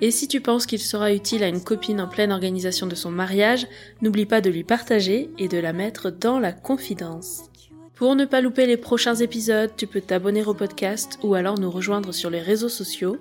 Et 0.00 0.10
si 0.10 0.26
tu 0.26 0.40
penses 0.40 0.66
qu'il 0.66 0.80
sera 0.80 1.12
utile 1.12 1.44
à 1.44 1.48
une 1.48 1.62
copine 1.62 2.00
en 2.00 2.08
pleine 2.08 2.32
organisation 2.32 2.88
de 2.88 2.96
son 2.96 3.12
mariage, 3.12 3.68
n'oublie 4.02 4.26
pas 4.26 4.40
de 4.40 4.50
lui 4.50 4.64
partager 4.64 5.30
et 5.38 5.46
de 5.46 5.58
la 5.58 5.72
mettre 5.72 6.10
dans 6.10 6.40
la 6.40 6.52
confidence. 6.52 7.47
Pour 7.98 8.14
ne 8.14 8.26
pas 8.26 8.40
louper 8.40 8.66
les 8.66 8.76
prochains 8.76 9.16
épisodes, 9.16 9.72
tu 9.76 9.88
peux 9.88 10.00
t'abonner 10.00 10.44
au 10.44 10.54
podcast 10.54 11.18
ou 11.24 11.34
alors 11.34 11.58
nous 11.58 11.68
rejoindre 11.68 12.12
sur 12.12 12.30
les 12.30 12.38
réseaux 12.38 12.68
sociaux. 12.68 13.16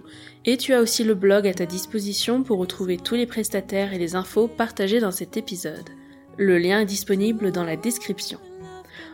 Et 0.45 0.55
tu 0.55 0.71
as 0.75 0.81
aussi 0.81 1.03
le 1.03 1.15
blog 1.15 1.47
à 1.47 1.53
ta 1.55 1.65
disposition 1.65 2.43
pour 2.43 2.59
retrouver 2.59 2.97
tous 2.97 3.15
les 3.15 3.25
prestataires 3.25 3.91
et 3.93 3.97
les 3.97 4.13
infos 4.13 4.47
partagées 4.47 4.99
dans 4.99 5.11
cet 5.11 5.35
épisode. 5.35 5.89
Le 6.37 6.59
lien 6.59 6.81
est 6.81 6.85
disponible 6.85 7.51
dans 7.51 7.63
la 7.63 7.75
description. 7.75 8.37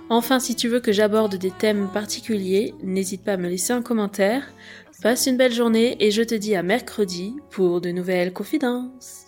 Enfin, 0.09 0.41
si 0.41 0.53
tu 0.57 0.67
veux 0.67 0.81
que 0.81 0.91
j'aborde 0.91 1.35
des 1.35 1.51
thèmes 1.51 1.87
particuliers, 1.93 2.75
n'hésite 2.83 3.23
pas 3.23 3.33
à 3.33 3.37
me 3.37 3.47
laisser 3.47 3.71
un 3.71 3.81
commentaire. 3.81 4.43
Passe 5.01 5.27
une 5.27 5.37
belle 5.37 5.53
journée 5.53 5.95
et 6.01 6.11
je 6.11 6.23
te 6.23 6.35
dis 6.35 6.57
à 6.57 6.63
mercredi 6.63 7.37
pour 7.51 7.79
de 7.79 7.91
nouvelles 7.91 8.33
confidences. 8.33 9.27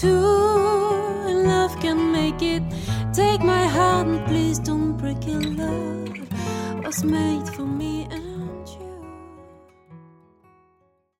Two, 0.00 0.10
love 0.10 1.76
can 1.80 2.12
make 2.12 2.40
it. 2.40 2.62
Take 3.12 3.40
my 3.40 3.66
heart 3.66 4.06
and 4.06 4.24
please 4.28 4.60
don't 4.60 4.96
break 4.96 5.26
it. 5.26 5.44
Love 5.58 6.84
was 6.84 7.02
made 7.02 7.48
for 7.48 7.66
me. 7.66 7.97